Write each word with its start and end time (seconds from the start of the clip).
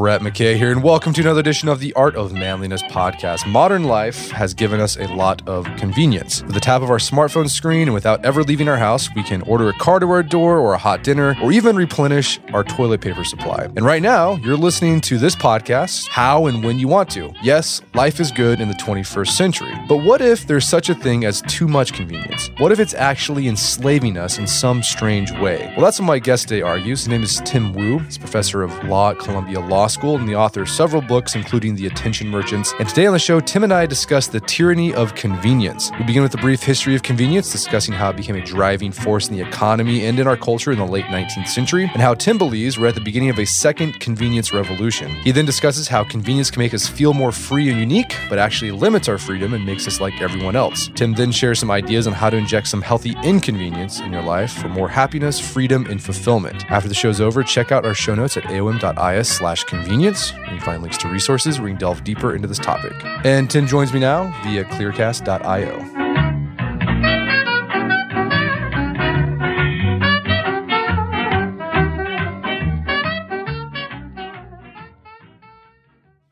Brett 0.00 0.22
McKay 0.22 0.56
here, 0.56 0.72
and 0.72 0.82
welcome 0.82 1.12
to 1.12 1.20
another 1.20 1.40
edition 1.40 1.68
of 1.68 1.78
the 1.78 1.92
Art 1.92 2.16
of 2.16 2.32
Manliness 2.32 2.82
podcast. 2.84 3.46
Modern 3.46 3.84
life 3.84 4.30
has 4.30 4.54
given 4.54 4.80
us 4.80 4.96
a 4.96 5.06
lot 5.08 5.46
of 5.46 5.66
convenience. 5.76 6.42
With 6.42 6.54
the 6.54 6.60
tap 6.60 6.80
of 6.80 6.88
our 6.88 6.96
smartphone 6.96 7.50
screen 7.50 7.82
and 7.82 7.92
without 7.92 8.24
ever 8.24 8.42
leaving 8.42 8.66
our 8.66 8.78
house, 8.78 9.10
we 9.14 9.22
can 9.22 9.42
order 9.42 9.68
a 9.68 9.74
car 9.74 10.00
to 10.00 10.10
our 10.10 10.22
door 10.22 10.58
or 10.58 10.72
a 10.72 10.78
hot 10.78 11.04
dinner, 11.04 11.36
or 11.42 11.52
even 11.52 11.76
replenish 11.76 12.40
our 12.54 12.64
toilet 12.64 13.02
paper 13.02 13.24
supply. 13.24 13.64
And 13.76 13.84
right 13.84 14.00
now, 14.00 14.36
you're 14.36 14.56
listening 14.56 15.02
to 15.02 15.18
this 15.18 15.36
podcast 15.36 16.08
how 16.08 16.46
and 16.46 16.64
when 16.64 16.78
you 16.78 16.88
want 16.88 17.10
to. 17.10 17.34
Yes, 17.42 17.82
life 17.92 18.20
is 18.20 18.32
good 18.32 18.58
in 18.58 18.68
the 18.68 18.74
21st 18.76 19.28
century, 19.28 19.74
but 19.86 19.98
what 19.98 20.22
if 20.22 20.46
there's 20.46 20.66
such 20.66 20.88
a 20.88 20.94
thing 20.94 21.26
as 21.26 21.42
too 21.42 21.68
much 21.68 21.92
convenience? 21.92 22.48
What 22.56 22.72
if 22.72 22.80
it's 22.80 22.94
actually 22.94 23.48
enslaving 23.48 24.16
us 24.16 24.38
in 24.38 24.46
some 24.46 24.82
strange 24.82 25.30
way? 25.32 25.70
Well, 25.76 25.84
that's 25.84 26.00
what 26.00 26.06
my 26.06 26.20
guest 26.20 26.48
today 26.48 26.62
argues. 26.62 27.00
His 27.00 27.08
name 27.08 27.22
is 27.22 27.42
Tim 27.44 27.74
Wu. 27.74 27.98
He's 27.98 28.16
professor 28.16 28.62
of 28.62 28.72
law 28.84 29.10
at 29.10 29.18
Columbia 29.18 29.60
Law 29.60 29.89
School 29.90 30.16
and 30.16 30.28
the 30.28 30.36
author 30.36 30.62
of 30.62 30.68
several 30.68 31.02
books, 31.02 31.34
including 31.34 31.74
The 31.74 31.86
Attention 31.86 32.28
Merchants. 32.28 32.72
And 32.78 32.88
today 32.88 33.06
on 33.06 33.12
the 33.12 33.18
show, 33.18 33.40
Tim 33.40 33.64
and 33.64 33.72
I 33.72 33.86
discuss 33.86 34.28
the 34.28 34.40
tyranny 34.40 34.94
of 34.94 35.14
convenience. 35.14 35.90
We 35.98 36.04
begin 36.04 36.22
with 36.22 36.34
a 36.34 36.38
brief 36.38 36.62
history 36.62 36.94
of 36.94 37.02
convenience, 37.02 37.50
discussing 37.50 37.92
how 37.92 38.10
it 38.10 38.16
became 38.16 38.36
a 38.36 38.44
driving 38.44 38.92
force 38.92 39.28
in 39.28 39.36
the 39.36 39.42
economy 39.42 40.06
and 40.06 40.18
in 40.20 40.28
our 40.28 40.36
culture 40.36 40.70
in 40.70 40.78
the 40.78 40.86
late 40.86 41.06
19th 41.06 41.48
century, 41.48 41.90
and 41.92 42.00
how 42.00 42.14
Tim 42.14 42.38
believes 42.38 42.78
we're 42.78 42.86
at 42.86 42.94
the 42.94 43.00
beginning 43.00 43.30
of 43.30 43.38
a 43.38 43.44
second 43.44 43.98
convenience 43.98 44.52
revolution. 44.52 45.10
He 45.22 45.32
then 45.32 45.44
discusses 45.44 45.88
how 45.88 46.04
convenience 46.04 46.50
can 46.50 46.60
make 46.60 46.72
us 46.72 46.86
feel 46.86 47.12
more 47.12 47.32
free 47.32 47.68
and 47.68 47.78
unique, 47.78 48.16
but 48.28 48.38
actually 48.38 48.70
limits 48.70 49.08
our 49.08 49.18
freedom 49.18 49.54
and 49.54 49.66
makes 49.66 49.88
us 49.88 50.00
like 50.00 50.20
everyone 50.20 50.54
else. 50.54 50.88
Tim 50.94 51.14
then 51.14 51.32
shares 51.32 51.58
some 51.58 51.70
ideas 51.70 52.06
on 52.06 52.12
how 52.12 52.30
to 52.30 52.36
inject 52.36 52.68
some 52.68 52.82
healthy 52.82 53.16
inconvenience 53.24 53.98
in 53.98 54.12
your 54.12 54.22
life 54.22 54.52
for 54.52 54.68
more 54.68 54.88
happiness, 54.88 55.40
freedom, 55.40 55.86
and 55.86 56.00
fulfillment. 56.00 56.70
After 56.70 56.88
the 56.88 56.94
show's 56.94 57.20
over, 57.20 57.42
check 57.42 57.72
out 57.72 57.84
our 57.84 57.94
show 57.94 58.14
notes 58.14 58.36
at 58.36 58.44
aom.is 58.44 59.28
slash 59.28 59.64
convenience 59.64 59.79
you 59.88 60.12
can 60.12 60.60
find 60.60 60.82
links 60.82 60.98
to 60.98 61.08
resources 61.08 61.58
where 61.58 61.68
you 61.68 61.74
can 61.74 61.80
delve 61.80 62.04
deeper 62.04 62.34
into 62.34 62.48
this 62.48 62.58
topic. 62.58 62.92
And 63.24 63.50
Tim 63.50 63.66
joins 63.66 63.92
me 63.92 64.00
now 64.00 64.24
via 64.44 64.64
clearcast.io. 64.64 66.00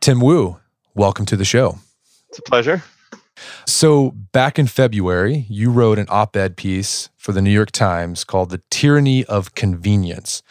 Tim 0.01 0.21
Wu, 0.21 0.59
welcome 0.95 1.27
to 1.27 1.37
the 1.37 1.45
show. 1.45 1.79
It's 2.31 2.39
a 2.39 2.43
pleasure. 2.43 2.83
So, 3.67 4.13
back 4.33 4.59
in 4.59 4.67
February, 4.67 5.45
you 5.49 5.71
wrote 5.71 5.99
an 5.99 6.07
op 6.09 6.35
ed 6.35 6.57
piece 6.57 7.11
for 7.17 7.33
the 7.33 7.43
New 7.43 7.51
York 7.51 7.71
Times 7.71 8.25
called 8.25 8.51
The 8.51 8.63
Tyranny 8.71 9.25
of 9.27 9.55
Convenience. 9.55 10.43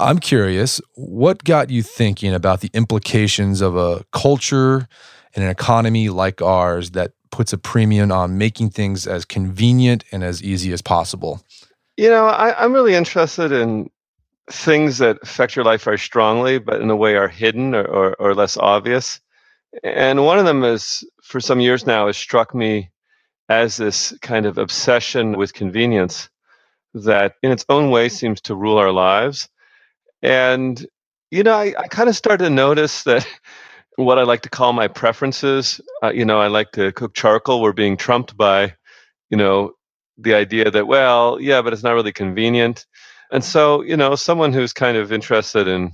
I'm 0.00 0.20
curious, 0.20 0.80
what 0.94 1.42
got 1.42 1.70
you 1.70 1.82
thinking 1.82 2.32
about 2.32 2.60
the 2.60 2.70
implications 2.72 3.60
of 3.60 3.76
a 3.76 4.04
culture 4.12 4.86
and 5.34 5.44
an 5.44 5.50
economy 5.50 6.08
like 6.08 6.40
ours 6.40 6.92
that 6.92 7.12
puts 7.30 7.52
a 7.52 7.58
premium 7.58 8.12
on 8.12 8.38
making 8.38 8.70
things 8.70 9.06
as 9.06 9.24
convenient 9.24 10.04
and 10.12 10.22
as 10.22 10.42
easy 10.42 10.72
as 10.72 10.82
possible? 10.82 11.42
You 11.96 12.10
know, 12.10 12.26
I, 12.26 12.64
am 12.64 12.72
really 12.72 12.94
interested 12.94 13.50
in 13.50 13.90
things 14.50 14.98
that 14.98 15.18
affect 15.22 15.56
your 15.56 15.64
life 15.64 15.82
very 15.82 15.98
strongly, 15.98 16.58
but 16.58 16.80
in 16.80 16.90
a 16.90 16.96
way 16.96 17.16
are 17.16 17.28
hidden 17.28 17.74
or, 17.74 17.84
or, 17.84 18.14
or 18.20 18.34
less 18.34 18.56
obvious. 18.56 19.20
And 19.82 20.24
one 20.24 20.38
of 20.38 20.44
them 20.44 20.62
is, 20.62 21.04
for 21.22 21.40
some 21.40 21.60
years 21.60 21.86
now, 21.86 22.06
has 22.06 22.16
struck 22.16 22.54
me 22.54 22.90
as 23.48 23.76
this 23.76 24.16
kind 24.22 24.46
of 24.46 24.58
obsession 24.58 25.36
with 25.36 25.54
convenience 25.54 26.28
that 26.94 27.34
in 27.42 27.50
its 27.50 27.64
own 27.68 27.90
way 27.90 28.08
seems 28.08 28.40
to 28.42 28.54
rule 28.54 28.78
our 28.78 28.92
lives 28.92 29.48
and, 30.22 30.84
you 31.30 31.42
know, 31.42 31.54
I, 31.54 31.74
I 31.78 31.88
kind 31.88 32.08
of 32.08 32.16
started 32.16 32.44
to 32.44 32.50
notice 32.50 33.02
that 33.04 33.26
what 33.96 34.18
I 34.18 34.22
like 34.22 34.42
to 34.42 34.50
call 34.50 34.72
my 34.72 34.88
preferences, 34.88 35.80
uh, 36.02 36.10
you 36.10 36.24
know, 36.24 36.40
I 36.40 36.46
like 36.48 36.72
to 36.72 36.92
cook 36.92 37.14
charcoal, 37.14 37.60
were 37.62 37.72
being 37.72 37.96
trumped 37.96 38.36
by, 38.36 38.74
you 39.30 39.36
know, 39.36 39.72
the 40.16 40.34
idea 40.34 40.70
that, 40.70 40.86
well, 40.86 41.38
yeah, 41.40 41.62
but 41.62 41.72
it's 41.72 41.82
not 41.82 41.92
really 41.92 42.12
convenient. 42.12 42.86
And 43.30 43.44
so, 43.44 43.82
you 43.82 43.96
know, 43.96 44.14
someone 44.14 44.52
who's 44.52 44.72
kind 44.72 44.96
of 44.96 45.12
interested 45.12 45.68
in 45.68 45.92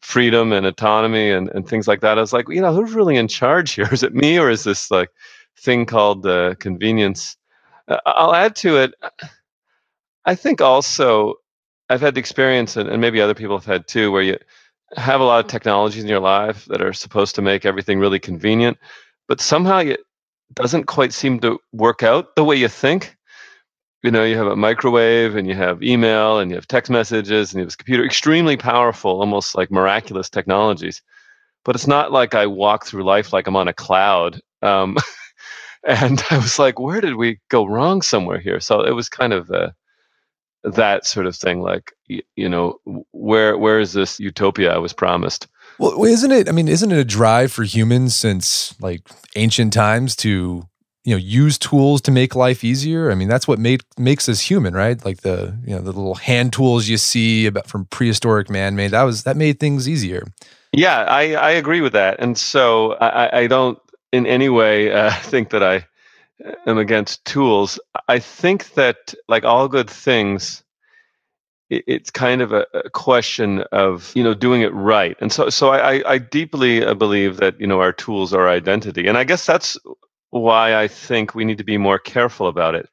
freedom 0.00 0.52
and 0.52 0.66
autonomy 0.66 1.30
and, 1.30 1.48
and 1.50 1.68
things 1.68 1.88
like 1.88 2.00
that, 2.00 2.18
I 2.18 2.20
was 2.20 2.32
like, 2.32 2.46
you 2.48 2.60
know, 2.60 2.74
who's 2.74 2.92
really 2.92 3.16
in 3.16 3.28
charge 3.28 3.72
here? 3.72 3.88
Is 3.92 4.02
it 4.02 4.14
me 4.14 4.38
or 4.38 4.50
is 4.50 4.64
this 4.64 4.90
like 4.90 5.10
thing 5.58 5.86
called 5.86 6.26
uh, 6.26 6.54
convenience? 6.56 7.36
Uh, 7.88 7.98
I'll 8.06 8.34
add 8.34 8.54
to 8.56 8.76
it. 8.76 8.94
I 10.24 10.34
think 10.34 10.60
also 10.60 11.34
I've 11.88 12.00
had 12.00 12.14
the 12.14 12.20
experience, 12.20 12.76
and, 12.76 13.00
maybe 13.00 13.20
other 13.20 13.34
people 13.34 13.56
have 13.56 13.64
had 13.64 13.86
too, 13.86 14.10
where 14.10 14.22
you 14.22 14.38
have 14.96 15.20
a 15.20 15.24
lot 15.24 15.44
of 15.44 15.50
technologies 15.50 16.02
in 16.02 16.08
your 16.08 16.20
life 16.20 16.64
that 16.66 16.82
are 16.82 16.92
supposed 16.92 17.34
to 17.36 17.42
make 17.42 17.64
everything 17.64 17.98
really 17.98 18.18
convenient, 18.18 18.78
but 19.28 19.40
somehow 19.40 19.78
it 19.78 20.00
doesn't 20.54 20.84
quite 20.84 21.12
seem 21.12 21.40
to 21.40 21.58
work 21.72 22.02
out 22.02 22.36
the 22.36 22.44
way 22.44 22.56
you 22.56 22.68
think. 22.68 23.16
You 24.02 24.10
know, 24.10 24.24
you 24.24 24.36
have 24.36 24.46
a 24.46 24.56
microwave 24.56 25.34
and 25.34 25.48
you 25.48 25.54
have 25.54 25.82
email 25.82 26.38
and 26.38 26.50
you 26.50 26.56
have 26.56 26.68
text 26.68 26.90
messages 26.90 27.52
and 27.52 27.58
you 27.58 27.62
have 27.62 27.68
this 27.68 27.76
computer, 27.76 28.04
extremely 28.04 28.56
powerful, 28.56 29.18
almost 29.20 29.56
like 29.56 29.70
miraculous 29.70 30.30
technologies. 30.30 31.02
But 31.64 31.74
it's 31.74 31.88
not 31.88 32.12
like 32.12 32.34
I 32.34 32.46
walk 32.46 32.86
through 32.86 33.04
life 33.04 33.32
like 33.32 33.48
I'm 33.48 33.56
on 33.56 33.66
a 33.66 33.72
cloud. 33.72 34.40
Um, 34.62 34.96
and 35.84 36.22
I 36.30 36.36
was 36.36 36.58
like, 36.58 36.78
where 36.78 37.00
did 37.00 37.16
we 37.16 37.40
go 37.48 37.66
wrong 37.66 38.02
somewhere 38.02 38.38
here? 38.38 38.60
So 38.60 38.82
it 38.82 38.92
was 38.92 39.08
kind 39.08 39.32
of 39.32 39.50
a, 39.50 39.74
that 40.66 41.06
sort 41.06 41.26
of 41.26 41.36
thing 41.36 41.62
like 41.62 41.92
you 42.08 42.48
know 42.48 42.78
where 43.12 43.56
where 43.56 43.80
is 43.80 43.92
this 43.92 44.18
utopia 44.18 44.74
i 44.74 44.78
was 44.78 44.92
promised? 44.92 45.46
Well 45.78 46.04
isn't 46.04 46.32
it 46.32 46.48
i 46.48 46.52
mean 46.52 46.68
isn't 46.68 46.90
it 46.92 46.98
a 46.98 47.04
drive 47.04 47.52
for 47.52 47.62
humans 47.62 48.16
since 48.16 48.78
like 48.80 49.02
ancient 49.36 49.72
times 49.72 50.16
to 50.16 50.66
you 51.04 51.14
know 51.14 51.18
use 51.18 51.56
tools 51.56 52.00
to 52.02 52.10
make 52.10 52.34
life 52.34 52.64
easier? 52.64 53.12
I 53.12 53.14
mean 53.14 53.28
that's 53.28 53.46
what 53.46 53.60
made 53.60 53.82
makes 53.96 54.28
us 54.28 54.40
human 54.40 54.74
right? 54.74 55.02
Like 55.04 55.20
the 55.20 55.56
you 55.64 55.74
know 55.74 55.80
the 55.80 55.92
little 55.92 56.16
hand 56.16 56.52
tools 56.52 56.88
you 56.88 56.96
see 56.96 57.46
about 57.46 57.68
from 57.68 57.86
prehistoric 57.86 58.50
man 58.50 58.74
made 58.74 58.90
that 58.90 59.04
was 59.04 59.22
that 59.22 59.36
made 59.36 59.60
things 59.60 59.88
easier. 59.88 60.26
Yeah 60.72 61.04
i 61.08 61.34
i 61.34 61.50
agree 61.50 61.80
with 61.80 61.92
that. 61.92 62.18
And 62.18 62.36
so 62.36 62.94
i 62.94 63.42
i 63.42 63.46
don't 63.46 63.78
in 64.12 64.26
any 64.26 64.48
way 64.48 64.92
uh, 64.92 65.10
think 65.22 65.50
that 65.50 65.62
i 65.62 65.86
am 66.66 66.78
against 66.78 67.24
tools. 67.24 67.78
I 68.08 68.18
think 68.18 68.74
that, 68.74 69.14
like 69.28 69.44
all 69.44 69.68
good 69.68 69.90
things, 69.90 70.62
it's 71.68 72.10
kind 72.10 72.42
of 72.42 72.52
a, 72.52 72.64
question 72.92 73.60
of 73.72 74.12
you 74.14 74.22
know 74.22 74.34
doing 74.34 74.62
it 74.62 74.72
right. 74.72 75.16
And 75.20 75.32
so, 75.32 75.50
so 75.50 75.70
I, 75.70 76.08
I 76.08 76.18
deeply 76.18 76.84
uh, 76.84 76.94
believe 76.94 77.38
that 77.38 77.60
you 77.60 77.66
know 77.66 77.80
our 77.80 77.92
tools 77.92 78.32
are 78.32 78.48
identity, 78.48 79.06
and 79.06 79.18
I 79.18 79.24
guess 79.24 79.46
that's 79.46 79.76
why 80.30 80.76
I 80.76 80.88
think 80.88 81.34
we 81.34 81.44
need 81.44 81.58
to 81.58 81.64
be 81.64 81.78
more 81.78 81.98
careful 81.98 82.46
about 82.46 82.74
it. 82.74 82.88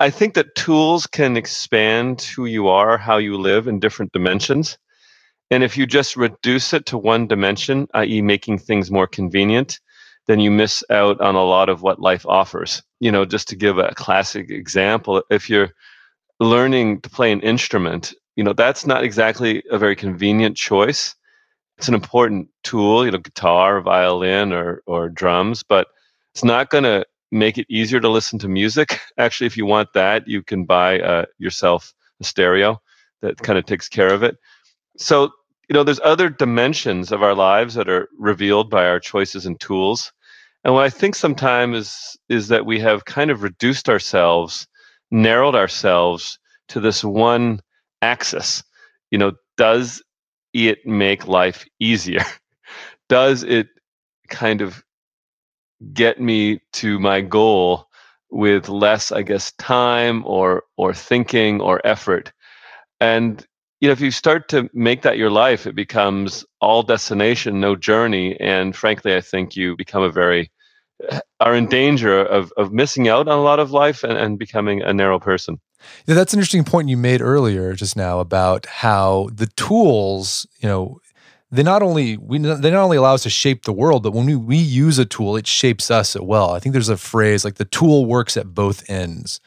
I 0.00 0.10
think 0.10 0.34
that 0.34 0.54
tools 0.54 1.06
can 1.06 1.36
expand 1.36 2.22
who 2.22 2.46
you 2.46 2.68
are, 2.68 2.98
how 2.98 3.18
you 3.18 3.36
live 3.36 3.66
in 3.66 3.80
different 3.80 4.12
dimensions. 4.12 4.78
And 5.50 5.64
if 5.64 5.76
you 5.76 5.86
just 5.86 6.16
reduce 6.16 6.72
it 6.72 6.86
to 6.86 6.98
one 6.98 7.26
dimension, 7.26 7.88
i.e., 7.94 8.22
making 8.22 8.58
things 8.58 8.90
more 8.90 9.06
convenient, 9.06 9.80
then 10.28 10.38
you 10.38 10.50
miss 10.50 10.84
out 10.90 11.20
on 11.20 11.34
a 11.34 11.44
lot 11.44 11.68
of 11.68 11.82
what 11.82 12.00
life 12.00 12.24
offers. 12.26 12.82
You 13.00 13.10
know, 13.10 13.24
just 13.24 13.48
to 13.48 13.56
give 13.56 13.78
a 13.78 13.94
classic 13.96 14.50
example, 14.50 15.22
if 15.30 15.50
you're 15.50 15.70
learning 16.38 17.00
to 17.00 17.10
play 17.10 17.32
an 17.32 17.40
instrument, 17.40 18.14
you 18.36 18.44
know, 18.44 18.52
that's 18.52 18.86
not 18.86 19.02
exactly 19.02 19.64
a 19.70 19.78
very 19.78 19.96
convenient 19.96 20.56
choice. 20.56 21.16
It's 21.78 21.88
an 21.88 21.94
important 21.94 22.48
tool, 22.62 23.04
you 23.04 23.10
know, 23.10 23.18
guitar, 23.18 23.80
violin, 23.80 24.52
or 24.52 24.82
or 24.86 25.08
drums, 25.08 25.62
but 25.62 25.88
it's 26.34 26.44
not 26.44 26.70
going 26.70 26.84
to 26.84 27.04
make 27.30 27.58
it 27.58 27.66
easier 27.68 28.00
to 28.00 28.08
listen 28.08 28.38
to 28.40 28.48
music. 28.48 29.00
Actually, 29.18 29.46
if 29.46 29.56
you 29.56 29.66
want 29.66 29.92
that, 29.94 30.28
you 30.28 30.42
can 30.42 30.64
buy 30.64 31.00
uh, 31.00 31.24
yourself 31.38 31.92
a 32.20 32.24
stereo 32.24 32.80
that 33.22 33.38
kind 33.38 33.58
of 33.58 33.66
takes 33.66 33.88
care 33.88 34.12
of 34.12 34.22
it. 34.22 34.36
So, 34.96 35.30
you 35.68 35.74
know, 35.74 35.84
there's 35.84 36.00
other 36.04 36.28
dimensions 36.28 37.12
of 37.12 37.22
our 37.22 37.34
lives 37.34 37.74
that 37.74 37.88
are 37.88 38.08
revealed 38.18 38.70
by 38.70 38.86
our 38.86 39.00
choices 39.00 39.46
and 39.46 39.58
tools. 39.58 40.12
And 40.64 40.74
what 40.74 40.84
I 40.84 40.90
think 40.90 41.14
sometimes 41.14 41.76
is 41.76 42.16
is 42.28 42.48
that 42.48 42.66
we 42.66 42.80
have 42.80 43.04
kind 43.04 43.30
of 43.30 43.42
reduced 43.42 43.88
ourselves, 43.88 44.66
narrowed 45.10 45.54
ourselves 45.54 46.38
to 46.68 46.80
this 46.80 47.02
one 47.02 47.60
axis. 48.02 48.62
You 49.10 49.18
know, 49.18 49.32
does 49.56 50.02
it 50.52 50.84
make 50.86 51.26
life 51.26 51.64
easier? 51.80 52.24
does 53.08 53.42
it 53.42 53.68
kind 54.28 54.60
of 54.60 54.84
get 55.92 56.20
me 56.20 56.60
to 56.74 56.98
my 56.98 57.20
goal 57.20 57.88
with 58.30 58.68
less, 58.68 59.10
I 59.12 59.22
guess, 59.22 59.52
time 59.52 60.24
or 60.26 60.64
or 60.76 60.92
thinking 60.92 61.60
or 61.60 61.80
effort. 61.84 62.32
And 63.00 63.46
you 63.80 63.88
know, 63.88 63.92
if 63.92 64.00
you 64.00 64.10
start 64.10 64.48
to 64.48 64.68
make 64.72 65.02
that 65.02 65.18
your 65.18 65.30
life, 65.30 65.66
it 65.66 65.74
becomes 65.74 66.44
all 66.60 66.82
destination, 66.82 67.60
no 67.60 67.76
journey. 67.76 68.38
And 68.40 68.74
frankly, 68.74 69.14
I 69.14 69.20
think 69.20 69.56
you 69.56 69.76
become 69.76 70.02
a 70.02 70.10
very 70.10 70.50
uh, 71.10 71.20
are 71.38 71.54
in 71.54 71.68
danger 71.68 72.20
of 72.20 72.52
of 72.56 72.72
missing 72.72 73.08
out 73.08 73.28
on 73.28 73.38
a 73.38 73.42
lot 73.42 73.60
of 73.60 73.70
life 73.70 74.02
and, 74.02 74.18
and 74.18 74.38
becoming 74.38 74.82
a 74.82 74.92
narrow 74.92 75.20
person. 75.20 75.60
Yeah, 76.06 76.16
that's 76.16 76.32
an 76.32 76.40
interesting 76.40 76.64
point 76.64 76.88
you 76.88 76.96
made 76.96 77.20
earlier 77.20 77.72
just 77.74 77.96
now 77.96 78.18
about 78.18 78.66
how 78.66 79.28
the 79.32 79.46
tools, 79.46 80.44
you 80.58 80.68
know, 80.68 81.00
they 81.52 81.62
not 81.62 81.82
only 81.82 82.16
we 82.16 82.38
they 82.38 82.70
not 82.70 82.82
only 82.82 82.96
allow 82.96 83.14
us 83.14 83.22
to 83.22 83.30
shape 83.30 83.62
the 83.62 83.72
world, 83.72 84.02
but 84.02 84.12
when 84.12 84.26
we, 84.26 84.34
we 84.34 84.56
use 84.56 84.98
a 84.98 85.04
tool, 85.04 85.36
it 85.36 85.46
shapes 85.46 85.90
us 85.90 86.16
as 86.16 86.22
well. 86.22 86.50
I 86.50 86.58
think 86.58 86.72
there's 86.72 86.88
a 86.88 86.96
phrase 86.96 87.44
like 87.44 87.54
the 87.54 87.64
tool 87.64 88.06
works 88.06 88.36
at 88.36 88.54
both 88.54 88.88
ends, 88.90 89.40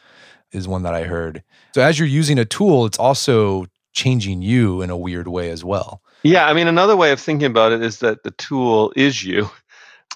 is 0.51 0.67
one 0.67 0.83
that 0.83 0.93
I 0.93 1.03
heard. 1.03 1.43
So 1.75 1.81
as 1.81 1.99
you're 1.99 2.07
using 2.07 2.39
a 2.39 2.45
tool, 2.45 2.85
it's 2.85 2.97
also 2.97 3.65
changing 3.93 4.41
you 4.41 4.81
in 4.81 4.89
a 4.89 4.97
weird 4.97 5.27
way 5.27 5.49
as 5.49 5.63
well. 5.63 6.01
Yeah, 6.23 6.47
I 6.47 6.53
mean 6.53 6.67
another 6.67 6.95
way 6.95 7.11
of 7.11 7.19
thinking 7.19 7.47
about 7.47 7.71
it 7.71 7.81
is 7.81 7.99
that 7.99 8.23
the 8.23 8.31
tool 8.31 8.93
is 8.95 9.23
you, 9.23 9.49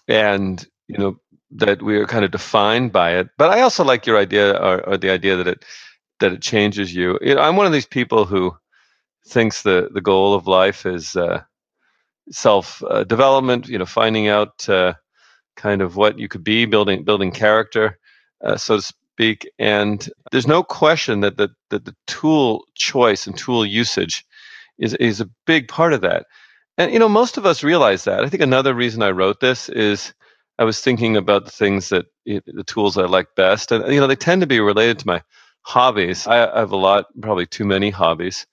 and 0.08 0.66
you 0.88 0.98
know 0.98 1.20
that 1.52 1.82
we 1.82 1.98
are 1.98 2.06
kind 2.06 2.26
of 2.26 2.32
defined 2.32 2.92
by 2.92 3.16
it. 3.16 3.30
But 3.38 3.52
I 3.52 3.62
also 3.62 3.84
like 3.84 4.06
your 4.06 4.18
idea 4.18 4.52
or, 4.52 4.88
or 4.88 4.98
the 4.98 5.10
idea 5.10 5.36
that 5.38 5.48
it 5.48 5.66
that 6.20 6.34
it 6.34 6.42
changes 6.42 6.94
you. 6.94 7.20
you 7.22 7.36
know, 7.36 7.42
I'm 7.42 7.56
one 7.56 7.66
of 7.66 7.72
these 7.72 7.86
people 7.86 8.26
who 8.26 8.56
thinks 9.28 9.64
the 9.64 9.90
the 9.94 10.02
goal 10.02 10.34
of 10.34 10.48
life 10.48 10.86
is 10.86 11.16
uh, 11.16 11.42
self 12.32 12.84
uh, 12.90 13.04
development. 13.04 13.68
You 13.68 13.80
know, 13.80 13.86
finding 13.86 14.28
out 14.28 14.68
uh, 14.70 14.94
kind 15.56 15.82
of 15.82 15.96
what 15.96 16.20
you 16.20 16.28
could 16.28 16.44
be, 16.44 16.66
building 16.66 17.04
building 17.04 17.32
character, 17.32 18.00
uh, 18.44 18.58
so 18.58 18.80
to 18.80 18.94
speak. 19.16 19.50
And 19.60 20.10
there's 20.32 20.48
no 20.48 20.62
question 20.64 21.22
that 21.22 21.38
the 21.38 21.50
that 21.70 21.86
the 21.86 21.96
tool 22.06 22.66
choice 22.76 23.28
and 23.28 23.38
tool 23.38 23.66
usage 23.66 24.26
is 24.78 24.94
is 24.96 25.22
a 25.22 25.30
big 25.46 25.68
part 25.70 25.94
of 25.94 26.02
that. 26.02 26.26
And 26.78 26.92
you 26.92 27.00
know, 27.00 27.08
most 27.10 27.38
of 27.38 27.46
us 27.46 27.64
realize 27.64 28.04
that. 28.04 28.24
I 28.26 28.30
think 28.30 28.44
another 28.44 28.74
reason 28.74 29.02
I 29.02 29.12
wrote 29.12 29.40
this 29.40 29.70
is 29.70 30.14
I 30.60 30.66
was 30.66 30.82
thinking 30.82 31.16
about 31.16 31.46
the 31.46 31.52
things 31.52 31.90
that 31.90 32.06
the 32.26 32.64
tools 32.68 32.98
I 32.98 33.06
like 33.06 33.28
best, 33.36 33.72
and 33.72 33.94
you 33.94 34.02
know, 34.02 34.08
they 34.08 34.16
tend 34.18 34.42
to 34.42 34.48
be 34.48 34.60
related 34.60 35.00
to 35.00 35.08
my 35.08 35.22
hobbies. 35.62 36.28
I, 36.28 36.46
I 36.46 36.60
have 36.60 36.72
a 36.72 36.78
lot, 36.78 37.06
probably 37.22 37.46
too 37.46 37.66
many 37.66 37.90
hobbies 37.90 38.46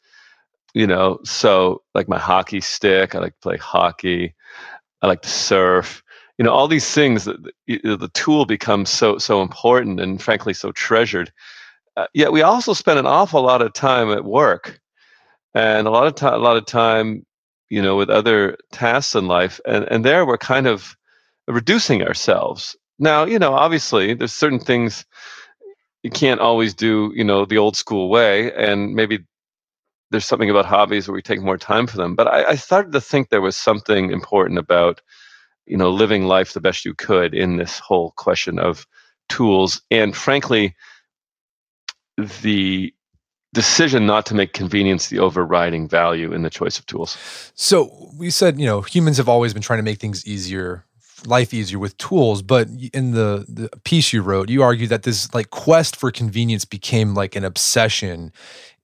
you 0.75 0.87
know 0.87 1.19
so 1.23 1.82
like 1.94 2.09
my 2.09 2.19
hockey 2.19 2.59
stick 2.59 3.14
i 3.14 3.19
like 3.19 3.35
to 3.35 3.41
play 3.43 3.59
hockey 3.59 4.35
i 5.03 5.06
like 5.06 5.20
to 5.20 5.29
surf 5.29 6.03
you 6.38 6.44
know 6.44 6.52
all 6.52 6.69
these 6.69 6.90
things 6.90 7.25
the, 7.25 7.52
the 7.67 8.11
tool 8.14 8.46
becomes 8.46 8.90
so 8.90 9.19
so 9.19 9.43
important 9.43 10.00
and 10.00 10.23
frankly 10.23 10.55
so 10.55 10.73
treasured 10.73 11.32
uh, 11.96 12.06
yet 12.14 12.32
we 12.32 12.43
also 12.43 12.73
spend 12.73 12.99
an 12.99 13.06
awful 13.06 13.43
lot 13.43 13.62
of 13.62 13.73
time 13.73 14.11
at 14.11 14.25
work 14.25 14.81
and 15.55 15.87
a 15.87 15.90
lot 15.90 16.06
of 16.06 16.14
time 16.14 16.34
a 16.34 16.38
lot 16.38 16.56
of 16.56 16.67
time 16.67 17.25
you 17.69 17.82
know 17.82 17.96
with 17.96 18.11
other 18.11 18.56
tasks 18.73 19.14
in 19.14 19.26
life 19.26 19.61
and 19.67 19.84
and 19.90 20.05
there 20.05 20.26
we're 20.26 20.38
kind 20.38 20.67
of 20.67 20.96
reducing 21.49 22.02
ourselves 22.02 22.76
now 22.99 23.25
you 23.25 23.38
know 23.38 23.52
obviously 23.52 24.14
there's 24.14 24.32
certain 24.32 24.61
things 24.61 25.05
you 26.02 26.11
can't 26.11 26.40
always 26.40 26.75
do 26.75 27.12
you 27.14 27.25
know 27.25 27.44
the 27.44 27.58
old 27.58 27.76
school 27.76 28.08
way 28.08 28.52
and 28.55 28.94
maybe 28.94 29.25
there's 30.12 30.26
something 30.26 30.50
about 30.50 30.67
hobbies 30.67 31.08
where 31.08 31.14
we 31.14 31.23
take 31.23 31.40
more 31.40 31.56
time 31.56 31.87
for 31.87 31.96
them. 31.96 32.14
But 32.14 32.28
I, 32.28 32.50
I 32.50 32.55
started 32.55 32.93
to 32.93 33.00
think 33.00 33.28
there 33.28 33.40
was 33.40 33.56
something 33.56 34.12
important 34.12 34.58
about, 34.58 35.00
you 35.67 35.76
know, 35.76 35.91
living 35.91 36.26
life 36.26 36.53
the 36.53 36.61
best 36.61 36.85
you 36.85 36.94
could 36.94 37.35
in 37.35 37.56
this 37.56 37.79
whole 37.79 38.12
question 38.17 38.59
of 38.59 38.87
tools. 39.29 39.81
And 39.91 40.17
frankly, 40.17 40.75
the 42.43 42.93
decision 43.55 44.06
not 44.06 44.26
to 44.26 44.35
make 44.35 44.53
convenience 44.53 45.09
the 45.09 45.19
overriding 45.19 45.88
value 45.88 46.32
in 46.32 46.43
the 46.43 46.50
choice 46.50 46.79
of 46.79 46.87
tools. 46.87 47.17
So 47.55 48.11
we 48.17 48.31
said, 48.31 48.59
you 48.59 48.67
know, 48.67 48.81
humans 48.81 49.19
have 49.19 49.29
always 49.29 49.53
been 49.53 49.62
trying 49.62 49.79
to 49.79 49.82
make 49.82 49.99
things 49.99 50.26
easier 50.26 50.85
life 51.26 51.55
easier 51.55 51.79
with 51.79 51.97
tools 51.99 52.43
but 52.43 52.69
in 52.93 53.12
the, 53.12 53.47
the 53.49 53.69
piece 53.85 54.12
you 54.12 54.23
wrote 54.23 54.49
you 54.49 54.62
argued 54.62 54.91
that 54.91 55.05
this 55.05 55.32
like 55.35 55.50
quest 55.50 55.94
for 55.94 56.11
convenience 56.11 56.64
became 56.64 57.14
like 57.14 57.37
an 57.37 57.44
obsession 57.44 58.32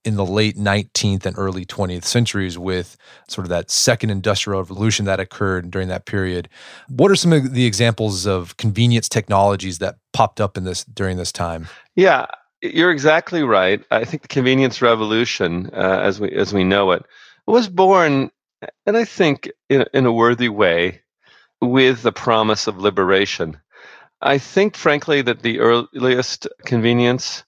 in 0.09 0.15
the 0.15 0.25
late 0.25 0.57
19th 0.57 1.23
and 1.25 1.37
early 1.37 1.65
20th 1.65 2.03
centuries 2.03 2.57
with 2.57 2.97
sort 3.27 3.45
of 3.45 3.49
that 3.49 3.69
second 3.69 4.09
industrial 4.09 4.59
revolution 4.59 5.05
that 5.05 5.19
occurred 5.19 5.69
during 5.69 5.87
that 5.87 6.05
period. 6.05 6.49
What 6.87 7.11
are 7.11 7.15
some 7.15 7.31
of 7.31 7.53
the 7.53 7.65
examples 7.65 8.25
of 8.25 8.57
convenience 8.57 9.07
technologies 9.07 9.77
that 9.77 9.97
popped 10.11 10.41
up 10.41 10.57
in 10.57 10.63
this 10.63 10.83
during 10.83 11.17
this 11.17 11.31
time? 11.31 11.67
Yeah, 11.95 12.25
you're 12.61 12.91
exactly 12.91 13.43
right. 13.43 13.83
I 13.91 14.03
think 14.03 14.23
the 14.23 14.27
convenience 14.27 14.81
revolution, 14.81 15.69
uh, 15.73 15.99
as 16.01 16.19
we 16.19 16.31
as 16.31 16.53
we 16.53 16.63
know 16.63 16.91
it, 16.91 17.05
was 17.45 17.69
born, 17.69 18.31
and 18.87 18.97
I 18.97 19.05
think 19.05 19.49
in, 19.69 19.85
in 19.93 20.07
a 20.07 20.11
worthy 20.11 20.49
way, 20.49 21.01
with 21.61 22.01
the 22.01 22.11
promise 22.11 22.65
of 22.65 22.79
liberation. 22.79 23.57
I 24.21 24.39
think, 24.39 24.75
frankly, 24.75 25.21
that 25.21 25.43
the 25.43 25.59
earliest 25.59 26.47
convenience 26.65 27.43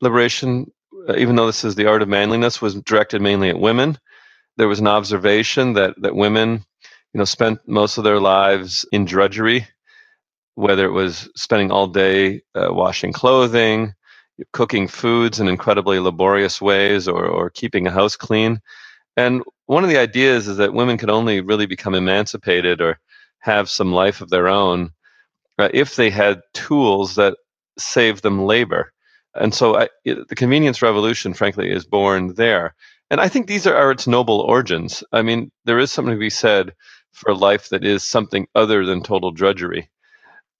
liberation 0.00 0.70
even 1.16 1.36
though 1.36 1.46
this 1.46 1.64
is 1.64 1.74
the 1.74 1.86
art 1.86 2.02
of 2.02 2.08
manliness, 2.08 2.62
was 2.62 2.74
directed 2.82 3.22
mainly 3.22 3.50
at 3.50 3.58
women. 3.58 3.98
There 4.56 4.68
was 4.68 4.80
an 4.80 4.86
observation 4.88 5.74
that 5.74 5.94
that 6.02 6.16
women, 6.16 6.64
you 7.12 7.18
know, 7.18 7.24
spent 7.24 7.60
most 7.66 7.98
of 7.98 8.04
their 8.04 8.20
lives 8.20 8.86
in 8.92 9.04
drudgery, 9.04 9.68
whether 10.56 10.86
it 10.86 10.92
was 10.92 11.30
spending 11.36 11.70
all 11.72 11.88
day 11.88 12.42
uh, 12.54 12.68
washing 12.72 13.12
clothing, 13.12 13.94
cooking 14.52 14.88
foods 14.88 15.40
in 15.40 15.48
incredibly 15.48 16.00
laborious 16.00 16.60
ways, 16.62 17.08
or 17.08 17.26
or 17.26 17.50
keeping 17.50 17.86
a 17.86 17.92
house 17.92 18.16
clean. 18.16 18.60
And 19.16 19.42
one 19.66 19.84
of 19.84 19.90
the 19.90 19.98
ideas 19.98 20.48
is 20.48 20.58
that 20.58 20.74
women 20.74 20.98
could 20.98 21.10
only 21.10 21.40
really 21.42 21.66
become 21.66 21.94
emancipated 21.94 22.80
or 22.80 23.00
have 23.40 23.70
some 23.70 23.92
life 23.92 24.20
of 24.22 24.30
their 24.30 24.48
own 24.48 24.90
uh, 25.58 25.70
if 25.74 25.96
they 25.96 26.10
had 26.10 26.42
tools 26.54 27.16
that 27.16 27.36
saved 27.78 28.24
them 28.24 28.44
labor. 28.44 28.93
And 29.34 29.54
so 29.54 29.76
I, 29.76 29.88
the 30.04 30.34
convenience 30.36 30.82
revolution, 30.82 31.34
frankly, 31.34 31.70
is 31.70 31.84
born 31.84 32.34
there. 32.34 32.74
And 33.10 33.20
I 33.20 33.28
think 33.28 33.46
these 33.46 33.66
are, 33.66 33.76
are 33.76 33.90
its 33.90 34.06
noble 34.06 34.40
origins. 34.40 35.04
I 35.12 35.22
mean, 35.22 35.50
there 35.64 35.78
is 35.78 35.92
something 35.92 36.14
to 36.14 36.18
be 36.18 36.30
said 36.30 36.74
for 37.12 37.34
life 37.34 37.68
that 37.68 37.84
is 37.84 38.02
something 38.02 38.46
other 38.54 38.84
than 38.84 39.02
total 39.02 39.30
drudgery. 39.30 39.90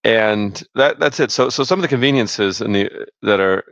And 0.05 0.63
that 0.75 0.99
that's 1.01 1.19
it. 1.19 1.31
So 1.31 1.49
so 1.49 1.65
some 1.65 1.79
of 1.79 1.83
the 1.83 1.89
conveniences 1.89 2.61
in 2.61 2.73
the 2.73 2.91
that 3.23 3.41
are 3.41 3.65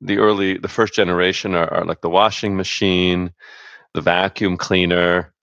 the 0.00 0.18
early 0.18 0.56
the 0.56 0.68
first 0.68 0.94
generation 0.94 1.54
are, 1.54 1.72
are 1.72 1.84
like 1.84 2.00
the 2.00 2.08
washing 2.08 2.56
machine, 2.56 3.32
the 3.92 4.00
vacuum 4.00 4.56
cleaner, 4.56 5.34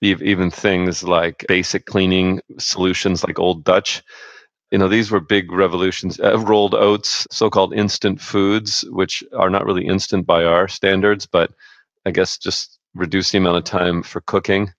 even 0.00 0.50
things 0.50 1.04
like 1.04 1.44
basic 1.48 1.86
cleaning 1.86 2.40
solutions 2.58 3.24
like 3.24 3.38
Old 3.38 3.64
Dutch 3.64 4.02
you 4.70 4.78
know 4.78 4.88
these 4.88 5.10
were 5.10 5.20
big 5.20 5.50
revolutions 5.52 6.20
uh, 6.20 6.38
rolled 6.40 6.74
oats 6.74 7.26
so-called 7.30 7.74
instant 7.74 8.20
foods 8.20 8.84
which 8.90 9.22
are 9.36 9.50
not 9.50 9.64
really 9.64 9.86
instant 9.86 10.26
by 10.26 10.44
our 10.44 10.68
standards 10.68 11.26
but 11.26 11.52
i 12.06 12.10
guess 12.10 12.36
just 12.36 12.78
reduce 12.94 13.30
the 13.30 13.38
amount 13.38 13.56
of 13.56 13.64
time 13.64 14.02
for 14.02 14.20
cooking 14.22 14.72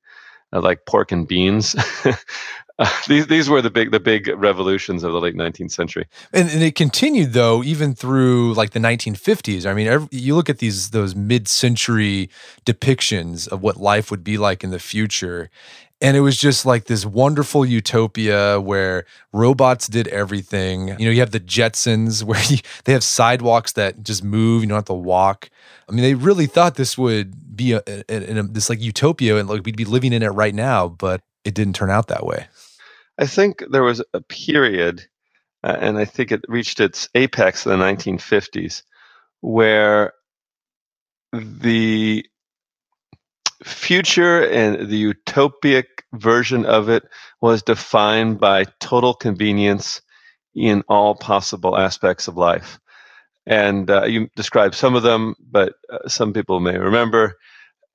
uh, 0.54 0.62
like 0.62 0.86
pork 0.86 1.12
and 1.12 1.28
beans. 1.28 1.76
Uh, 2.82 2.90
these 3.10 3.28
these 3.28 3.50
were 3.50 3.62
the 3.62 3.70
big 3.70 3.92
the 3.92 4.00
big 4.00 4.30
revolutions 4.38 5.04
of 5.04 5.12
the 5.12 5.20
late 5.20 5.36
19th 5.36 5.72
century. 5.72 6.08
And, 6.32 6.50
and 6.50 6.64
it 6.64 6.76
continued 6.76 7.34
though 7.34 7.62
even 7.62 7.94
through 7.94 8.54
like 8.54 8.70
the 8.70 8.80
1950s 8.80 9.66
i 9.66 9.74
mean 9.74 9.86
every, 9.86 10.08
you 10.14 10.34
look 10.34 10.50
at 10.50 10.60
these 10.60 10.92
those 10.92 11.14
mid-century 11.14 12.30
depictions 12.66 13.50
of 13.50 13.62
what 13.62 13.76
life 13.76 14.10
would 14.10 14.24
be 14.24 14.38
like 14.38 14.64
in 14.64 14.72
the 14.72 14.80
future 14.80 15.50
And 16.02 16.16
it 16.16 16.22
was 16.22 16.38
just 16.38 16.66
like 16.66 16.86
this 16.86 17.06
wonderful 17.06 17.66
utopia 17.66 18.60
where 18.62 19.06
robots 19.34 19.88
did 19.88 20.08
everything. 20.08 20.88
You 20.88 21.06
know, 21.06 21.12
you 21.12 21.20
have 21.20 21.32
the 21.32 21.42
Jetsons 21.42 22.24
where 22.24 22.42
you, 22.46 22.58
they 22.86 22.94
have 22.94 23.04
sidewalks 23.04 23.74
that 23.74 24.04
just 24.04 24.24
move. 24.24 24.64
You 24.64 24.70
don't 24.70 24.78
have 24.78 24.86
to 24.86 24.94
walk. 24.94 25.50
I 25.90 25.92
mean, 25.92 26.04
they 26.04 26.14
really 26.14 26.46
thought 26.46 26.76
this 26.76 26.98
would 26.98 27.56
be 27.56 27.74
a, 27.74 27.82
a, 27.88 28.04
a, 28.10 28.44
this 28.44 28.70
like 28.70 28.80
utopia 28.80 29.38
and 29.38 29.50
like 29.50 29.66
we'd 29.66 29.76
be 29.76 29.86
living 29.86 30.14
in 30.14 30.24
it 30.24 30.30
right 30.30 30.56
now, 30.56 30.88
but 30.88 31.22
it 31.44 31.54
didn't 31.54 31.76
turn 31.76 31.90
out 31.90 32.08
that 32.08 32.26
way. 32.26 32.48
I 33.18 33.26
think 33.26 33.64
there 33.70 33.84
was 33.84 34.02
a 34.14 34.22
period, 34.22 35.06
uh, 35.64 35.76
and 35.80 35.98
I 35.98 36.06
think 36.06 36.32
it 36.32 36.42
reached 36.48 36.80
its 36.80 37.10
apex 37.16 37.66
in 37.66 37.72
the 37.72 37.86
1950s, 37.86 38.84
where 39.42 40.14
the 41.34 42.26
future 43.64 44.44
and 44.44 44.90
the 44.90 45.14
utopic 45.14 45.86
version 46.14 46.66
of 46.66 46.90
it 46.90 47.04
was 47.42 47.64
defined 47.64 48.40
by 48.40 48.66
total 48.80 49.14
convenience 49.14 50.02
in 50.56 50.84
all 50.88 51.16
possible 51.16 51.78
aspects 51.78 52.28
of 52.28 52.38
life. 52.38 52.80
And 53.46 53.90
uh, 53.90 54.06
you 54.06 54.30
described 54.36 54.76
some 54.76 54.96
of 54.96 55.04
them, 55.04 55.36
but 55.40 55.74
uh, 55.92 56.08
some 56.08 56.34
people 56.34 56.60
may 56.60 56.78
remember. 56.78 57.36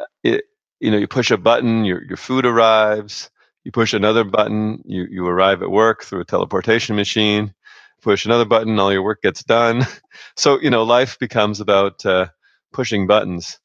Uh, 0.01 0.05
it, 0.23 0.45
you 0.81 0.91
know, 0.91 0.99
you 0.99 1.09
push 1.09 1.31
a 1.31 1.39
button, 1.39 1.85
your 1.85 2.03
your 2.05 2.17
food 2.17 2.47
arrives. 2.47 3.31
You 3.65 3.73
push 3.73 3.95
another 3.95 4.25
button, 4.25 4.83
you 4.85 5.07
you 5.11 5.27
arrive 5.27 5.63
at 5.63 5.71
work 5.71 6.05
through 6.05 6.21
a 6.21 6.25
teleportation 6.25 6.97
machine. 6.97 7.55
Push 8.03 8.27
another 8.27 8.45
button, 8.45 8.79
all 8.79 8.93
your 8.93 9.03
work 9.03 9.23
gets 9.23 9.45
done. 9.45 9.87
So 10.37 10.61
you 10.61 10.71
know, 10.71 10.83
life 10.85 11.19
becomes 11.19 11.61
about 11.61 12.05
uh, 12.07 12.27
pushing 12.73 13.07
buttons 13.07 13.59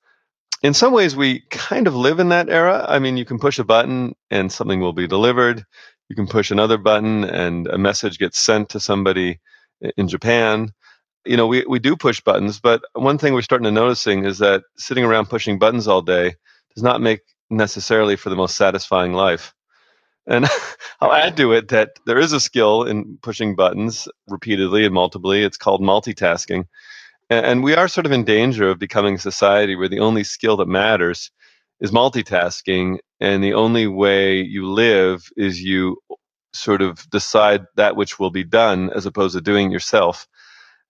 in 0.62 0.74
some 0.74 0.94
ways 0.94 1.16
we 1.16 1.42
kind 1.50 1.88
of 1.88 1.96
live 1.96 2.20
in 2.20 2.30
that 2.30 2.50
era. 2.50 2.86
I 2.88 3.00
mean 3.00 3.18
you 3.18 3.26
can 3.26 3.40
push 3.40 3.60
a 3.60 3.64
button 3.64 4.16
and 4.30 4.52
something 4.52 4.80
will 4.80 4.94
be 4.94 5.08
delivered. 5.08 5.66
You 6.10 6.16
can 6.16 6.28
push 6.28 6.52
another 6.52 6.78
button 6.78 7.24
and 7.24 7.68
a 7.68 7.78
message 7.78 8.18
gets 8.18 8.40
sent 8.40 8.70
to 8.70 8.80
somebody 8.80 9.40
in 9.98 10.08
japan. 10.08 10.72
You 11.26 11.38
know 11.38 11.48
we, 11.48 11.66
we 11.68 11.80
do 11.80 11.96
push 11.96 12.22
buttons 12.22 12.60
but 12.60 12.82
one 12.94 13.18
thing 13.18 13.34
we're 13.34 13.42
starting 13.42 13.66
to 13.66 13.72
noticing 13.72 14.26
is 14.26 14.40
that 14.40 14.64
sitting 14.78 15.06
around 15.06 15.28
pushing 15.28 15.60
buttons 15.60 15.88
all 15.88 16.02
day 16.02 16.36
does 16.76 16.84
not 16.84 17.02
make 17.02 17.22
necessarily 17.50 18.16
for 18.16 18.30
the 18.30 18.36
most 18.36 18.56
satisfying 18.56 19.14
life. 19.14 19.54
And 20.28 20.46
i'll 21.02 21.14
add 21.14 21.38
to 21.38 21.54
it 21.54 21.70
that 21.70 21.92
there 22.06 22.20
is 22.20 22.34
a 22.34 22.40
skill 22.40 22.84
in 22.84 23.18
pushing 23.22 23.56
buttons 23.56 24.08
repeatedly 24.28 24.86
and 24.86 24.94
multiply 24.94 25.38
it's 25.38 25.58
called 25.58 25.82
multitasking 25.82 26.66
and 27.30 27.64
we 27.64 27.76
are 27.76 27.88
sort 27.88 28.06
of 28.06 28.12
in 28.12 28.24
danger 28.24 28.70
of 28.70 28.80
becoming 28.80 29.16
a 29.16 29.20
society 29.20 29.76
where 29.76 29.90
the 29.90 30.00
only 30.00 30.24
skill 30.24 30.58
that 30.58 30.68
matters 30.68 31.32
is 31.80 31.92
multitasking. 31.92 32.98
And 33.20 33.44
the 33.44 33.54
only 33.54 33.88
way 33.88 34.42
you 34.42 34.68
live 34.68 35.30
is 35.38 35.62
you 35.62 35.98
sort 36.54 36.82
of 36.82 37.08
decide 37.10 37.66
that 37.76 37.96
which 37.96 38.20
will 38.20 38.32
be 38.32 38.44
done 38.44 38.90
as 38.96 39.06
opposed 39.06 39.36
to 39.36 39.42
doing 39.42 39.72
yourself. 39.72 40.28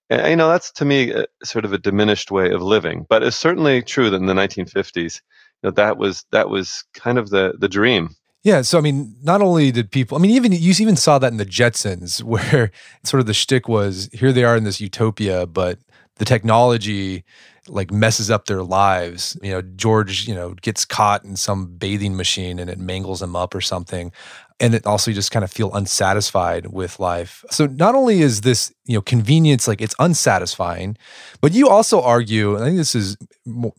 And, 0.10 0.27
you 0.29 0.36
know, 0.36 0.50
that's 0.50 0.72
to 0.74 0.86
me 0.86 1.12
a, 1.12 1.25
sort 1.43 1.65
of 1.65 1.74
a 1.74 1.77
diminished 1.77 2.31
way 2.31 2.51
of 2.51 2.62
living. 2.62 3.05
But 3.10 3.24
it's 3.24 3.38
certainly 3.38 3.81
true 3.81 4.10
that 4.10 4.17
in 4.17 4.25
the 4.25 4.34
1950s, 4.34 5.22
you 5.62 5.67
know, 5.67 5.72
that 5.72 5.98
was 5.98 6.25
that 6.31 6.50
was 6.50 6.86
kind 6.93 7.17
of 7.17 7.29
the 7.29 7.53
the 7.60 7.67
dream. 7.67 8.15
Yeah, 8.41 8.62
so 8.62 8.77
I 8.77 8.81
mean, 8.81 9.15
not 9.22 9.41
only 9.41 9.69
did 9.72 9.91
people, 9.91 10.17
I 10.17 10.22
mean, 10.22 10.31
even 10.31 10.53
you 10.53 10.74
even 10.79 10.96
saw 10.96 11.19
that 11.19 11.31
in 11.31 11.38
the 11.38 11.46
Jetsons, 11.46 12.24
where 12.24 12.72
sort 13.03 13.19
of 13.19 13.27
the 13.27 13.34
shtick 13.34 13.67
was 13.67 14.10
here 14.13 14.31
they 14.31 14.46
are 14.46 14.55
in 14.55 14.63
this 14.63 14.79
utopia, 14.79 15.46
but 15.46 15.79
the 16.20 16.26
technology 16.26 17.24
like 17.68 17.92
messes 17.92 18.32
up 18.32 18.46
their 18.46 18.64
lives. 18.64 19.38
You 19.42 19.52
know, 19.52 19.62
George, 19.62 20.28
you 20.28 20.36
know, 20.36 20.54
gets 20.62 20.86
caught 20.86 21.24
in 21.24 21.36
some 21.36 21.68
bathing 21.78 22.16
machine 22.16 22.60
and 22.60 22.70
it 22.70 22.78
mangles 22.80 23.22
him 23.22 23.36
up 23.36 23.56
or 23.56 23.62
something. 23.62 24.12
And 24.60 24.76
it 24.76 24.86
also 24.86 25.12
just 25.12 25.32
kind 25.32 25.44
of 25.46 25.52
feel 25.52 25.74
unsatisfied 25.74 26.68
with 26.68 27.00
life. 27.00 27.46
So 27.50 27.66
not 27.66 27.96
only 27.96 28.22
is 28.22 28.42
this, 28.42 28.74
you 28.86 28.96
know, 28.96 29.02
convenience 29.02 29.68
like 29.68 29.82
it's 29.82 29.96
unsatisfying, 30.00 30.98
but 31.42 31.54
you 31.54 31.70
also 31.70 32.02
argue, 32.02 32.56
and 32.56 32.64
I 32.64 32.68
think 32.68 32.78
this 32.78 32.96
is 32.96 33.18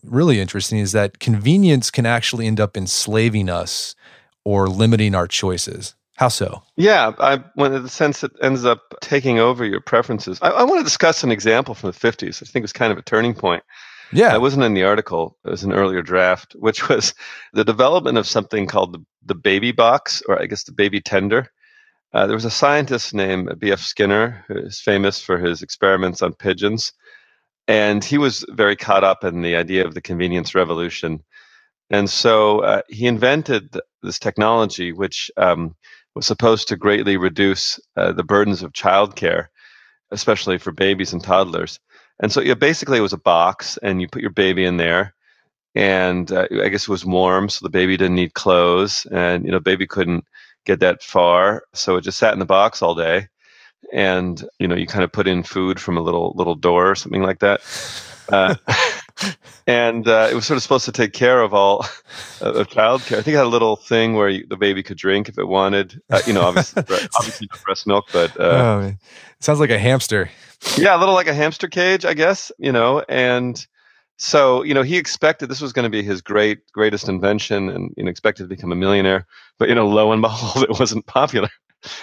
really 0.03 0.39
interesting, 0.39 0.79
is 0.79 0.91
that 0.93 1.19
convenience 1.19 1.91
can 1.91 2.05
actually 2.05 2.47
end 2.47 2.59
up 2.59 2.75
enslaving 2.75 3.49
us 3.49 3.95
or 4.43 4.67
limiting 4.67 5.13
our 5.13 5.27
choices. 5.27 5.95
How 6.21 6.27
so? 6.27 6.61
Yeah, 6.77 7.13
I, 7.17 7.37
when 7.55 7.73
in 7.73 7.81
the 7.81 7.89
sense 7.89 8.23
it 8.23 8.31
ends 8.43 8.63
up 8.63 8.93
taking 9.01 9.39
over 9.39 9.65
your 9.65 9.81
preferences. 9.81 10.37
I, 10.43 10.49
I 10.49 10.63
want 10.65 10.79
to 10.79 10.83
discuss 10.83 11.23
an 11.23 11.31
example 11.31 11.73
from 11.73 11.89
the 11.89 11.97
50s. 11.97 12.43
I 12.43 12.45
think 12.45 12.57
it 12.57 12.61
was 12.61 12.73
kind 12.73 12.91
of 12.91 12.99
a 12.99 13.01
turning 13.01 13.33
point. 13.33 13.63
Yeah. 14.13 14.35
It 14.35 14.39
wasn't 14.39 14.63
in 14.65 14.75
the 14.75 14.83
article, 14.83 15.35
it 15.43 15.49
was 15.49 15.63
an 15.63 15.73
earlier 15.73 16.03
draft, 16.03 16.53
which 16.59 16.87
was 16.87 17.15
the 17.53 17.65
development 17.65 18.19
of 18.19 18.27
something 18.27 18.67
called 18.67 18.93
the, 18.93 19.03
the 19.25 19.33
baby 19.33 19.71
box, 19.71 20.21
or 20.27 20.39
I 20.39 20.45
guess 20.45 20.63
the 20.63 20.73
baby 20.73 21.01
tender. 21.01 21.47
Uh, 22.13 22.27
there 22.27 22.35
was 22.35 22.45
a 22.45 22.51
scientist 22.51 23.15
named 23.15 23.57
B.F. 23.57 23.79
Skinner, 23.79 24.45
who 24.47 24.59
is 24.59 24.79
famous 24.79 25.23
for 25.23 25.39
his 25.39 25.63
experiments 25.63 26.21
on 26.21 26.35
pigeons. 26.35 26.93
And 27.67 28.03
he 28.03 28.19
was 28.19 28.45
very 28.49 28.75
caught 28.75 29.03
up 29.03 29.23
in 29.23 29.41
the 29.41 29.55
idea 29.55 29.87
of 29.87 29.95
the 29.95 30.01
convenience 30.01 30.53
revolution. 30.53 31.23
And 31.89 32.07
so 32.07 32.59
uh, 32.59 32.81
he 32.89 33.07
invented 33.07 33.75
this 34.03 34.19
technology, 34.19 34.91
which 34.91 35.31
um, 35.35 35.75
was 36.15 36.25
supposed 36.25 36.67
to 36.67 36.77
greatly 36.77 37.17
reduce 37.17 37.79
uh, 37.95 38.11
the 38.11 38.23
burdens 38.23 38.63
of 38.63 38.73
childcare, 38.73 39.47
especially 40.11 40.57
for 40.57 40.71
babies 40.71 41.13
and 41.13 41.23
toddlers. 41.23 41.79
And 42.21 42.31
so, 42.31 42.41
yeah, 42.41 42.53
basically, 42.53 42.97
it 42.97 43.01
was 43.01 43.13
a 43.13 43.17
box, 43.17 43.77
and 43.81 44.01
you 44.01 44.07
put 44.07 44.21
your 44.21 44.31
baby 44.31 44.65
in 44.65 44.77
there, 44.77 45.15
and 45.73 46.31
uh, 46.31 46.47
I 46.63 46.69
guess 46.69 46.83
it 46.83 46.89
was 46.89 47.05
warm, 47.05 47.49
so 47.49 47.63
the 47.63 47.69
baby 47.69 47.97
didn't 47.97 48.15
need 48.15 48.33
clothes, 48.33 49.07
and 49.11 49.45
you 49.45 49.51
know, 49.51 49.59
baby 49.59 49.87
couldn't 49.87 50.25
get 50.65 50.79
that 50.81 51.01
far, 51.01 51.63
so 51.73 51.95
it 51.95 52.01
just 52.01 52.19
sat 52.19 52.33
in 52.33 52.39
the 52.39 52.45
box 52.45 52.81
all 52.81 52.93
day, 52.93 53.27
and 53.93 54.45
you 54.59 54.67
know, 54.67 54.75
you 54.75 54.85
kind 54.85 55.03
of 55.03 55.11
put 55.11 55.27
in 55.27 55.43
food 55.43 55.79
from 55.79 55.97
a 55.97 56.01
little 56.01 56.33
little 56.35 56.55
door 56.55 56.91
or 56.91 56.95
something 56.95 57.23
like 57.23 57.39
that. 57.39 57.61
Uh, 58.29 58.55
and 59.67 60.07
uh, 60.07 60.27
it 60.31 60.35
was 60.35 60.45
sort 60.45 60.57
of 60.57 60.63
supposed 60.63 60.85
to 60.85 60.91
take 60.91 61.13
care 61.13 61.41
of 61.41 61.53
all 61.53 61.85
uh, 62.41 62.53
of 62.53 62.69
childcare. 62.69 63.17
I 63.17 63.21
think 63.21 63.35
it 63.35 63.37
had 63.37 63.45
a 63.45 63.49
little 63.49 63.75
thing 63.75 64.15
where 64.15 64.29
you, 64.29 64.45
the 64.47 64.57
baby 64.57 64.83
could 64.83 64.97
drink 64.97 65.29
if 65.29 65.37
it 65.37 65.47
wanted. 65.47 66.01
Uh, 66.09 66.21
you 66.25 66.33
know, 66.33 66.41
obviously, 66.41 66.81
obviously 67.17 67.47
not 67.51 67.63
breast 67.63 67.87
milk, 67.87 68.05
but 68.11 68.39
uh, 68.39 68.43
oh, 68.43 68.87
it 68.87 68.97
sounds 69.39 69.59
like 69.59 69.69
a 69.69 69.79
hamster. 69.79 70.29
Yeah, 70.77 70.95
a 70.95 70.99
little 70.99 71.15
like 71.15 71.27
a 71.27 71.33
hamster 71.33 71.67
cage, 71.67 72.05
I 72.05 72.13
guess. 72.13 72.51
You 72.57 72.71
know, 72.71 73.03
and 73.09 73.65
so 74.17 74.63
you 74.63 74.73
know 74.73 74.83
he 74.83 74.97
expected 74.97 75.49
this 75.49 75.61
was 75.61 75.73
going 75.73 75.83
to 75.83 75.89
be 75.89 76.03
his 76.03 76.21
great 76.21 76.59
greatest 76.71 77.09
invention, 77.09 77.69
and 77.69 77.91
you 77.97 78.03
know 78.03 78.09
expected 78.09 78.43
to 78.43 78.49
become 78.49 78.71
a 78.71 78.75
millionaire. 78.75 79.25
But 79.57 79.69
you 79.69 79.75
know, 79.75 79.87
lo 79.87 80.11
and 80.11 80.21
behold, 80.21 80.63
it 80.69 80.79
wasn't 80.79 81.05
popular. 81.07 81.49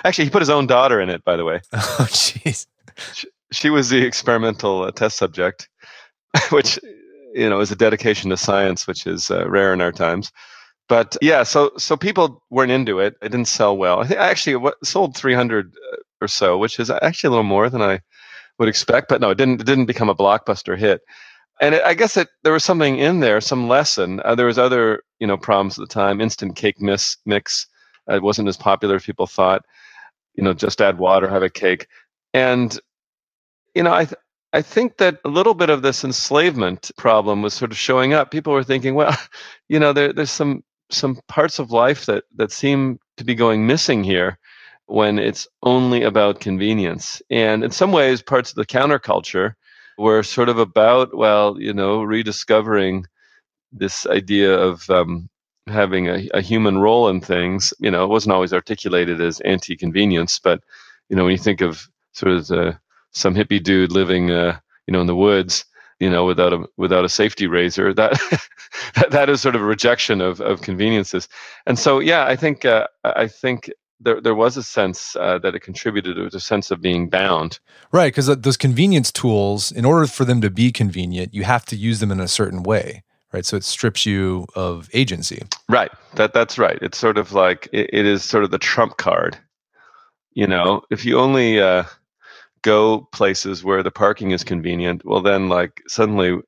Actually, 0.04 0.25
he 0.25 0.30
put 0.30 0.42
his 0.42 0.50
own 0.50 0.66
daughter 0.66 1.00
in 1.00 1.08
it. 1.08 1.25
By 1.25 1.37
the 1.37 1.44
way. 1.44 1.60
Oh, 1.72 2.06
jeez. 2.10 2.66
She, 3.14 3.28
she, 3.52 3.70
was 3.70 3.90
the 3.90 4.04
experimental 4.04 4.82
uh, 4.82 4.90
test 4.90 5.16
subject, 5.16 5.68
which 6.50 6.80
you 7.35 7.49
know 7.49 7.61
is 7.61 7.70
a 7.70 7.76
dedication 7.76 8.30
to 8.30 8.37
science, 8.37 8.87
which 8.87 9.06
is 9.06 9.30
uh, 9.30 9.49
rare 9.49 9.73
in 9.73 9.80
our 9.80 9.92
times. 9.92 10.32
But 10.88 11.16
yeah, 11.20 11.42
so 11.42 11.70
so 11.78 11.97
people 11.97 12.42
weren't 12.50 12.73
into 12.73 12.99
it. 13.00 13.16
It 13.23 13.30
didn't 13.30 13.49
sell 13.49 13.76
well. 13.76 14.00
I 14.00 14.06
think 14.06 14.20
actually 14.20 14.66
it 14.66 14.75
sold 14.85 15.16
300 15.16 15.75
uh, 15.92 15.97
or 16.23 16.28
so, 16.28 16.56
which 16.58 16.80
is 16.80 16.90
actually 16.90 17.28
a 17.28 17.30
little 17.30 17.44
more 17.44 17.68
than 17.70 17.82
I 17.82 18.00
would 18.58 18.68
expect. 18.68 19.08
But 19.08 19.20
no, 19.20 19.30
it 19.30 19.38
didn't. 19.38 19.61
It 19.61 19.66
didn't 19.66 19.87
become 19.87 20.08
a 20.08 20.14
blockbuster 20.14 20.78
hit. 20.78 21.02
And 21.61 21.75
it, 21.75 21.82
I 21.85 21.94
guess 21.94 22.16
it, 22.16 22.28
there 22.44 22.52
was 22.52 22.64
something 22.64 22.99
in 22.99 23.20
there, 23.20 23.40
some 23.40 23.68
lesson. 23.68 24.20
Uh, 24.25 24.35
there 24.35 24.47
was 24.47 24.58
other 24.58 25.02
you 25.20 25.26
know 25.26 25.37
problems 25.37 25.78
at 25.78 25.88
the 25.88 25.92
time. 25.92 26.20
Instant 26.20 26.56
cake 26.56 26.80
mix 26.80 27.16
mix 27.26 27.66
uh, 28.11 28.16
it 28.16 28.23
wasn't 28.23 28.49
as 28.49 28.56
popular 28.56 28.97
as 28.97 29.04
people 29.04 29.26
thought. 29.26 29.62
You 30.35 30.44
know, 30.44 30.54
just 30.54 30.80
add 30.80 30.99
water, 30.99 31.28
have 31.28 31.42
a 31.42 31.50
cake. 31.50 31.87
And 32.32 32.78
you 33.75 33.82
know, 33.82 33.92
I 33.92 34.04
th- 34.04 34.18
I 34.52 34.62
think 34.62 34.97
that 34.97 35.19
a 35.25 35.28
little 35.28 35.55
bit 35.55 35.71
of 35.71 35.83
this 35.83 36.05
enslavement 36.05 36.90
problem 36.97 37.43
was 37.43 37.52
sort 37.55 37.71
of 37.71 37.76
showing 37.76 38.14
up. 38.14 38.31
People 38.31 38.52
were 38.52 38.64
thinking, 38.64 38.95
well, 38.95 39.17
you 39.69 39.78
know, 39.78 39.93
there, 39.93 40.12
there's 40.12 40.31
some 40.31 40.62
some 40.90 41.19
parts 41.28 41.59
of 41.59 41.71
life 41.71 42.07
that 42.07 42.25
that 42.37 42.50
seem 42.50 42.99
to 43.19 43.25
be 43.25 43.35
going 43.35 43.67
missing 43.67 44.02
here 44.05 44.38
when 44.87 45.19
it's 45.19 45.47
only 45.62 46.02
about 46.02 46.40
convenience. 46.40 47.21
And 47.31 47.62
in 47.62 47.71
some 47.71 47.93
ways, 47.93 48.23
parts 48.23 48.50
of 48.50 48.57
the 48.57 48.64
counterculture 48.64 49.52
were 49.99 50.23
sort 50.23 50.49
of 50.49 50.59
about, 50.59 51.14
well, 51.14 51.61
you 51.61 51.75
know, 51.75 52.02
rediscovering 52.02 53.05
this 53.71 54.07
idea 54.07 54.55
of 54.55 54.88
um, 54.88 55.28
having 55.67 56.09
a, 56.09 56.26
a 56.33 56.40
human 56.40 56.78
role 56.78 57.09
in 57.09 57.21
things. 57.21 57.75
You 57.81 57.90
know, 57.90 58.05
it 58.05 58.09
wasn't 58.09 58.33
always 58.33 58.55
articulated 58.55 59.21
as 59.21 59.40
anti-convenience, 59.40 60.38
but 60.38 60.62
you 61.11 61.17
know, 61.17 61.25
when 61.25 61.33
you 61.33 61.38
think 61.38 61.61
of 61.61 61.87
sort 62.12 62.33
of 62.33 62.47
the 62.47 62.78
some 63.12 63.34
hippie 63.34 63.62
dude 63.62 63.92
living, 63.92 64.30
uh, 64.30 64.58
you 64.86 64.92
know, 64.92 65.00
in 65.00 65.06
the 65.06 65.16
woods, 65.16 65.64
you 66.00 66.10
know, 66.10 66.24
without 66.24 66.52
a 66.52 66.64
without 66.76 67.04
a 67.04 67.08
safety 67.08 67.46
razor. 67.46 67.92
That 67.92 68.12
that, 68.94 69.10
that 69.10 69.28
is 69.28 69.40
sort 69.40 69.56
of 69.56 69.62
a 69.62 69.66
rejection 69.66 70.20
of 70.20 70.40
of 70.40 70.62
conveniences. 70.62 71.28
And 71.66 71.78
so, 71.78 71.98
yeah, 71.98 72.24
I 72.24 72.36
think 72.36 72.64
uh, 72.64 72.86
I 73.04 73.26
think 73.26 73.70
there, 74.00 74.20
there 74.20 74.34
was 74.34 74.56
a 74.56 74.62
sense 74.62 75.16
uh, 75.16 75.38
that 75.38 75.54
it 75.54 75.60
contributed 75.60 76.16
to 76.16 76.36
a 76.36 76.40
sense 76.40 76.70
of 76.70 76.80
being 76.80 77.08
bound. 77.08 77.58
Right, 77.92 78.08
because 78.08 78.26
those 78.26 78.56
convenience 78.56 79.10
tools, 79.10 79.72
in 79.72 79.84
order 79.84 80.06
for 80.06 80.24
them 80.24 80.40
to 80.40 80.50
be 80.50 80.70
convenient, 80.70 81.34
you 81.34 81.44
have 81.44 81.64
to 81.66 81.76
use 81.76 82.00
them 82.00 82.12
in 82.12 82.20
a 82.20 82.28
certain 82.28 82.62
way, 82.62 83.02
right? 83.32 83.44
So 83.44 83.56
it 83.56 83.64
strips 83.64 84.06
you 84.06 84.46
of 84.54 84.88
agency. 84.92 85.42
Right. 85.68 85.90
That 86.14 86.32
that's 86.32 86.58
right. 86.58 86.78
It's 86.80 86.98
sort 86.98 87.18
of 87.18 87.32
like 87.32 87.68
it, 87.72 87.90
it 87.92 88.06
is 88.06 88.22
sort 88.22 88.44
of 88.44 88.50
the 88.50 88.58
trump 88.58 88.96
card. 88.96 89.36
You 90.32 90.46
know, 90.46 90.82
if 90.90 91.04
you 91.04 91.18
only 91.18 91.60
uh, 91.60 91.84
go 92.62 93.08
places 93.12 93.64
where 93.64 93.82
the 93.82 93.90
parking 93.90 94.30
is 94.32 94.44
convenient, 94.44 95.04
well, 95.04 95.20
then 95.22 95.48
like 95.48 95.82
suddenly 95.88 96.38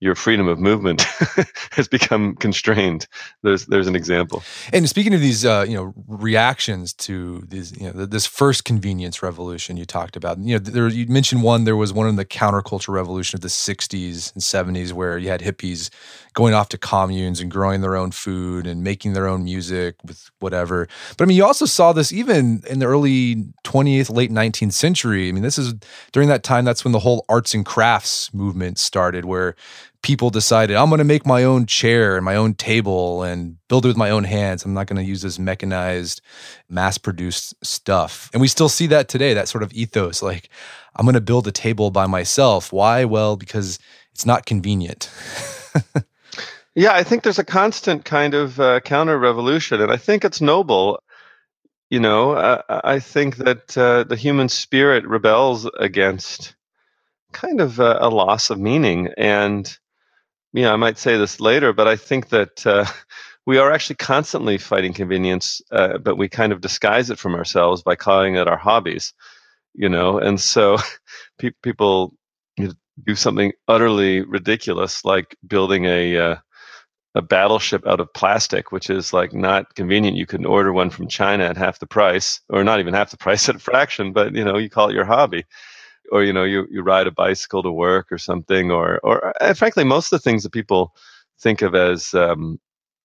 your 0.00 0.14
freedom 0.14 0.46
of 0.46 0.58
movement 0.58 1.02
has 1.72 1.88
become 1.88 2.36
constrained. 2.36 3.06
There's 3.42 3.66
there's 3.66 3.86
an 3.86 3.96
example. 3.96 4.42
And 4.72 4.88
speaking 4.88 5.14
of 5.14 5.20
these, 5.20 5.44
uh, 5.44 5.64
you 5.66 5.74
know, 5.74 5.94
reactions 6.06 6.92
to 6.94 7.42
these, 7.48 7.78
you 7.80 7.90
know, 7.90 8.04
this 8.04 8.26
first 8.26 8.64
convenience 8.64 9.22
revolution 9.22 9.76
you 9.76 9.86
talked 9.86 10.16
about. 10.16 10.38
You 10.38 10.54
know, 10.54 10.58
there 10.58 10.88
you 10.88 11.06
mentioned 11.06 11.42
one. 11.42 11.64
There 11.64 11.76
was 11.76 11.92
one 11.92 12.08
in 12.08 12.16
the 12.16 12.26
counterculture 12.26 12.92
revolution 12.92 13.36
of 13.36 13.40
the 13.40 13.48
'60s 13.48 14.34
and 14.34 14.42
'70s 14.42 14.92
where 14.92 15.16
you 15.16 15.28
had 15.28 15.40
hippies 15.40 15.90
going 16.34 16.52
off 16.52 16.68
to 16.68 16.76
communes 16.76 17.40
and 17.40 17.50
growing 17.50 17.80
their 17.80 17.96
own 17.96 18.10
food 18.10 18.66
and 18.66 18.84
making 18.84 19.14
their 19.14 19.26
own 19.26 19.44
music 19.44 19.96
with 20.04 20.30
whatever. 20.40 20.86
But 21.16 21.24
I 21.24 21.26
mean, 21.26 21.38
you 21.38 21.46
also 21.46 21.64
saw 21.64 21.94
this 21.94 22.12
even 22.12 22.62
in 22.68 22.80
the 22.80 22.86
early 22.86 23.36
20th, 23.64 24.14
late 24.14 24.30
19th 24.30 24.74
century. 24.74 25.30
I 25.30 25.32
mean, 25.32 25.42
this 25.42 25.56
is 25.56 25.72
during 26.12 26.28
that 26.28 26.42
time. 26.42 26.66
That's 26.66 26.84
when 26.84 26.92
the 26.92 26.98
whole 26.98 27.24
arts 27.30 27.54
and 27.54 27.64
crafts 27.64 28.34
movement 28.34 28.78
started, 28.78 29.24
where 29.24 29.56
people 30.02 30.30
decided 30.30 30.76
I'm 30.76 30.88
going 30.88 30.98
to 30.98 31.04
make 31.04 31.26
my 31.26 31.44
own 31.44 31.66
chair 31.66 32.16
and 32.16 32.24
my 32.24 32.36
own 32.36 32.54
table 32.54 33.22
and 33.22 33.56
build 33.68 33.84
it 33.84 33.88
with 33.88 33.96
my 33.96 34.10
own 34.10 34.24
hands. 34.24 34.64
I'm 34.64 34.74
not 34.74 34.86
going 34.86 34.96
to 34.96 35.08
use 35.08 35.22
this 35.22 35.38
mechanized, 35.38 36.20
mass 36.68 36.98
produced 36.98 37.54
stuff. 37.64 38.30
And 38.32 38.40
we 38.40 38.48
still 38.48 38.68
see 38.68 38.86
that 38.88 39.08
today, 39.08 39.34
that 39.34 39.48
sort 39.48 39.62
of 39.62 39.72
ethos 39.72 40.22
like, 40.22 40.48
I'm 40.96 41.04
going 41.04 41.14
to 41.14 41.20
build 41.20 41.46
a 41.46 41.52
table 41.52 41.90
by 41.90 42.06
myself. 42.06 42.72
Why? 42.72 43.04
Well, 43.04 43.36
because 43.36 43.78
it's 44.12 44.26
not 44.26 44.46
convenient. 44.46 45.10
yeah, 46.74 46.94
I 46.94 47.02
think 47.02 47.22
there's 47.22 47.38
a 47.38 47.44
constant 47.44 48.04
kind 48.04 48.34
of 48.34 48.58
uh, 48.58 48.80
counter 48.80 49.18
revolution, 49.18 49.80
and 49.80 49.92
I 49.92 49.98
think 49.98 50.24
it's 50.24 50.40
noble. 50.40 51.02
You 51.90 52.00
know, 52.00 52.32
uh, 52.32 52.62
I 52.68 52.98
think 52.98 53.36
that 53.36 53.76
uh, 53.76 54.04
the 54.04 54.16
human 54.16 54.48
spirit 54.48 55.06
rebels 55.06 55.70
against 55.78 56.56
kind 57.32 57.60
of 57.60 57.78
a, 57.78 57.98
a 58.00 58.08
loss 58.08 58.50
of 58.50 58.58
meaning 58.58 59.10
and 59.16 59.78
know, 60.54 60.72
I 60.72 60.76
might 60.76 60.98
say 60.98 61.16
this 61.16 61.40
later, 61.40 61.72
but 61.72 61.88
I 61.88 61.96
think 61.96 62.28
that 62.30 62.66
uh, 62.66 62.86
we 63.46 63.58
are 63.58 63.70
actually 63.72 63.96
constantly 63.96 64.58
fighting 64.58 64.92
convenience, 64.92 65.60
uh, 65.70 65.98
but 65.98 66.16
we 66.16 66.28
kind 66.28 66.52
of 66.52 66.60
disguise 66.60 67.10
it 67.10 67.18
from 67.18 67.34
ourselves 67.34 67.82
by 67.82 67.96
calling 67.96 68.36
it 68.36 68.48
our 68.48 68.56
hobbies, 68.56 69.12
you 69.74 69.88
know. 69.88 70.18
And 70.18 70.40
so 70.40 70.78
pe- 71.38 71.50
people 71.62 72.14
do 73.04 73.14
something 73.14 73.52
utterly 73.68 74.22
ridiculous, 74.22 75.04
like 75.04 75.36
building 75.46 75.84
a 75.84 76.16
uh, 76.16 76.36
a 77.14 77.22
battleship 77.22 77.86
out 77.86 78.00
of 78.00 78.12
plastic, 78.12 78.72
which 78.72 78.90
is 78.90 79.12
like 79.12 79.32
not 79.32 79.74
convenient. 79.74 80.18
You 80.18 80.26
can 80.26 80.44
order 80.44 80.72
one 80.72 80.90
from 80.90 81.08
China 81.08 81.44
at 81.44 81.56
half 81.56 81.78
the 81.78 81.86
price, 81.86 82.40
or 82.50 82.62
not 82.64 82.80
even 82.80 82.94
half 82.94 83.10
the 83.10 83.16
price 83.18 83.48
at 83.48 83.56
a 83.56 83.60
fraction, 83.60 84.12
but 84.12 84.34
you 84.34 84.44
know, 84.44 84.58
you 84.58 84.70
call 84.70 84.90
it 84.90 84.94
your 84.94 85.06
hobby 85.06 85.44
or 86.12 86.22
you 86.24 86.32
know 86.32 86.44
you 86.44 86.66
you 86.70 86.82
ride 86.82 87.06
a 87.06 87.10
bicycle 87.10 87.62
to 87.62 87.70
work 87.70 88.10
or 88.10 88.18
something 88.18 88.70
or 88.70 88.98
or 89.02 89.32
uh, 89.42 89.54
frankly 89.54 89.84
most 89.84 90.12
of 90.12 90.18
the 90.18 90.22
things 90.22 90.42
that 90.42 90.52
people 90.52 90.94
think 91.38 91.62
of 91.62 91.74
as 91.74 92.14
um, 92.14 92.58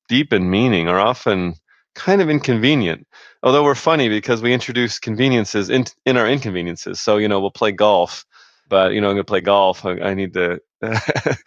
deep 0.08 0.34
in 0.34 0.50
meaning 0.50 0.88
are 0.88 1.00
often 1.00 1.56
kind 1.96 2.22
of 2.22 2.30
inconvenient 2.30 3.06
although 3.44 3.64
we're 3.64 3.76
funny 3.76 4.10
because 4.10 4.42
we 4.42 4.54
introduce 4.54 5.00
conveniences 5.00 5.70
in 5.70 5.86
in 6.06 6.18
our 6.18 6.28
inconveniences. 6.28 7.00
So 7.02 7.18
you 7.18 7.28
know 7.28 7.40
we'll 7.40 7.52
play 7.52 7.72
golf 7.72 8.26
but 8.70 8.94
you 8.94 9.02
know 9.02 9.10
i'm 9.10 9.16
going 9.16 9.26
to 9.26 9.32
play 9.32 9.42
golf. 9.42 9.86
I, 9.86 10.00
I 10.00 10.14
need 10.14 10.34
to 10.34 10.60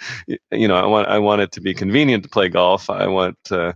you 0.53 0.69
know 0.69 0.77
i 0.77 0.87
want 0.87 1.09
i 1.09 1.19
want 1.19 1.41
it 1.41 1.53
to 1.53 1.61
be 1.61 1.75
convenient 1.75 2.23
to 2.25 2.29
play 2.29 2.49
golf. 2.49 2.91
I 2.91 3.07
want 3.07 3.39
uh, 3.51 3.73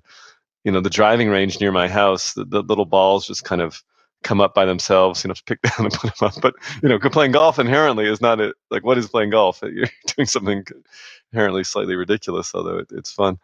you 0.65 0.73
know 0.73 0.81
the 0.81 0.91
driving 0.91 1.29
range 1.31 1.61
near 1.61 1.73
my 1.73 1.89
house 1.89 2.35
the, 2.35 2.45
the 2.45 2.63
little 2.63 2.85
balls 2.85 3.27
just 3.27 3.45
kind 3.45 3.63
of 3.63 3.83
come 4.23 4.41
up 4.41 4.55
by 4.55 4.65
themselves, 4.65 5.25
you 5.25 5.29
know, 5.29 5.35
to 5.35 5.45
pick 5.45 5.63
down 5.63 5.87
and 5.87 5.93
put 5.93 6.15
them 6.15 6.29
up. 6.29 6.41
But 6.41 6.55
you 6.83 6.89
know, 6.89 6.99
playing 6.99 7.33
golf 7.33 7.59
inherently 7.59 8.07
is 8.07 8.21
not 8.21 8.41
a, 8.41 8.55
like 8.71 8.85
what 8.85 8.99
is 8.99 9.09
playing 9.09 9.31
golf? 9.31 9.61
You're 9.63 9.89
doing 10.17 10.27
something 10.27 10.65
inherently 11.33 11.65
slightly 11.65 11.97
ridiculous, 11.97 12.55
although 12.55 12.79
it, 12.79 12.89
it's 12.91 13.13
fun. 13.13 13.39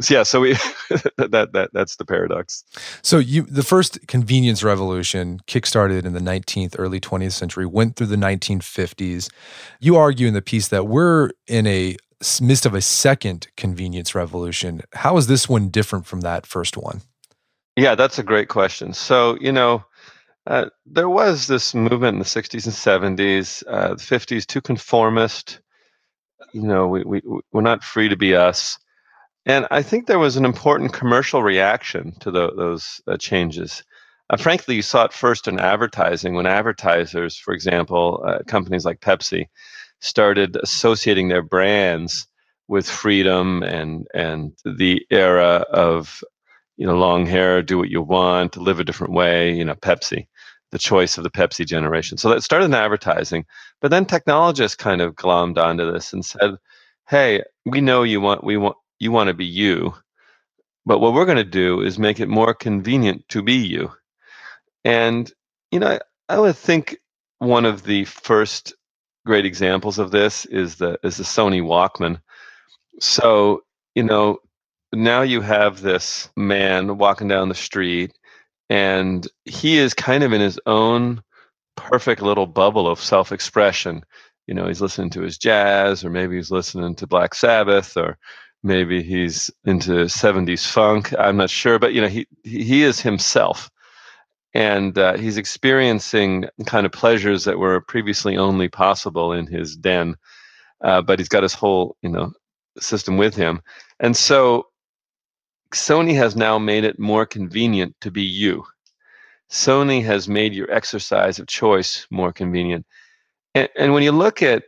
So 0.00 0.14
yeah, 0.14 0.22
so 0.22 0.40
we 0.40 0.52
that 1.18 1.50
that 1.52 1.70
that's 1.72 1.96
the 1.96 2.04
paradox. 2.04 2.64
So 3.02 3.18
you 3.18 3.42
the 3.42 3.62
first 3.62 4.06
convenience 4.08 4.64
revolution 4.64 5.40
kickstarted 5.46 6.04
in 6.04 6.12
the 6.12 6.20
19th, 6.20 6.76
early 6.78 6.98
20th 6.98 7.32
century, 7.32 7.66
went 7.66 7.96
through 7.96 8.06
the 8.06 8.16
1950s. 8.16 9.30
You 9.80 9.96
argue 9.96 10.28
in 10.28 10.34
the 10.34 10.42
piece 10.42 10.68
that 10.68 10.86
we're 10.86 11.30
in 11.46 11.66
a 11.66 11.96
midst 12.40 12.64
of 12.66 12.74
a 12.74 12.80
second 12.80 13.48
convenience 13.56 14.14
revolution. 14.14 14.82
How 14.94 15.16
is 15.16 15.26
this 15.26 15.48
one 15.48 15.68
different 15.68 16.06
from 16.06 16.20
that 16.22 16.46
first 16.46 16.76
one? 16.76 17.02
Yeah, 17.76 17.94
that's 17.94 18.18
a 18.18 18.22
great 18.22 18.48
question. 18.48 18.92
So, 18.92 19.36
you 19.40 19.50
know, 19.50 19.84
uh, 20.46 20.66
there 20.86 21.08
was 21.08 21.46
this 21.46 21.74
movement 21.74 22.14
in 22.14 22.18
the 22.18 22.24
60s 22.24 22.66
and 22.66 23.18
70s, 23.18 23.62
uh, 23.68 23.90
the 23.90 23.96
50s, 23.96 24.46
too 24.46 24.60
conformist. 24.60 25.60
You 26.52 26.62
know, 26.62 26.88
we, 26.88 27.04
we, 27.04 27.22
we're 27.52 27.62
not 27.62 27.84
free 27.84 28.08
to 28.08 28.16
be 28.16 28.34
us. 28.36 28.78
And 29.46 29.66
I 29.70 29.82
think 29.82 30.06
there 30.06 30.18
was 30.18 30.36
an 30.36 30.44
important 30.44 30.92
commercial 30.92 31.42
reaction 31.42 32.14
to 32.20 32.30
the, 32.30 32.52
those 32.54 33.00
uh, 33.06 33.16
changes. 33.16 33.82
Uh, 34.30 34.36
frankly, 34.36 34.76
you 34.76 34.82
saw 34.82 35.04
it 35.04 35.12
first 35.12 35.48
in 35.48 35.58
advertising 35.58 36.34
when 36.34 36.46
advertisers, 36.46 37.36
for 37.36 37.52
example, 37.54 38.24
uh, 38.26 38.38
companies 38.46 38.84
like 38.84 39.00
Pepsi, 39.00 39.46
started 40.00 40.56
associating 40.62 41.28
their 41.28 41.42
brands 41.42 42.26
with 42.68 42.88
freedom 42.88 43.62
and 43.62 44.06
and 44.14 44.52
the 44.64 45.04
era 45.10 45.64
of 45.70 46.22
you 46.76 46.86
know 46.86 46.96
long 46.96 47.26
hair, 47.26 47.62
do 47.62 47.78
what 47.78 47.90
you 47.90 48.02
want, 48.02 48.56
live 48.56 48.80
a 48.80 48.84
different 48.84 49.12
way. 49.12 49.54
You 49.54 49.64
know, 49.64 49.74
Pepsi 49.74 50.26
the 50.72 50.78
choice 50.78 51.16
of 51.16 51.22
the 51.22 51.30
Pepsi 51.30 51.64
generation. 51.66 52.18
So 52.18 52.30
that 52.30 52.42
started 52.42 52.64
in 52.64 52.74
advertising, 52.74 53.44
but 53.80 53.90
then 53.90 54.06
technologists 54.06 54.74
kind 54.74 55.00
of 55.00 55.14
glommed 55.14 55.58
onto 55.58 55.90
this 55.92 56.12
and 56.12 56.24
said, 56.24 56.56
"Hey, 57.08 57.44
we 57.66 57.80
know 57.80 58.02
you 58.02 58.20
want 58.20 58.42
we 58.42 58.56
want 58.56 58.76
you 58.98 59.12
want 59.12 59.28
to 59.28 59.34
be 59.34 59.44
you, 59.44 59.94
but 60.86 60.98
what 60.98 61.12
we're 61.12 61.26
going 61.26 61.36
to 61.36 61.44
do 61.44 61.80
is 61.82 61.98
make 61.98 62.18
it 62.20 62.28
more 62.28 62.54
convenient 62.54 63.28
to 63.28 63.42
be 63.42 63.54
you." 63.54 63.92
And 64.84 65.30
you 65.70 65.78
know, 65.78 65.88
I, 65.88 66.00
I 66.34 66.38
would 66.40 66.56
think 66.56 66.98
one 67.38 67.66
of 67.66 67.84
the 67.84 68.04
first 68.06 68.74
great 69.26 69.44
examples 69.46 69.98
of 69.98 70.10
this 70.10 70.46
is 70.46 70.76
the 70.76 70.98
is 71.04 71.18
the 71.18 71.24
Sony 71.24 71.62
Walkman. 71.62 72.20
So 73.00 73.62
you 73.94 74.02
know, 74.04 74.38
now 74.92 75.20
you 75.20 75.42
have 75.42 75.82
this 75.82 76.30
man 76.36 76.96
walking 76.96 77.28
down 77.28 77.50
the 77.50 77.54
street 77.54 78.12
and 78.72 79.28
he 79.44 79.76
is 79.76 79.92
kind 79.92 80.24
of 80.24 80.32
in 80.32 80.40
his 80.40 80.58
own 80.64 81.22
perfect 81.76 82.22
little 82.22 82.46
bubble 82.46 82.88
of 82.88 82.98
self-expression. 82.98 84.02
You 84.46 84.54
know 84.54 84.66
he's 84.66 84.80
listening 84.80 85.10
to 85.10 85.20
his 85.20 85.36
jazz 85.36 86.02
or 86.02 86.08
maybe 86.08 86.36
he's 86.36 86.50
listening 86.50 86.94
to 86.94 87.06
black 87.06 87.34
sabbath 87.34 87.98
or 87.98 88.16
maybe 88.62 89.02
he's 89.02 89.50
into 89.64 89.92
70s 90.06 90.66
funk 90.66 91.12
i'm 91.18 91.36
not 91.36 91.50
sure 91.50 91.78
but 91.78 91.92
you 91.92 92.00
know 92.00 92.08
he 92.08 92.26
he 92.44 92.82
is 92.82 92.98
himself. 92.98 93.70
And 94.54 94.98
uh, 94.98 95.16
he's 95.16 95.38
experiencing 95.38 96.46
kind 96.66 96.84
of 96.86 96.92
pleasures 96.92 97.44
that 97.44 97.58
were 97.58 97.80
previously 97.80 98.36
only 98.38 98.68
possible 98.68 99.32
in 99.32 99.46
his 99.46 99.76
den 99.76 100.16
uh, 100.82 101.02
but 101.02 101.18
he's 101.18 101.28
got 101.28 101.42
his 101.42 101.54
whole 101.54 101.96
you 102.00 102.08
know 102.08 102.32
system 102.80 103.18
with 103.18 103.34
him. 103.34 103.60
And 104.00 104.16
so 104.16 104.66
Sony 105.72 106.14
has 106.14 106.36
now 106.36 106.58
made 106.58 106.84
it 106.84 106.98
more 106.98 107.26
convenient 107.26 107.94
to 108.00 108.10
be 108.10 108.22
you. 108.22 108.64
Sony 109.50 110.02
has 110.04 110.28
made 110.28 110.54
your 110.54 110.70
exercise 110.70 111.38
of 111.38 111.46
choice 111.46 112.06
more 112.10 112.32
convenient. 112.32 112.86
And, 113.54 113.68
and 113.76 113.92
when 113.92 114.02
you 114.02 114.12
look 114.12 114.42
at 114.42 114.64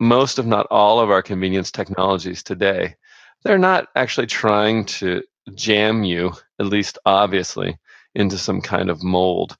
most, 0.00 0.38
if 0.38 0.46
not 0.46 0.66
all, 0.70 1.00
of 1.00 1.10
our 1.10 1.22
convenience 1.22 1.70
technologies 1.70 2.42
today, 2.42 2.94
they're 3.42 3.58
not 3.58 3.88
actually 3.96 4.26
trying 4.26 4.84
to 4.86 5.22
jam 5.54 6.02
you, 6.02 6.32
at 6.58 6.66
least 6.66 6.98
obviously, 7.06 7.76
into 8.14 8.38
some 8.38 8.60
kind 8.60 8.90
of 8.90 9.02
mold. 9.02 9.56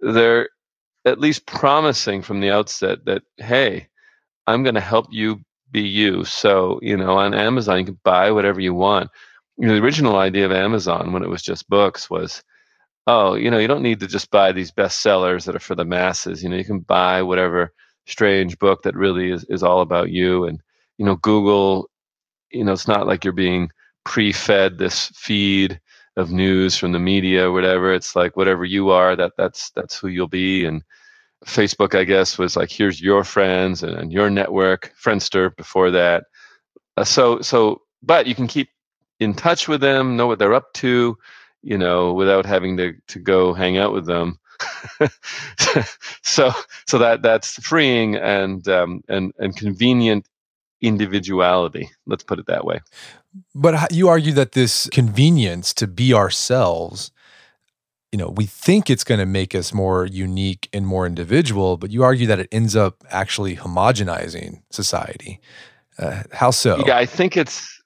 They're 0.00 0.48
at 1.04 1.20
least 1.20 1.46
promising 1.46 2.22
from 2.22 2.40
the 2.40 2.50
outset 2.50 3.04
that, 3.04 3.22
hey, 3.36 3.88
I'm 4.46 4.62
going 4.62 4.74
to 4.74 4.80
help 4.80 5.06
you 5.10 5.40
be 5.70 5.82
you. 5.82 6.24
So, 6.24 6.78
you 6.82 6.96
know, 6.96 7.18
on 7.18 7.34
Amazon, 7.34 7.80
you 7.80 7.84
can 7.86 8.00
buy 8.04 8.30
whatever 8.30 8.60
you 8.60 8.74
want 8.74 9.10
you 9.56 9.68
know, 9.68 9.74
the 9.74 9.82
original 9.82 10.16
idea 10.16 10.44
of 10.44 10.52
Amazon 10.52 11.12
when 11.12 11.22
it 11.22 11.28
was 11.28 11.42
just 11.42 11.68
books 11.68 12.10
was, 12.10 12.42
oh, 13.06 13.34
you 13.34 13.50
know, 13.50 13.58
you 13.58 13.68
don't 13.68 13.82
need 13.82 14.00
to 14.00 14.06
just 14.06 14.30
buy 14.30 14.52
these 14.52 14.72
bestsellers 14.72 15.44
that 15.44 15.54
are 15.54 15.60
for 15.60 15.74
the 15.74 15.84
masses. 15.84 16.42
You 16.42 16.48
know, 16.48 16.56
you 16.56 16.64
can 16.64 16.80
buy 16.80 17.22
whatever 17.22 17.72
strange 18.06 18.58
book 18.58 18.82
that 18.82 18.96
really 18.96 19.30
is, 19.30 19.44
is 19.44 19.62
all 19.62 19.80
about 19.80 20.10
you. 20.10 20.44
And, 20.44 20.60
you 20.98 21.04
know, 21.04 21.16
Google, 21.16 21.90
you 22.50 22.64
know, 22.64 22.72
it's 22.72 22.88
not 22.88 23.06
like 23.06 23.24
you're 23.24 23.32
being 23.32 23.70
pre-fed 24.04 24.78
this 24.78 25.08
feed 25.14 25.80
of 26.16 26.30
news 26.30 26.76
from 26.76 26.92
the 26.92 26.98
media 26.98 27.48
or 27.48 27.52
whatever. 27.52 27.92
It's 27.92 28.14
like 28.14 28.36
whatever 28.36 28.64
you 28.64 28.90
are, 28.90 29.16
that 29.16 29.32
that's 29.36 29.70
that's 29.70 29.98
who 29.98 30.08
you'll 30.08 30.28
be. 30.28 30.64
And 30.64 30.82
Facebook, 31.46 31.98
I 31.98 32.04
guess, 32.04 32.38
was 32.38 32.56
like, 32.56 32.70
here's 32.70 33.00
your 33.00 33.24
friends 33.24 33.82
and, 33.82 33.96
and 33.96 34.12
your 34.12 34.30
network, 34.30 34.92
Friendster 35.02 35.54
before 35.56 35.90
that. 35.90 36.24
Uh, 36.96 37.04
so 37.04 37.40
so 37.40 37.82
but 38.02 38.26
you 38.26 38.34
can 38.34 38.46
keep 38.46 38.68
in 39.24 39.34
touch 39.34 39.66
with 39.66 39.80
them, 39.80 40.16
know 40.16 40.26
what 40.26 40.38
they're 40.38 40.54
up 40.54 40.72
to, 40.74 41.18
you 41.62 41.78
know, 41.78 42.12
without 42.12 42.46
having 42.46 42.76
to 42.76 42.94
to 43.08 43.18
go 43.18 43.52
hang 43.54 43.76
out 43.78 43.92
with 43.92 44.06
them. 44.06 44.38
so 46.22 46.52
so 46.86 46.98
that 46.98 47.22
that's 47.22 47.54
freeing 47.66 48.14
and 48.16 48.68
um, 48.68 49.02
and 49.08 49.32
and 49.38 49.56
convenient 49.56 50.28
individuality. 50.80 51.90
Let's 52.06 52.22
put 52.22 52.38
it 52.38 52.46
that 52.46 52.64
way. 52.64 52.80
But 53.54 53.92
you 53.92 54.08
argue 54.08 54.32
that 54.34 54.52
this 54.52 54.88
convenience 54.92 55.74
to 55.74 55.88
be 55.88 56.14
ourselves, 56.14 57.10
you 58.12 58.18
know, 58.18 58.28
we 58.28 58.46
think 58.46 58.90
it's 58.90 59.02
going 59.02 59.18
to 59.18 59.26
make 59.26 59.56
us 59.56 59.74
more 59.74 60.06
unique 60.06 60.68
and 60.72 60.86
more 60.86 61.04
individual, 61.04 61.76
but 61.76 61.90
you 61.90 62.04
argue 62.04 62.28
that 62.28 62.38
it 62.38 62.48
ends 62.52 62.76
up 62.76 63.02
actually 63.10 63.56
homogenizing 63.56 64.62
society. 64.70 65.40
Uh, 65.98 66.22
how 66.32 66.52
so? 66.52 66.84
Yeah, 66.86 66.96
I 66.96 67.06
think 67.06 67.36
it's 67.36 67.82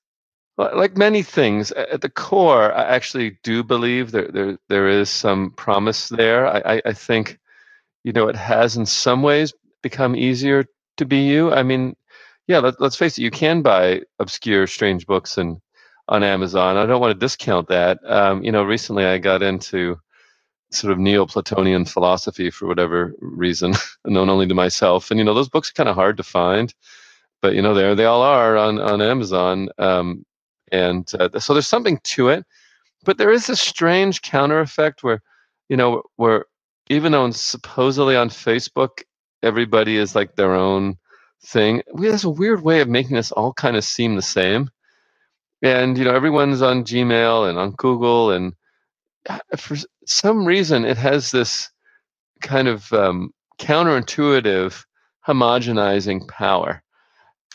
like 0.59 0.97
many 0.97 1.23
things 1.23 1.71
at 1.73 2.01
the 2.01 2.09
core. 2.09 2.73
I 2.73 2.85
actually 2.85 3.39
do 3.43 3.63
believe 3.63 4.11
there 4.11 4.29
there 4.29 4.59
there 4.69 4.89
is 4.89 5.09
some 5.09 5.53
promise 5.53 6.09
there. 6.09 6.47
I, 6.49 6.83
I 6.85 6.93
think, 6.93 7.39
you 8.05 8.13
know, 8.13 8.29
it 8.29 8.37
has 8.37 8.77
in 8.77 8.85
some 8.87 9.23
ways 9.23 9.53
become 9.83 10.17
easier 10.17 10.65
to 10.97 11.05
be 11.07 11.19
you. 11.19 11.53
I 11.53 11.63
mean, 11.63 11.95
yeah, 12.49 12.59
let, 12.59 12.81
us 12.81 12.97
face 12.97 13.19
it, 13.19 13.23
you 13.23 13.31
can 13.31 13.63
buy 13.63 14.03
obscure, 14.19 14.67
strange 14.67 15.07
books 15.07 15.39
and 15.39 15.61
on 16.09 16.25
Amazon. 16.25 16.77
I 16.77 16.87
don't 16.87 17.01
want 17.01 17.13
to 17.13 17.27
discount 17.27 17.69
that. 17.69 17.99
Um, 18.05 18.43
you 18.43 18.51
know, 18.51 18.65
recently 18.65 19.05
I 19.05 19.19
got 19.19 19.43
into 19.43 20.01
sort 20.73 20.93
of 20.93 20.99
Neoplatonian 20.99 21.85
philosophy 21.85 22.51
for 22.51 22.67
whatever 22.67 23.15
reason, 23.21 23.75
known 24.05 24.29
only 24.31 24.49
to 24.49 24.55
myself. 24.55 25.11
And 25.11 25.19
you 25.19 25.25
know, 25.25 25.35
those 25.35 25.49
books 25.49 25.71
are 25.71 25.75
kind 25.75 25.89
of 25.89 25.95
hard 25.95 26.17
to 26.17 26.23
find, 26.23 26.75
but 27.43 27.55
you 27.55 27.63
know, 27.63 27.75
there 27.75 27.95
they 27.95 28.07
all 28.07 28.23
are 28.23 28.57
on 28.57 28.81
on 28.81 29.01
Amazon. 29.03 29.69
Um, 29.79 30.25
and 30.73 31.11
uh, 31.19 31.39
so 31.39 31.53
there's 31.53 31.67
something 31.67 32.01
to 32.05 32.29
it, 32.29 32.45
but 33.05 33.19
there 33.19 33.31
is 33.31 33.49
a 33.49 33.57
strange 33.57 34.23
counter 34.23 34.61
effect 34.61 35.03
where, 35.03 35.23
you 35.69 35.77
know, 35.77 36.03
where 36.17 36.47
even 36.89 37.13
though 37.13 37.31
supposedly 37.31 38.17
on 38.17 38.29
Facebook 38.29 39.03
everybody 39.43 39.97
is 39.97 40.15
like 40.15 40.35
their 40.35 40.55
own 40.55 40.97
thing. 41.45 41.83
We 41.95 42.07
have 42.09 42.25
a 42.25 42.31
weird 42.31 42.63
way 42.63 42.81
of 42.81 42.89
making 42.89 43.17
us 43.17 43.33
all 43.33 43.53
kind 43.53 43.77
of 43.77 43.85
seem 43.85 44.17
the 44.17 44.23
same. 44.23 44.71
And 45.63 45.99
you 45.99 46.05
know, 46.05 46.15
everyone's 46.15 46.63
on 46.63 46.85
Gmail 46.85 47.49
and 47.49 47.59
on 47.59 47.73
Google, 47.73 48.31
and 48.31 48.55
uh, 49.29 49.39
for 49.57 49.77
some 50.07 50.45
reason, 50.45 50.85
it 50.85 50.97
has 50.97 51.33
this 51.33 51.69
kind 52.41 52.69
of 52.69 52.93
um, 52.93 53.33
counterintuitive 53.59 54.85
homogenizing 55.27 56.29
power. 56.29 56.83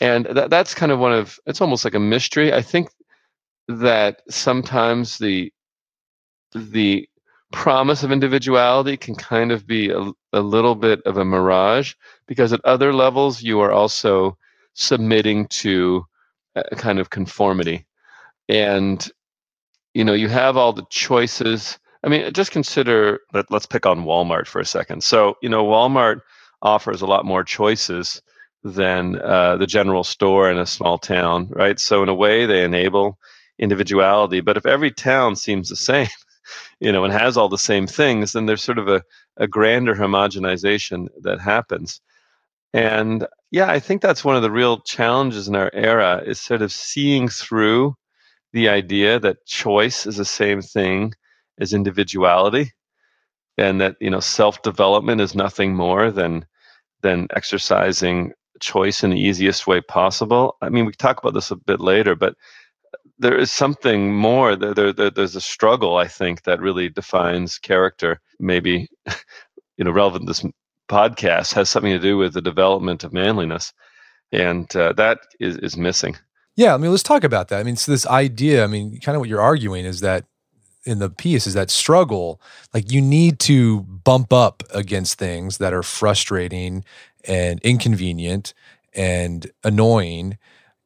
And 0.02 0.26
that, 0.26 0.50
that's 0.50 0.74
kind 0.74 0.92
of 0.92 0.98
one 0.98 1.12
of 1.12 1.38
it's 1.46 1.62
almost 1.62 1.84
like 1.84 1.94
a 1.94 2.00
mystery. 2.00 2.52
I 2.52 2.60
think 2.60 2.88
that 3.68 4.22
sometimes 4.28 5.18
the 5.18 5.52
the 6.54 7.08
promise 7.52 8.02
of 8.02 8.10
individuality 8.10 8.96
can 8.96 9.14
kind 9.14 9.52
of 9.52 9.66
be 9.66 9.88
a, 9.90 10.10
a 10.32 10.40
little 10.40 10.74
bit 10.74 11.00
of 11.06 11.16
a 11.16 11.24
mirage 11.24 11.94
because 12.26 12.52
at 12.52 12.64
other 12.64 12.92
levels 12.92 13.42
you 13.42 13.60
are 13.60 13.70
also 13.72 14.36
submitting 14.74 15.46
to 15.46 16.04
a 16.56 16.76
kind 16.76 16.98
of 16.98 17.10
conformity. 17.10 17.86
And 18.48 19.08
you 19.94 20.04
know 20.04 20.12
you 20.14 20.28
have 20.28 20.56
all 20.56 20.72
the 20.72 20.86
choices. 20.90 21.78
I 22.04 22.08
mean 22.08 22.32
just 22.32 22.50
consider 22.50 23.20
let, 23.32 23.50
let's 23.50 23.66
pick 23.66 23.86
on 23.86 24.04
walmart 24.04 24.46
for 24.46 24.60
a 24.60 24.66
second. 24.66 25.02
So 25.04 25.36
you 25.42 25.48
know 25.48 25.64
walmart 25.64 26.20
offers 26.62 27.02
a 27.02 27.06
lot 27.06 27.24
more 27.24 27.44
choices 27.44 28.20
than 28.64 29.20
uh, 29.20 29.56
the 29.58 29.66
general 29.66 30.02
store 30.04 30.50
in 30.50 30.58
a 30.58 30.66
small 30.66 30.98
town 30.98 31.48
right? 31.50 31.78
So 31.78 32.02
in 32.02 32.08
a 32.08 32.14
way 32.14 32.46
they 32.46 32.64
enable 32.64 33.18
individuality 33.58 34.40
but 34.40 34.56
if 34.56 34.66
every 34.66 34.90
town 34.90 35.36
seems 35.36 35.68
the 35.68 35.76
same 35.76 36.08
you 36.80 36.92
know, 36.92 37.04
and 37.04 37.12
has 37.12 37.36
all 37.36 37.48
the 37.48 37.58
same 37.58 37.86
things, 37.86 38.32
then 38.32 38.46
there's 38.46 38.62
sort 38.62 38.78
of 38.78 38.88
a, 38.88 39.02
a 39.36 39.46
grander 39.46 39.94
homogenization 39.94 41.08
that 41.22 41.40
happens. 41.40 42.00
And 42.72 43.26
yeah, 43.50 43.70
I 43.70 43.78
think 43.78 44.02
that's 44.02 44.24
one 44.24 44.36
of 44.36 44.42
the 44.42 44.50
real 44.50 44.80
challenges 44.80 45.48
in 45.48 45.54
our 45.54 45.70
era 45.72 46.22
is 46.26 46.40
sort 46.40 46.62
of 46.62 46.72
seeing 46.72 47.28
through 47.28 47.94
the 48.52 48.68
idea 48.68 49.18
that 49.20 49.46
choice 49.46 50.06
is 50.06 50.16
the 50.16 50.24
same 50.24 50.60
thing 50.60 51.14
as 51.60 51.72
individuality 51.72 52.72
and 53.56 53.80
that 53.80 53.96
you 54.00 54.10
know 54.10 54.18
self-development 54.18 55.20
is 55.20 55.36
nothing 55.36 55.76
more 55.76 56.10
than 56.10 56.44
than 57.02 57.28
exercising 57.36 58.32
choice 58.60 59.04
in 59.04 59.10
the 59.10 59.20
easiest 59.20 59.66
way 59.66 59.80
possible. 59.80 60.56
I 60.62 60.68
mean, 60.68 60.84
we 60.86 60.92
talk 60.92 61.18
about 61.18 61.34
this 61.34 61.50
a 61.50 61.56
bit 61.56 61.80
later, 61.80 62.16
but 62.16 62.34
there 63.18 63.36
is 63.36 63.50
something 63.50 64.14
more. 64.14 64.56
There, 64.56 64.74
there, 64.74 64.92
there, 64.92 65.10
there's 65.10 65.36
a 65.36 65.40
struggle, 65.40 65.96
I 65.96 66.08
think, 66.08 66.42
that 66.42 66.60
really 66.60 66.88
defines 66.88 67.58
character. 67.58 68.20
Maybe, 68.38 68.88
you 69.76 69.84
know, 69.84 69.90
relevant 69.90 70.26
this 70.26 70.44
podcast 70.88 71.54
has 71.54 71.70
something 71.70 71.92
to 71.92 71.98
do 71.98 72.16
with 72.16 72.34
the 72.34 72.42
development 72.42 73.04
of 73.04 73.12
manliness, 73.12 73.72
and 74.32 74.74
uh, 74.76 74.92
that 74.94 75.18
is 75.40 75.56
is 75.58 75.76
missing. 75.76 76.16
Yeah, 76.56 76.74
I 76.74 76.76
mean, 76.76 76.90
let's 76.90 77.02
talk 77.02 77.24
about 77.24 77.48
that. 77.48 77.60
I 77.60 77.62
mean, 77.64 77.76
so 77.76 77.90
this 77.90 78.06
idea, 78.06 78.62
I 78.62 78.68
mean, 78.68 79.00
kind 79.00 79.16
of 79.16 79.20
what 79.20 79.28
you're 79.28 79.40
arguing 79.40 79.84
is 79.84 80.00
that 80.00 80.24
in 80.84 80.98
the 80.98 81.10
piece 81.10 81.46
is 81.46 81.54
that 81.54 81.70
struggle, 81.70 82.40
like 82.72 82.92
you 82.92 83.00
need 83.00 83.38
to 83.40 83.80
bump 83.82 84.32
up 84.32 84.62
against 84.72 85.18
things 85.18 85.58
that 85.58 85.72
are 85.72 85.82
frustrating 85.82 86.84
and 87.24 87.60
inconvenient 87.60 88.54
and 88.92 89.50
annoying 89.64 90.38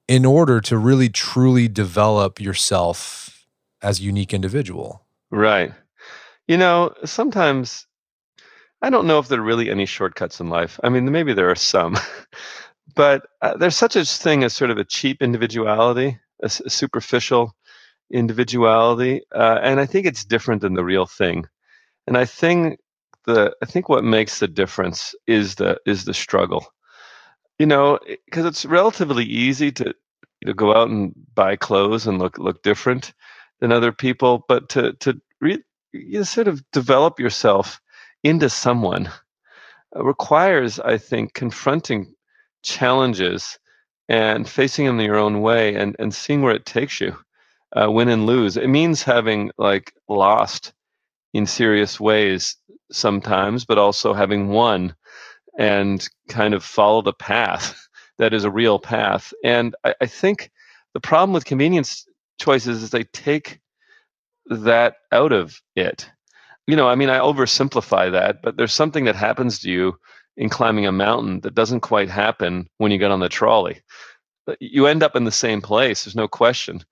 in 0.08 0.24
order 0.24 0.60
to 0.62 0.78
really 0.78 1.10
truly 1.10 1.68
develop 1.68 2.40
yourself 2.40 3.46
as 3.82 4.00
a 4.00 4.02
unique 4.02 4.34
individual. 4.34 5.04
Right. 5.30 5.72
You 6.48 6.56
know, 6.56 6.94
sometimes 7.04 7.86
I 8.80 8.90
don't 8.90 9.06
know 9.06 9.18
if 9.18 9.28
there 9.28 9.40
are 9.40 9.42
really 9.42 9.70
any 9.70 9.86
shortcuts 9.86 10.40
in 10.40 10.48
life. 10.48 10.80
I 10.82 10.88
mean, 10.88 11.10
maybe 11.12 11.34
there 11.34 11.50
are 11.50 11.54
some, 11.54 11.98
but 12.94 13.26
uh, 13.42 13.56
there's 13.56 13.76
such 13.76 13.96
a 13.96 14.04
thing 14.04 14.44
as 14.44 14.54
sort 14.54 14.70
of 14.70 14.78
a 14.78 14.84
cheap 14.84 15.20
individuality, 15.20 16.18
a, 16.42 16.46
a 16.46 16.70
superficial 16.70 17.54
individuality, 18.10 19.22
uh, 19.34 19.58
and 19.62 19.78
I 19.80 19.86
think 19.86 20.06
it's 20.06 20.24
different 20.24 20.62
than 20.62 20.74
the 20.74 20.84
real 20.84 21.04
thing. 21.04 21.44
And 22.06 22.16
I 22.16 22.24
think 22.24 22.78
the 23.26 23.54
I 23.62 23.66
think 23.66 23.90
what 23.90 24.04
makes 24.04 24.38
the 24.38 24.48
difference 24.48 25.14
is 25.26 25.56
the 25.56 25.78
is 25.84 26.04
the 26.04 26.14
struggle 26.14 26.66
you 27.58 27.66
know, 27.66 27.98
because 28.26 28.46
it's 28.46 28.64
relatively 28.66 29.24
easy 29.24 29.72
to 29.72 29.86
you 29.86 30.46
know 30.48 30.54
go 30.54 30.74
out 30.76 30.90
and 30.90 31.14
buy 31.34 31.56
clothes 31.56 32.06
and 32.06 32.18
look 32.18 32.38
look 32.38 32.62
different 32.62 33.12
than 33.60 33.72
other 33.72 33.92
people, 33.92 34.44
but 34.48 34.68
to 34.70 34.94
to 34.94 35.20
re- 35.40 35.64
you 35.92 36.24
sort 36.24 36.48
of 36.48 36.62
develop 36.72 37.20
yourself 37.20 37.80
into 38.24 38.50
someone 38.50 39.10
uh, 39.96 40.04
requires, 40.04 40.80
I 40.80 40.98
think, 40.98 41.34
confronting 41.34 42.14
challenges 42.64 43.58
and 44.08 44.48
facing 44.48 44.86
them 44.86 45.00
your 45.00 45.16
own 45.18 45.40
way 45.42 45.74
and 45.76 45.96
and 45.98 46.14
seeing 46.14 46.42
where 46.42 46.54
it 46.54 46.66
takes 46.66 47.00
you, 47.00 47.16
uh, 47.76 47.90
win 47.90 48.08
and 48.08 48.26
lose. 48.26 48.56
It 48.56 48.68
means 48.68 49.02
having 49.02 49.50
like 49.58 49.92
lost 50.08 50.72
in 51.34 51.46
serious 51.46 52.00
ways 52.00 52.56
sometimes, 52.92 53.64
but 53.64 53.78
also 53.78 54.14
having 54.14 54.48
won 54.48 54.94
and 55.58 56.08
kind 56.28 56.54
of 56.54 56.64
follow 56.64 57.02
the 57.02 57.12
path 57.12 57.88
that 58.18 58.32
is 58.32 58.44
a 58.44 58.50
real 58.50 58.78
path. 58.78 59.34
And 59.44 59.74
I, 59.84 59.94
I 60.00 60.06
think 60.06 60.50
the 60.94 61.00
problem 61.00 61.34
with 61.34 61.44
convenience 61.44 62.06
choices 62.40 62.82
is 62.82 62.90
they 62.90 63.04
take 63.04 63.60
that 64.46 64.96
out 65.12 65.32
of 65.32 65.60
it. 65.76 66.08
You 66.66 66.76
know, 66.76 66.88
I 66.88 66.94
mean, 66.94 67.10
I 67.10 67.18
oversimplify 67.18 68.12
that, 68.12 68.42
but 68.42 68.56
there's 68.56 68.74
something 68.74 69.04
that 69.04 69.16
happens 69.16 69.58
to 69.60 69.70
you 69.70 69.98
in 70.36 70.48
climbing 70.48 70.86
a 70.86 70.92
mountain 70.92 71.40
that 71.40 71.54
doesn't 71.54 71.80
quite 71.80 72.08
happen 72.08 72.68
when 72.78 72.92
you 72.92 72.98
get 72.98 73.10
on 73.10 73.20
the 73.20 73.28
trolley. 73.28 73.82
Uh, 74.46 74.54
you 74.60 74.86
end 74.86 75.02
up 75.02 75.16
in 75.16 75.24
the 75.24 75.32
same 75.32 75.60
place, 75.60 76.04
there's 76.04 76.14
no 76.14 76.28
question. 76.28 76.84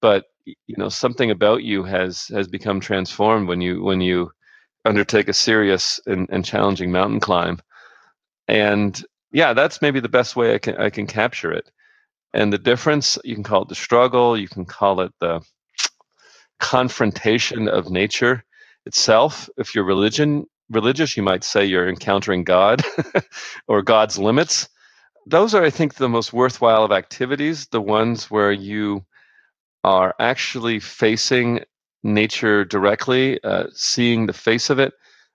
But 0.00 0.26
you 0.44 0.76
know, 0.76 0.88
something 0.88 1.30
about 1.30 1.62
you 1.62 1.84
has 1.84 2.26
has 2.28 2.48
become 2.48 2.80
transformed 2.80 3.48
when 3.48 3.60
you 3.60 3.82
when 3.82 4.00
you 4.00 4.32
undertake 4.84 5.28
a 5.28 5.32
serious 5.32 6.00
and, 6.06 6.28
and 6.30 6.44
challenging 6.44 6.90
mountain 6.90 7.20
climb 7.20 7.60
and 8.48 9.04
yeah, 9.32 9.52
that's 9.52 9.82
maybe 9.82 10.00
the 10.00 10.08
best 10.08 10.36
way 10.36 10.54
I 10.54 10.58
can 10.58 10.76
I 10.76 10.90
can 10.90 11.06
capture 11.06 11.52
it. 11.52 11.70
And 12.34 12.52
the 12.52 12.58
difference, 12.58 13.18
you 13.24 13.34
can 13.34 13.44
call 13.44 13.62
it 13.62 13.68
the 13.68 13.74
struggle, 13.74 14.36
you 14.38 14.48
can 14.48 14.64
call 14.64 15.00
it 15.00 15.12
the 15.20 15.42
confrontation 16.60 17.68
of 17.68 17.90
nature 17.90 18.44
itself. 18.86 19.48
If 19.58 19.74
you're 19.74 19.84
religion 19.84 20.46
religious, 20.70 21.16
you 21.16 21.22
might 21.22 21.44
say 21.44 21.64
you're 21.64 21.88
encountering 21.88 22.44
God 22.44 22.82
or 23.68 23.82
God's 23.82 24.18
limits. 24.18 24.68
Those 25.26 25.54
are, 25.54 25.62
I 25.62 25.70
think, 25.70 25.94
the 25.94 26.08
most 26.08 26.32
worthwhile 26.32 26.84
of 26.84 26.92
activities, 26.92 27.66
the 27.68 27.80
ones 27.80 28.30
where 28.30 28.52
you 28.52 29.04
are 29.84 30.14
actually 30.18 30.80
facing 30.80 31.60
nature 32.02 32.64
directly, 32.64 33.42
uh, 33.44 33.66
seeing 33.72 34.26
the 34.26 34.32
face 34.32 34.70
of 34.70 34.78
it, 34.78 34.92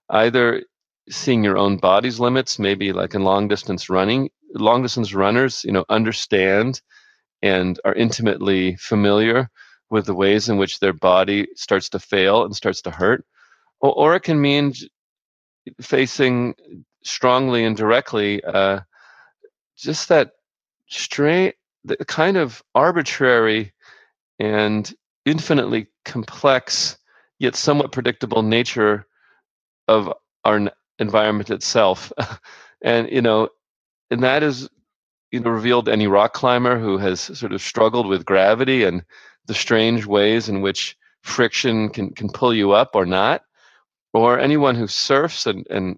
either 0.09 0.63
seeing 1.09 1.43
your 1.43 1.57
own 1.57 1.77
body's 1.77 2.19
limits, 2.19 2.59
maybe 2.59 2.91
like 2.93 3.13
in 3.13 3.23
long 3.23 3.47
distance 3.47 3.89
running. 3.89 4.29
Long 4.53 4.81
distance 4.81 5.13
runners, 5.13 5.63
you 5.63 5.71
know, 5.71 5.85
understand 5.89 6.81
and 7.41 7.79
are 7.85 7.93
intimately 7.93 8.75
familiar 8.77 9.49
with 9.89 10.05
the 10.05 10.13
ways 10.13 10.49
in 10.49 10.57
which 10.57 10.79
their 10.79 10.93
body 10.93 11.47
starts 11.55 11.89
to 11.89 11.99
fail 11.99 12.43
and 12.43 12.55
starts 12.55 12.81
to 12.81 12.91
hurt. 12.91 13.25
Or, 13.79 13.93
or 13.93 14.15
it 14.15 14.21
can 14.21 14.41
mean 14.41 14.73
facing 15.81 16.55
strongly 17.03 17.63
and 17.63 17.75
directly 17.75 18.43
uh, 18.43 18.81
just 19.77 20.09
that 20.09 20.31
straight, 20.87 21.55
the 21.83 21.97
kind 22.05 22.37
of 22.37 22.63
arbitrary 22.73 23.73
and 24.39 24.93
infinitely 25.25 25.87
complex 26.05 26.97
yet 27.39 27.55
somewhat 27.55 27.91
predictable 27.91 28.41
nature 28.41 29.05
of 29.87 30.11
our 30.43 30.71
environment 30.99 31.49
itself. 31.49 32.11
and 32.81 33.09
you 33.11 33.21
know, 33.21 33.49
and 34.11 34.23
that 34.23 34.43
is 34.43 34.69
you 35.31 35.39
know 35.39 35.49
revealed 35.49 35.89
any 35.89 36.07
rock 36.07 36.33
climber 36.33 36.79
who 36.79 36.97
has 36.97 37.19
sort 37.21 37.53
of 37.53 37.61
struggled 37.61 38.07
with 38.07 38.25
gravity 38.25 38.83
and 38.83 39.03
the 39.45 39.53
strange 39.53 40.05
ways 40.05 40.49
in 40.49 40.61
which 40.61 40.95
friction 41.21 41.89
can 41.89 42.11
can 42.11 42.29
pull 42.29 42.53
you 42.53 42.71
up 42.71 42.91
or 42.93 43.05
not, 43.05 43.43
or 44.13 44.39
anyone 44.39 44.75
who 44.75 44.87
surfs 44.87 45.45
and 45.45 45.65
and 45.69 45.97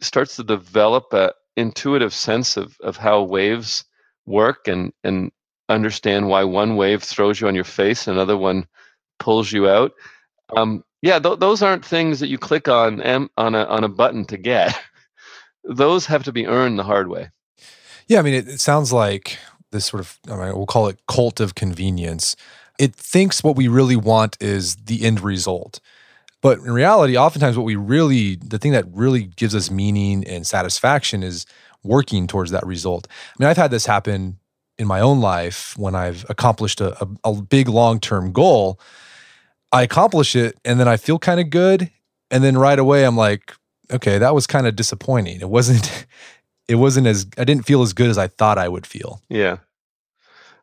starts 0.00 0.36
to 0.36 0.44
develop 0.44 1.12
a 1.12 1.32
intuitive 1.56 2.14
sense 2.14 2.56
of 2.56 2.76
of 2.80 2.96
how 2.96 3.22
waves 3.22 3.84
work 4.26 4.68
and 4.68 4.92
and 5.04 5.30
understand 5.68 6.28
why 6.28 6.42
one 6.42 6.76
wave 6.76 7.02
throws 7.02 7.40
you 7.40 7.46
on 7.46 7.54
your 7.54 7.64
face 7.64 8.08
another 8.08 8.36
one 8.36 8.66
pulls 9.20 9.52
you 9.52 9.68
out. 9.68 9.92
Um, 10.56 10.82
yeah, 11.02 11.18
th- 11.18 11.38
those 11.38 11.62
aren't 11.62 11.84
things 11.84 12.20
that 12.20 12.28
you 12.28 12.38
click 12.38 12.68
on 12.68 13.00
on 13.36 13.54
a 13.54 13.64
on 13.64 13.84
a 13.84 13.88
button 13.88 14.24
to 14.26 14.36
get. 14.36 14.78
those 15.64 16.06
have 16.06 16.24
to 16.24 16.32
be 16.32 16.46
earned 16.46 16.78
the 16.78 16.84
hard 16.84 17.08
way. 17.08 17.30
Yeah, 18.08 18.18
I 18.18 18.22
mean, 18.22 18.34
it, 18.34 18.48
it 18.48 18.60
sounds 18.60 18.92
like 18.92 19.38
this 19.72 19.86
sort 19.86 20.00
of 20.00 20.18
I 20.28 20.36
mean, 20.36 20.56
we'll 20.56 20.66
call 20.66 20.88
it 20.88 21.00
cult 21.06 21.40
of 21.40 21.54
convenience. 21.54 22.36
It 22.78 22.94
thinks 22.94 23.44
what 23.44 23.56
we 23.56 23.68
really 23.68 23.96
want 23.96 24.36
is 24.40 24.76
the 24.76 25.04
end 25.04 25.20
result. 25.20 25.80
But 26.42 26.58
in 26.60 26.72
reality, 26.72 27.18
oftentimes 27.18 27.56
what 27.56 27.64
we 27.64 27.76
really, 27.76 28.36
the 28.36 28.58
thing 28.58 28.72
that 28.72 28.86
really 28.90 29.24
gives 29.24 29.54
us 29.54 29.70
meaning 29.70 30.26
and 30.26 30.46
satisfaction 30.46 31.22
is 31.22 31.44
working 31.82 32.26
towards 32.26 32.50
that 32.50 32.64
result. 32.66 33.06
I 33.10 33.34
mean, 33.38 33.48
I've 33.48 33.56
had 33.56 33.70
this 33.70 33.86
happen 33.86 34.38
in 34.78 34.86
my 34.86 35.00
own 35.00 35.20
life 35.20 35.76
when 35.76 35.94
I've 35.94 36.24
accomplished 36.30 36.80
a, 36.80 36.96
a, 37.04 37.08
a 37.24 37.42
big 37.42 37.68
long 37.68 38.00
term 38.00 38.32
goal. 38.32 38.80
I 39.72 39.82
accomplish 39.82 40.36
it 40.36 40.58
and 40.64 40.80
then 40.80 40.88
I 40.88 40.96
feel 40.96 41.18
kind 41.18 41.40
of 41.40 41.50
good. 41.50 41.90
And 42.30 42.44
then 42.44 42.56
right 42.56 42.78
away, 42.78 43.04
I'm 43.04 43.16
like, 43.16 43.54
okay, 43.90 44.18
that 44.18 44.34
was 44.34 44.46
kind 44.46 44.66
of 44.66 44.76
disappointing. 44.76 45.40
It 45.40 45.48
wasn't, 45.48 46.06
it 46.68 46.76
wasn't 46.76 47.06
as, 47.06 47.26
I 47.38 47.44
didn't 47.44 47.66
feel 47.66 47.82
as 47.82 47.92
good 47.92 48.10
as 48.10 48.18
I 48.18 48.28
thought 48.28 48.58
I 48.58 48.68
would 48.68 48.86
feel. 48.86 49.20
Yeah. 49.28 49.58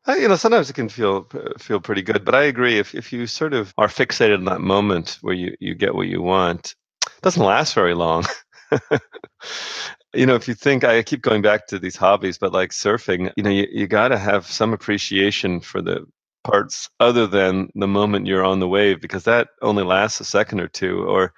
Uh, 0.08 0.16
you 0.16 0.28
know, 0.28 0.38
sometimes 0.38 0.70
it 0.70 0.74
can 0.74 0.88
feel 0.88 1.28
uh, 1.34 1.50
feel 1.60 1.82
pretty 1.82 2.02
good, 2.02 2.24
but 2.24 2.34
I 2.34 2.44
agree. 2.44 2.80
If 2.80 2.96
if 2.96 3.12
you 3.12 3.28
sort 3.28 3.54
of 3.54 3.74
are 3.78 3.90
fixated 3.90 4.36
in 4.36 4.46
that 4.46 4.62
moment 4.62 5.18
where 5.20 5.34
you 5.34 5.54
you 5.60 5.76
get 5.76 5.96
what 5.96 6.08
you 6.08 6.22
want, 6.22 6.76
it 7.06 7.22
doesn't 7.22 7.44
last 7.44 7.74
very 7.74 7.94
long. 7.94 8.26
you 10.14 10.26
know, 10.26 10.36
if 10.36 10.48
you 10.48 10.54
think 10.54 10.86
I 10.86 11.04
keep 11.04 11.22
going 11.22 11.42
back 11.42 11.68
to 11.68 11.80
these 11.80 11.98
hobbies, 11.98 12.38
but 12.38 12.54
like 12.54 12.72
surfing, 12.72 13.34
you 13.36 13.44
know, 13.44 13.50
you, 13.50 13.68
you 13.70 13.88
got 13.88 14.10
to 14.10 14.18
have 14.18 14.48
some 14.48 14.72
appreciation 14.72 15.60
for 15.60 15.82
the 15.82 16.06
parts 16.44 16.90
other 17.00 17.28
than 17.28 17.70
the 17.76 17.88
moment 17.88 18.28
you're 18.28 18.44
on 18.44 18.60
the 18.60 18.68
wave 18.68 19.02
because 19.02 19.24
that 19.26 19.50
only 19.62 19.84
lasts 19.84 20.20
a 20.20 20.26
second 20.26 20.60
or 20.60 20.68
two. 20.68 21.04
Or, 21.04 21.34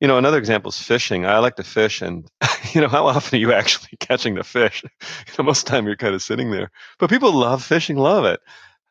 you 0.00 0.08
know, 0.08 0.18
another 0.18 0.38
example 0.38 0.70
is 0.70 0.78
fishing. 0.78 1.26
I 1.26 1.38
like 1.38 1.56
to 1.56 1.64
fish, 1.64 2.02
and 2.02 2.28
you 2.72 2.80
know, 2.80 2.88
how 2.88 3.06
often 3.06 3.36
are 3.36 3.40
you 3.40 3.52
actually 3.52 3.96
catching 4.00 4.34
the 4.34 4.44
fish? 4.44 4.82
you 4.82 4.88
know, 5.38 5.44
most 5.44 5.60
of 5.60 5.64
the 5.66 5.70
time 5.70 5.86
you're 5.86 5.96
kind 5.96 6.14
of 6.14 6.22
sitting 6.22 6.50
there. 6.50 6.70
But 6.98 7.10
people 7.10 7.32
love 7.32 7.62
fishing, 7.62 7.96
love 7.96 8.24
it, 8.24 8.40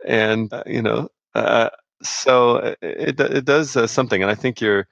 and 0.06 0.52
uh, 0.54 0.64
you 0.66 0.82
know, 0.82 1.10
uh, 1.36 1.70
so 2.02 2.58
uh, 2.58 2.76
it 2.82 3.20
it 3.20 3.46
does 3.46 3.76
uh, 3.76 3.88
something. 3.88 4.22
And 4.22 4.32
I 4.32 4.36
think 4.36 4.62
you're, 4.62 4.88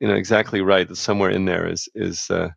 you 0.00 0.08
know, 0.08 0.14
exactly 0.14 0.60
right 0.60 0.88
that 0.88 0.96
somewhere 0.96 1.30
in 1.30 1.44
there 1.44 1.66
is 1.66 1.88
is. 1.94 2.30
Uh, 2.30 2.50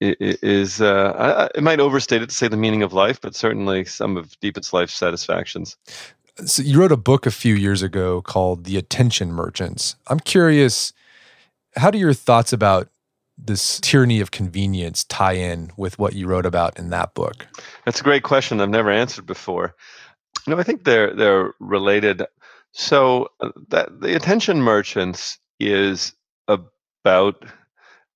is 0.00 0.80
uh, 0.80 1.48
it 1.56 1.62
might 1.64 1.80
overstate 1.80 2.22
it 2.22 2.28
to 2.28 2.34
say 2.34 2.46
the 2.46 2.56
meaning 2.56 2.84
of 2.84 2.92
life, 2.92 3.20
but 3.20 3.34
certainly 3.34 3.84
some 3.84 4.16
of 4.16 4.38
deepest 4.38 4.72
life 4.72 4.90
satisfactions. 4.90 5.76
So 6.46 6.62
you 6.62 6.80
wrote 6.80 6.92
a 6.92 6.96
book 6.96 7.26
a 7.26 7.32
few 7.32 7.54
years 7.54 7.82
ago 7.82 8.22
called 8.22 8.64
The 8.64 8.76
Attention 8.76 9.32
Merchants. 9.32 9.96
I'm 10.06 10.20
curious, 10.20 10.92
how 11.76 11.90
do 11.90 11.98
your 11.98 12.14
thoughts 12.14 12.52
about 12.52 12.88
this 13.36 13.80
tyranny 13.80 14.20
of 14.20 14.30
convenience 14.30 15.02
tie 15.04 15.32
in 15.32 15.72
with 15.76 15.98
what 15.98 16.14
you 16.14 16.28
wrote 16.28 16.46
about 16.46 16.78
in 16.78 16.90
that 16.90 17.14
book? 17.14 17.48
That's 17.84 18.00
a 18.00 18.04
great 18.04 18.22
question. 18.22 18.60
I've 18.60 18.68
never 18.68 18.90
answered 18.90 19.26
before. 19.26 19.74
No, 20.46 20.56
I 20.58 20.62
think 20.62 20.84
they're 20.84 21.12
they're 21.14 21.54
related. 21.58 22.24
So 22.72 23.28
uh, 23.40 23.50
that 23.68 24.00
the 24.00 24.14
attention 24.14 24.62
merchants 24.62 25.38
is 25.58 26.12
about 26.46 27.44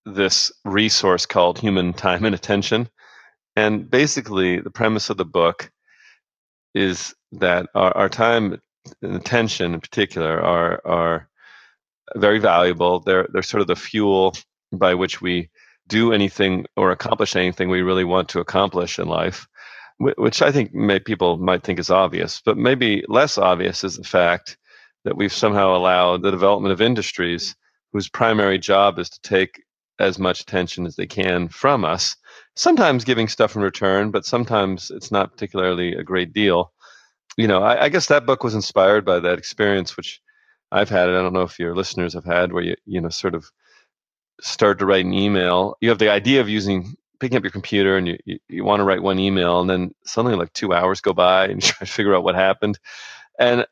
this 0.07 0.53
resource 0.65 1.27
called 1.27 1.59
human 1.59 1.93
time 1.93 2.25
and 2.25 2.35
attention. 2.35 2.89
And 3.57 3.91
basically, 3.91 4.61
the 4.61 4.71
premise 4.71 5.11
of 5.11 5.17
the 5.17 5.25
book 5.25 5.71
is 6.75 7.15
that 7.33 7.67
our, 7.75 7.97
our 7.97 8.09
time 8.09 8.61
and 9.01 9.17
attention, 9.17 9.75
in 9.75 9.81
particular, 9.81 10.41
are 10.41 10.81
are 10.85 11.29
very 12.17 12.39
valuable. 12.39 13.01
They're 13.01 13.29
they're 13.33 13.43
sort 13.43 13.63
of 13.63 13.67
the 13.67 13.77
fuel 13.77 14.37
by 14.73 14.95
which 14.95 15.21
we 15.21 15.51
do 15.89 16.13
anything 16.13 16.67
or 16.77 16.91
accomplish 16.91 17.37
anything 17.37 17.69
we 17.69 17.83
really 17.83 18.05
want 18.05 18.29
to 18.31 18.41
accomplish 18.41 18.99
in 18.99 19.09
life, 19.09 19.47
which 19.99 20.41
I 20.41 20.53
think 20.53 20.73
may, 20.73 20.99
people 20.99 21.39
might 21.39 21.63
think 21.63 21.79
is 21.79 21.91
obvious, 21.91 22.41
but 22.45 22.57
maybe 22.57 23.05
less 23.09 23.37
obvious 23.37 23.85
is 23.85 23.97
the 23.97 24.05
fact 24.05 24.57
that 25.05 25.17
we've 25.17 25.33
somehow 25.33 25.77
allowed 25.77 26.23
the 26.23 26.31
development 26.31 26.73
of 26.73 26.81
industries 26.81 27.55
whose 27.93 28.09
primary 28.09 28.59
job 28.59 28.99
is 28.99 29.11
to 29.11 29.21
take 29.21 29.61
as 29.99 30.19
much 30.19 30.41
attention 30.41 30.87
as 30.87 30.97
they 30.97 31.07
can 31.07 31.49
from 31.49 31.85
us, 31.85 32.17
sometimes 32.57 33.05
giving 33.05 33.29
stuff 33.29 33.55
in 33.55 33.63
return, 33.63 34.11
but 34.11 34.25
sometimes 34.25 34.91
it's 34.91 35.11
not 35.11 35.33
particularly 35.33 35.95
a 35.95 36.03
great 36.03 36.33
deal. 36.33 36.73
You 37.37 37.49
know, 37.49 37.63
I, 37.63 37.85
I 37.85 37.89
guess 37.89 38.07
that 38.07 38.27
book 38.27 38.45
was 38.45 38.55
inspired 38.55 39.05
by 39.05 39.21
that 39.21 39.39
experience, 39.39 39.97
which 39.97 40.21
I've 40.71 40.91
had. 40.91 41.09
I 41.09 41.13
don't 41.13 41.33
know 41.33 41.43
if 41.43 41.59
your 41.59 41.75
listeners 41.75 42.15
have 42.15 42.25
had, 42.25 42.53
where 42.53 42.63
you, 42.63 42.77
you 42.87 43.01
know, 43.01 43.09
sort 43.09 43.35
of 43.35 43.51
start 44.41 44.79
to 44.81 44.87
write 44.87 45.05
an 45.05 45.15
email, 45.15 45.77
you 45.81 45.89
have 45.89 45.99
the 45.99 46.11
idea 46.11 46.41
of 46.41 46.49
using 46.49 46.95
picking 47.21 47.37
up 47.37 47.45
your 47.45 47.53
computer 47.53 47.97
and 47.97 48.09
you, 48.09 48.19
you, 48.25 48.39
you 48.49 48.65
want 48.65 48.81
to 48.81 48.85
write 48.85 49.03
one 49.03 49.19
email 49.19 49.61
and 49.61 49.71
then 49.71 49.95
suddenly 50.05 50.37
like 50.37 50.53
two 50.55 50.75
hours 50.75 51.01
go 51.01 51.13
by 51.13 51.45
and 51.45 51.55
you 51.63 51.69
try 51.69 51.87
to 51.87 51.93
figure 51.93 52.15
out 52.15 52.25
what 52.25 52.35
happened. 52.35 52.79
And 53.39 53.65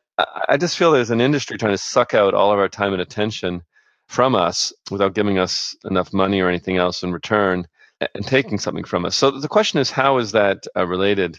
I 0.48 0.56
just 0.56 0.76
feel 0.76 0.92
there's 0.92 1.10
an 1.10 1.20
industry 1.20 1.58
trying 1.58 1.72
to 1.72 1.78
suck 1.78 2.14
out 2.14 2.34
all 2.34 2.52
of 2.52 2.58
our 2.58 2.68
time 2.68 2.92
and 2.92 3.02
attention 3.02 3.62
from 4.06 4.34
us 4.34 4.72
without 4.90 5.14
giving 5.14 5.38
us 5.38 5.74
enough 5.84 6.12
money 6.12 6.40
or 6.40 6.48
anything 6.48 6.76
else 6.76 7.02
in 7.02 7.12
return 7.12 7.66
and 8.00 8.26
taking 8.26 8.58
something 8.58 8.84
from 8.84 9.04
us. 9.04 9.16
So 9.16 9.30
the 9.30 9.48
question 9.48 9.80
is, 9.80 9.90
how 9.90 10.18
is 10.18 10.32
that 10.32 10.66
uh, 10.76 10.86
related 10.86 11.38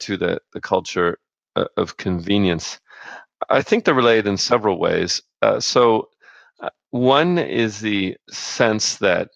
to 0.00 0.16
the, 0.16 0.40
the 0.52 0.60
culture 0.60 1.18
of 1.56 1.96
convenience? 1.96 2.80
I 3.48 3.62
think 3.62 3.84
they're 3.84 3.94
related 3.94 4.26
in 4.26 4.36
several 4.36 4.78
ways. 4.78 5.22
Uh, 5.40 5.60
so 5.60 6.08
uh, 6.62 6.70
one 6.90 7.38
is 7.38 7.80
the 7.80 8.16
sense 8.30 8.96
that, 8.98 9.30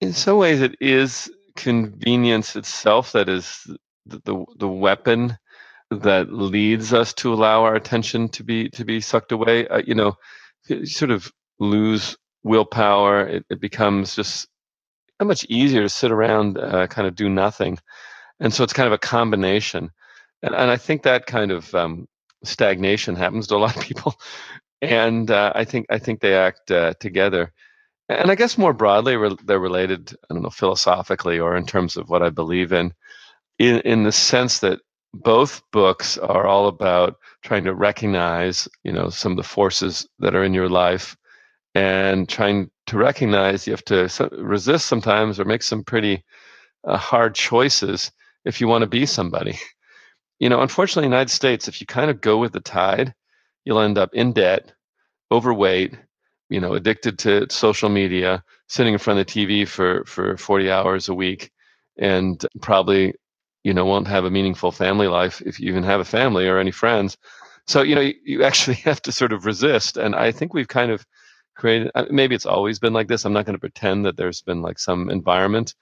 in 0.00 0.12
some 0.12 0.38
ways, 0.38 0.60
it 0.60 0.74
is 0.80 1.30
convenience 1.56 2.56
itself 2.56 3.12
that 3.12 3.28
is 3.28 3.66
the, 4.06 4.20
the, 4.24 4.44
the 4.58 4.68
weapon 4.68 5.38
that 5.90 6.32
leads 6.32 6.92
us 6.92 7.12
to 7.12 7.32
allow 7.32 7.62
our 7.64 7.74
attention 7.74 8.28
to 8.30 8.42
be 8.42 8.68
to 8.70 8.84
be 8.84 9.00
sucked 9.00 9.32
away. 9.32 9.68
Uh, 9.68 9.82
you 9.86 9.94
know, 9.94 10.14
you 10.68 10.86
sort 10.86 11.10
of 11.10 11.30
lose 11.58 12.16
willpower. 12.42 13.26
It, 13.26 13.46
it 13.50 13.60
becomes 13.60 14.16
just 14.16 14.48
much 15.20 15.44
easier 15.48 15.82
to 15.82 15.88
sit 15.88 16.10
around, 16.10 16.58
uh, 16.58 16.88
kind 16.88 17.06
of 17.06 17.14
do 17.14 17.28
nothing, 17.28 17.78
and 18.40 18.52
so 18.52 18.64
it's 18.64 18.72
kind 18.72 18.88
of 18.88 18.92
a 18.92 18.98
combination. 18.98 19.90
And, 20.42 20.54
and 20.54 20.70
I 20.70 20.76
think 20.76 21.02
that 21.02 21.26
kind 21.26 21.52
of 21.52 21.74
um, 21.74 22.08
stagnation 22.44 23.16
happens 23.16 23.46
to 23.48 23.56
a 23.56 23.58
lot 23.64 23.76
of 23.76 23.82
people 23.82 24.14
and 24.82 25.30
uh, 25.30 25.52
I 25.54 25.64
think 25.64 25.86
I 25.90 25.98
think 25.98 26.20
they 26.20 26.34
act 26.34 26.70
uh, 26.70 26.94
together. 27.00 27.52
And 28.08 28.30
I 28.30 28.34
guess 28.34 28.58
more 28.58 28.74
broadly, 28.74 29.16
re- 29.16 29.36
they're 29.44 29.58
related. 29.60 30.14
I 30.30 30.34
don't 30.34 30.42
know 30.42 30.50
philosophically 30.50 31.38
or 31.40 31.56
in 31.56 31.66
terms 31.66 31.96
of 31.96 32.10
what 32.10 32.22
I 32.22 32.30
believe 32.30 32.72
in, 32.72 32.92
in 33.58 33.80
in 33.80 34.04
the 34.04 34.12
sense 34.12 34.60
that 34.60 34.80
both 35.14 35.62
books 35.72 36.18
are 36.18 36.46
all 36.46 36.68
about 36.68 37.16
trying 37.42 37.64
to 37.64 37.74
recognize, 37.74 38.68
you 38.84 38.92
know, 38.92 39.10
some 39.10 39.32
of 39.32 39.38
the 39.38 39.44
forces 39.44 40.08
that 40.20 40.34
are 40.36 40.44
in 40.44 40.54
your 40.54 40.68
life, 40.68 41.16
and 41.74 42.28
trying 42.28 42.70
to 42.88 42.98
recognize 42.98 43.66
you 43.66 43.72
have 43.72 43.84
to 43.86 44.08
resist 44.38 44.86
sometimes 44.86 45.40
or 45.40 45.44
make 45.46 45.62
some 45.62 45.84
pretty 45.84 46.24
uh, 46.86 46.96
hard 46.98 47.34
choices 47.34 48.12
if 48.46 48.60
you 48.60 48.68
want 48.68 48.82
to 48.82 48.88
be 48.88 49.06
somebody. 49.06 49.58
You 50.42 50.48
know, 50.48 50.60
unfortunately, 50.60 51.06
in 51.06 51.12
the 51.12 51.16
United 51.18 51.30
States, 51.32 51.68
if 51.68 51.80
you 51.80 51.86
kind 51.86 52.10
of 52.10 52.20
go 52.20 52.36
with 52.36 52.52
the 52.52 52.58
tide, 52.58 53.14
you'll 53.64 53.78
end 53.78 53.96
up 53.96 54.10
in 54.12 54.32
debt, 54.32 54.72
overweight, 55.30 55.96
you 56.48 56.58
know, 56.60 56.74
addicted 56.74 57.16
to 57.20 57.46
social 57.48 57.88
media, 57.88 58.42
sitting 58.66 58.92
in 58.92 58.98
front 58.98 59.20
of 59.20 59.26
the 59.26 59.32
TV 59.32 59.68
for 59.68 60.04
for 60.04 60.36
40 60.36 60.68
hours 60.68 61.08
a 61.08 61.14
week, 61.14 61.52
and 61.96 62.44
probably 62.60 63.14
you 63.62 63.72
know 63.72 63.84
won't 63.84 64.08
have 64.08 64.24
a 64.24 64.32
meaningful 64.32 64.72
family 64.72 65.06
life 65.06 65.40
if 65.46 65.60
you 65.60 65.68
even 65.68 65.84
have 65.84 66.00
a 66.00 66.04
family 66.04 66.48
or 66.48 66.58
any 66.58 66.72
friends. 66.72 67.16
So 67.68 67.82
you 67.82 67.94
know 67.94 68.00
you, 68.00 68.14
you 68.24 68.42
actually 68.42 68.74
have 68.88 69.00
to 69.02 69.12
sort 69.12 69.32
of 69.32 69.46
resist 69.46 69.96
and 69.96 70.16
i 70.16 70.32
think 70.32 70.54
we've 70.54 70.66
kind 70.66 70.90
of 70.90 71.06
created 71.54 71.92
maybe 72.10 72.34
it's 72.34 72.46
always 72.46 72.80
been 72.80 72.92
like 72.92 73.06
this. 73.06 73.24
I'm 73.24 73.32
not 73.32 73.46
going 73.46 73.54
to 73.54 73.60
pretend 73.68 74.06
that 74.06 74.16
there's 74.16 74.42
been 74.42 74.60
like 74.60 74.80
some 74.80 75.08
environment 75.08 75.76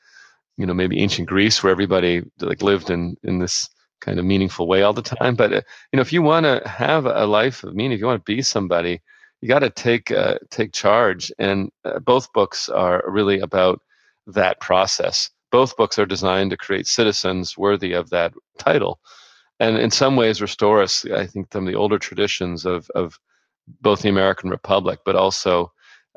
you 0.58 0.66
know 0.66 0.74
maybe 0.74 1.00
ancient 1.00 1.28
greece 1.28 1.62
where 1.62 1.72
everybody 1.72 2.22
like 2.40 2.62
lived 2.62 2.90
in 2.90 3.16
in 3.22 3.38
this 3.38 3.70
kind 4.00 4.18
of 4.18 4.24
meaningful 4.24 4.66
way 4.66 4.82
all 4.82 4.92
the 4.92 5.02
time 5.02 5.34
but 5.34 5.52
uh, 5.52 5.62
you 5.92 5.96
know 5.96 6.00
if 6.02 6.12
you 6.12 6.22
want 6.22 6.44
to 6.44 6.62
have 6.68 7.06
a 7.06 7.26
life 7.26 7.64
of 7.64 7.74
meaning 7.74 7.92
if 7.92 8.00
you 8.00 8.06
want 8.06 8.24
to 8.24 8.32
be 8.32 8.42
somebody 8.42 9.00
you 9.40 9.48
got 9.48 9.60
to 9.60 9.70
take 9.70 10.10
uh, 10.10 10.38
take 10.50 10.72
charge 10.72 11.32
and 11.38 11.70
uh, 11.84 11.98
both 11.98 12.32
books 12.34 12.68
are 12.68 13.02
really 13.06 13.40
about 13.40 13.80
that 14.26 14.60
process. 14.60 15.30
Both 15.50 15.78
books 15.78 15.98
are 15.98 16.04
designed 16.04 16.50
to 16.50 16.58
create 16.58 16.86
citizens 16.86 17.56
worthy 17.56 17.94
of 17.94 18.10
that 18.10 18.34
title 18.58 19.00
and 19.60 19.76
in 19.76 19.90
some 19.90 20.16
ways 20.16 20.40
restore 20.42 20.82
us 20.82 21.04
i 21.14 21.26
think 21.26 21.52
some 21.52 21.66
of 21.66 21.72
the 21.72 21.78
older 21.78 21.98
traditions 21.98 22.64
of 22.64 22.90
of 22.94 23.20
both 23.80 24.02
the 24.02 24.08
american 24.08 24.50
republic 24.50 24.98
but 25.04 25.14
also 25.14 25.70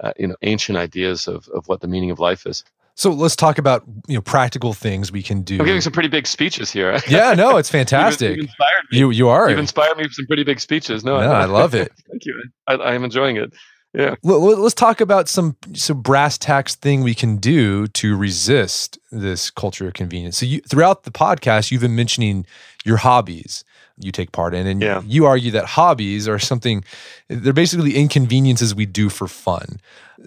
uh, 0.03 0.13
you 0.17 0.27
know 0.27 0.35
ancient 0.41 0.77
ideas 0.77 1.27
of 1.27 1.47
of 1.49 1.67
what 1.67 1.81
the 1.81 1.87
meaning 1.87 2.09
of 2.09 2.19
life 2.19 2.47
is 2.47 2.63
so 2.95 3.11
let's 3.11 3.35
talk 3.35 3.57
about 3.57 3.83
you 4.07 4.15
know 4.15 4.21
practical 4.21 4.73
things 4.73 5.11
we 5.11 5.23
can 5.23 5.41
do. 5.41 5.59
I'm 5.59 5.65
giving 5.65 5.81
some 5.81 5.93
pretty 5.93 6.09
big 6.09 6.27
speeches 6.27 6.71
here. 6.71 6.97
yeah, 7.07 7.33
no, 7.33 7.57
it's 7.57 7.69
fantastic. 7.79 8.37
you've, 8.37 8.45
inspired 8.45 8.83
me. 8.91 8.97
You 8.99 9.09
you 9.11 9.29
are. 9.29 9.49
You've 9.49 9.59
inspired 9.59 9.97
me 9.97 10.03
with 10.03 10.13
some 10.13 10.27
pretty 10.27 10.43
big 10.43 10.59
speeches. 10.59 11.03
No, 11.03 11.19
no 11.19 11.31
I, 11.31 11.41
I 11.41 11.45
love 11.45 11.73
it. 11.73 11.91
Thank 12.09 12.25
you. 12.25 12.43
I, 12.67 12.73
I'm 12.75 13.03
enjoying 13.03 13.37
it. 13.37 13.53
Yeah. 13.93 14.15
Let's 14.23 14.73
talk 14.73 15.01
about 15.01 15.27
some 15.27 15.55
some 15.73 16.01
brass 16.01 16.37
tacks 16.37 16.75
thing 16.75 17.03
we 17.03 17.13
can 17.13 17.37
do 17.37 17.87
to 17.87 18.17
resist 18.17 18.97
this 19.11 19.51
culture 19.51 19.87
of 19.87 19.93
convenience. 19.93 20.37
So 20.37 20.47
you, 20.47 20.61
throughout 20.61 21.03
the 21.03 21.11
podcast, 21.11 21.71
you've 21.71 21.81
been 21.81 21.95
mentioning 21.95 22.45
your 22.85 22.97
hobbies 22.97 23.63
you 23.97 24.11
take 24.11 24.31
part 24.31 24.53
in, 24.53 24.65
and 24.65 24.81
yeah. 24.81 25.01
you 25.05 25.25
argue 25.25 25.51
that 25.51 25.65
hobbies 25.65 26.27
are 26.27 26.39
something 26.39 26.83
they're 27.27 27.53
basically 27.53 27.95
inconveniences 27.95 28.73
we 28.73 28.85
do 28.85 29.09
for 29.09 29.27
fun. 29.27 29.79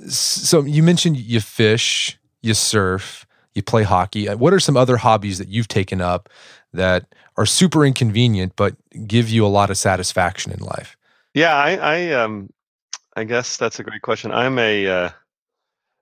So 0.08 0.62
you 0.62 0.82
mentioned 0.82 1.16
you 1.16 1.40
fish, 1.40 2.18
you 2.42 2.54
surf, 2.54 3.26
you 3.54 3.62
play 3.62 3.82
hockey. 3.82 4.26
What 4.26 4.52
are 4.52 4.60
some 4.60 4.76
other 4.76 4.96
hobbies 4.96 5.38
that 5.38 5.48
you've 5.48 5.68
taken 5.68 6.00
up 6.00 6.28
that 6.72 7.14
are 7.36 7.46
super 7.46 7.84
inconvenient 7.84 8.54
but 8.56 8.76
give 9.06 9.28
you 9.28 9.44
a 9.44 9.48
lot 9.48 9.70
of 9.70 9.76
satisfaction 9.76 10.52
in 10.52 10.60
life? 10.60 10.96
Yeah, 11.34 11.54
I, 11.54 11.76
I 11.76 12.12
um 12.12 12.50
I 13.16 13.24
guess 13.24 13.56
that's 13.56 13.80
a 13.80 13.82
great 13.82 14.02
question. 14.02 14.30
I'm 14.30 14.58
a, 14.58 14.86
uh, 14.86 15.10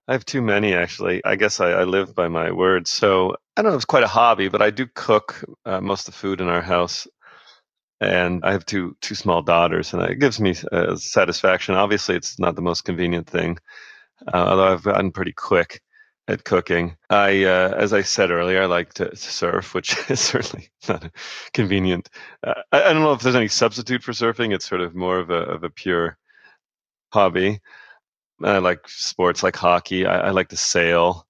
I 0.09 0.13
have 0.13 0.25
too 0.25 0.43
many 0.43 0.75
actually. 0.75 1.25
I 1.25 1.37
guess 1.37 1.61
I, 1.61 1.71
I, 1.71 1.85
live 1.85 2.13
by 2.15 2.27
my 2.27 2.51
words. 2.51 2.91
So 2.91 3.37
I 3.57 3.63
don't 3.63 3.71
know 3.71 3.77
if 3.77 3.79
it's 3.79 3.85
quite 3.85 4.03
a 4.03 4.09
hobby, 4.09 4.49
but 4.49 4.61
I 4.61 4.71
do 4.71 4.87
cook 4.95 5.45
uh, 5.65 5.81
most 5.81 6.09
of 6.09 6.15
the 6.15 6.19
food 6.19 6.41
in 6.41 6.49
our 6.49 6.61
house. 6.61 7.07
And 8.01 8.45
I 8.45 8.51
have 8.51 8.67
two 8.67 8.97
two 9.01 9.15
small 9.15 9.41
daughters, 9.41 9.95
and 9.95 10.03
it 10.03 10.19
gives 10.19 10.41
me 10.41 10.55
uh, 10.73 10.97
satisfaction. 10.97 11.77
Obviously, 11.77 12.17
it's 12.17 12.39
not 12.41 12.57
the 12.57 12.61
most 12.61 12.85
convenient 12.85 13.29
thing, 13.31 13.57
uh, 14.27 14.37
although 14.37 14.73
I've 14.73 14.83
gotten 14.83 15.13
pretty 15.13 15.33
quick 15.33 15.81
at 16.29 16.45
cooking. 16.45 16.97
I, 17.11 17.45
uh, 17.45 17.75
as 17.77 17.93
I 17.93 18.03
said 18.03 18.31
earlier, 18.31 18.63
I 18.63 18.67
like 18.67 18.95
to, 18.95 19.15
surf, 19.17 19.75
which 19.75 19.97
is 20.11 20.21
certainly 20.21 20.69
not 20.89 21.11
convenient. 21.53 22.09
Uh, 22.43 22.55
I, 22.73 22.85
I, 22.85 22.93
don't 22.93 23.03
know 23.03 23.13
if 23.13 23.23
there's 23.23 23.35
any 23.35 23.49
substitute 23.49 24.03
for 24.03 24.13
surfing. 24.13 24.55
It's 24.55 24.69
sort 24.69 24.81
of 24.81 24.95
more 24.95 25.19
of 25.19 25.31
a 25.31 25.35
of 25.35 25.65
a 25.65 25.71
pure 25.71 26.17
hobby. 27.13 27.61
I 28.43 28.59
like 28.59 28.89
sports 28.89 29.43
like 29.43 29.57
hockey. 29.57 30.07
I, 30.07 30.29
I 30.29 30.31
like 30.31 30.49
to 30.49 30.57
sail, 30.57 31.27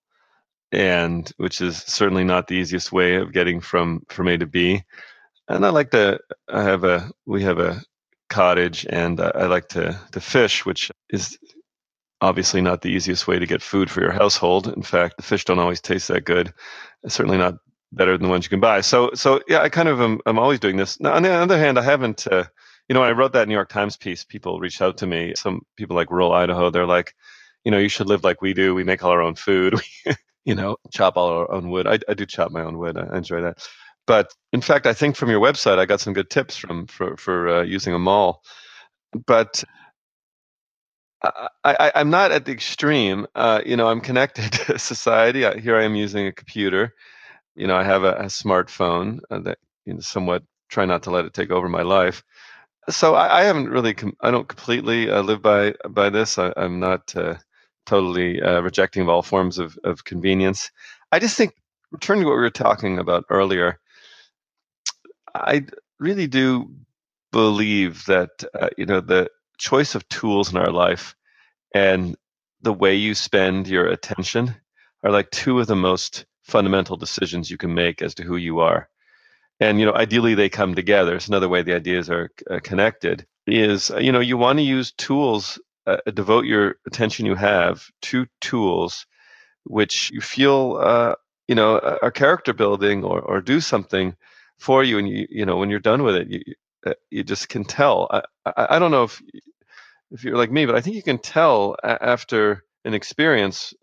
and 0.72 1.30
which 1.36 1.60
is 1.60 1.78
certainly 1.78 2.24
not 2.24 2.46
the 2.46 2.56
easiest 2.56 2.92
way 2.92 3.16
of 3.16 3.32
getting 3.32 3.60
from 3.60 4.04
from 4.08 4.28
A 4.28 4.38
to 4.38 4.46
B. 4.46 4.82
And 5.48 5.66
I 5.66 5.70
like 5.70 5.90
to. 5.90 6.20
I 6.48 6.62
have 6.62 6.84
a. 6.84 7.10
We 7.26 7.42
have 7.42 7.58
a 7.58 7.82
cottage, 8.30 8.86
and 8.88 9.20
uh, 9.20 9.32
I 9.34 9.46
like 9.46 9.68
to 9.70 9.98
to 10.12 10.20
fish, 10.20 10.64
which 10.64 10.90
is 11.10 11.38
obviously 12.24 12.60
not 12.60 12.82
the 12.82 12.90
easiest 12.90 13.28
way 13.28 13.38
to 13.38 13.46
get 13.46 13.62
food 13.62 13.90
for 13.90 14.00
your 14.00 14.12
household. 14.12 14.68
In 14.68 14.82
fact, 14.82 15.16
the 15.16 15.22
fish 15.22 15.44
don't 15.44 15.58
always 15.58 15.80
taste 15.80 16.08
that 16.08 16.24
good. 16.24 16.52
It's 17.02 17.14
certainly 17.14 17.38
not 17.38 17.54
better 17.92 18.12
than 18.12 18.22
the 18.24 18.30
ones 18.30 18.44
you 18.44 18.50
can 18.50 18.60
buy. 18.60 18.80
So, 18.80 19.10
so 19.14 19.40
yeah, 19.46 19.60
I 19.60 19.68
kind 19.68 19.88
of 19.88 20.00
am. 20.00 20.20
I'm 20.26 20.38
always 20.38 20.58
doing 20.58 20.76
this. 20.76 20.98
Now, 21.00 21.14
on 21.14 21.22
the 21.22 21.30
other 21.30 21.58
hand, 21.58 21.78
I 21.78 21.82
haven't. 21.82 22.26
Uh, 22.26 22.44
you 22.88 22.94
know, 22.94 23.02
I 23.02 23.12
wrote 23.12 23.32
that 23.32 23.48
New 23.48 23.54
York 23.54 23.70
Times 23.70 23.96
piece, 23.96 24.24
people 24.24 24.60
reached 24.60 24.82
out 24.82 24.98
to 24.98 25.06
me. 25.06 25.34
Some 25.36 25.62
people 25.76 25.96
like 25.96 26.10
rural 26.10 26.32
Idaho, 26.32 26.70
they're 26.70 26.86
like, 26.86 27.14
you 27.64 27.70
know, 27.70 27.78
you 27.78 27.88
should 27.88 28.08
live 28.08 28.24
like 28.24 28.42
we 28.42 28.52
do. 28.52 28.74
We 28.74 28.84
make 28.84 29.02
all 29.02 29.10
our 29.10 29.22
own 29.22 29.34
food. 29.34 29.74
We, 30.06 30.14
you 30.46 30.54
know, 30.54 30.76
chop 30.92 31.16
all 31.16 31.30
our 31.30 31.50
own 31.50 31.70
wood. 31.70 31.86
I, 31.86 31.98
I 32.06 32.12
do 32.12 32.26
chop 32.26 32.52
my 32.52 32.60
own 32.60 32.76
wood. 32.76 32.98
I 32.98 33.16
enjoy 33.16 33.40
that. 33.40 33.66
But 34.06 34.30
in 34.52 34.60
fact, 34.60 34.86
I 34.86 34.92
think 34.92 35.16
from 35.16 35.30
your 35.30 35.40
website, 35.40 35.78
I 35.78 35.86
got 35.86 36.02
some 36.02 36.12
good 36.12 36.28
tips 36.28 36.54
from 36.54 36.86
for 36.86 37.16
for 37.16 37.48
uh, 37.48 37.62
using 37.62 37.94
a 37.94 37.98
maul. 37.98 38.42
But 39.26 39.64
I, 41.64 41.92
am 41.94 42.10
not 42.10 42.32
at 42.32 42.44
the 42.44 42.52
extreme. 42.52 43.26
Uh, 43.34 43.60
you 43.64 43.76
know, 43.76 43.88
I'm 43.88 44.00
connected 44.00 44.52
to 44.66 44.78
society. 44.78 45.46
I, 45.46 45.58
here 45.58 45.76
I 45.76 45.84
am 45.84 45.94
using 45.94 46.26
a 46.26 46.32
computer. 46.32 46.94
You 47.54 47.66
know, 47.66 47.76
I 47.76 47.84
have 47.84 48.04
a, 48.04 48.14
a 48.14 48.24
smartphone 48.24 49.20
uh, 49.30 49.40
that 49.40 49.58
you 49.86 49.94
know, 49.94 50.00
somewhat 50.00 50.42
try 50.68 50.84
not 50.84 51.04
to 51.04 51.10
let 51.10 51.24
it 51.24 51.34
take 51.34 51.50
over 51.50 51.68
my 51.68 51.82
life 51.82 52.22
so 52.88 53.14
I, 53.14 53.40
I, 53.40 53.44
haven't 53.44 53.70
really 53.70 53.94
com- 53.94 54.16
i 54.20 54.30
don't 54.30 54.48
completely 54.48 55.10
uh, 55.10 55.22
live 55.22 55.42
by 55.42 55.74
by 55.88 56.10
this 56.10 56.38
I, 56.38 56.52
am 56.56 56.80
not 56.80 57.14
uh, 57.16 57.36
totally 57.86 58.42
uh, 58.42 58.60
rejecting 58.60 59.02
of 59.02 59.08
all 59.08 59.22
forms 59.22 59.58
of, 59.58 59.78
of 59.84 60.04
convenience 60.04 60.70
i 61.12 61.18
just 61.18 61.36
think 61.36 61.54
returning 61.92 62.24
to 62.24 62.28
what 62.28 62.36
we 62.36 62.42
were 62.42 62.50
talking 62.50 62.98
about 62.98 63.24
earlier 63.30 63.78
i 65.34 65.64
really 65.98 66.26
do 66.26 66.70
believe 67.32 68.04
that 68.06 68.30
uh, 68.58 68.68
you 68.76 68.86
know 68.86 69.00
the 69.00 69.28
choice 69.58 69.94
of 69.94 70.08
tools 70.08 70.52
in 70.52 70.58
our 70.58 70.72
life 70.72 71.14
and 71.74 72.16
the 72.62 72.72
way 72.72 72.94
you 72.94 73.14
spend 73.14 73.68
your 73.68 73.86
attention 73.86 74.54
are 75.02 75.10
like 75.10 75.30
two 75.30 75.60
of 75.60 75.66
the 75.66 75.76
most 75.76 76.24
fundamental 76.42 76.96
decisions 76.96 77.50
you 77.50 77.56
can 77.58 77.74
make 77.74 78.02
as 78.02 78.14
to 78.14 78.22
who 78.22 78.36
you 78.36 78.60
are. 78.60 78.88
And 79.60 79.78
you 79.78 79.86
know 79.86 79.94
ideally 79.94 80.34
they 80.34 80.48
come 80.48 80.74
together. 80.74 81.14
It's 81.14 81.28
another 81.28 81.48
way 81.48 81.62
the 81.62 81.74
ideas 81.74 82.10
are 82.10 82.30
uh, 82.50 82.60
connected 82.62 83.26
is 83.46 83.90
uh, 83.90 83.98
you 83.98 84.12
know 84.12 84.20
you 84.20 84.36
want 84.36 84.58
to 84.58 84.62
use 84.62 84.92
tools 84.92 85.58
uh, 85.86 85.98
devote 86.14 86.46
your 86.46 86.76
attention 86.86 87.26
you 87.26 87.34
have 87.34 87.86
to 88.02 88.26
tools 88.40 89.06
which 89.64 90.10
you 90.10 90.20
feel 90.20 90.78
uh, 90.82 91.14
you 91.48 91.54
know 91.54 91.78
are 92.02 92.10
character 92.10 92.52
building 92.52 93.04
or, 93.04 93.20
or 93.20 93.40
do 93.40 93.60
something 93.60 94.16
for 94.58 94.82
you 94.82 94.98
and 94.98 95.08
you 95.08 95.26
you 95.30 95.44
know 95.46 95.56
when 95.56 95.70
you're 95.70 95.80
done 95.80 96.02
with 96.02 96.16
it 96.16 96.28
you 96.28 96.40
uh, 96.86 96.94
you 97.10 97.22
just 97.22 97.48
can 97.48 97.64
tell 97.64 98.08
I, 98.44 98.66
I, 98.70 98.78
don't 98.78 98.90
know 98.90 99.04
if 99.04 99.22
if 100.10 100.24
you're 100.24 100.36
like 100.36 100.50
me 100.50 100.66
but 100.66 100.74
i 100.74 100.80
think 100.80 100.96
you 100.96 101.02
can 101.02 101.18
tell 101.18 101.76
after 101.82 102.64
an 102.84 102.94
experience 102.94 103.74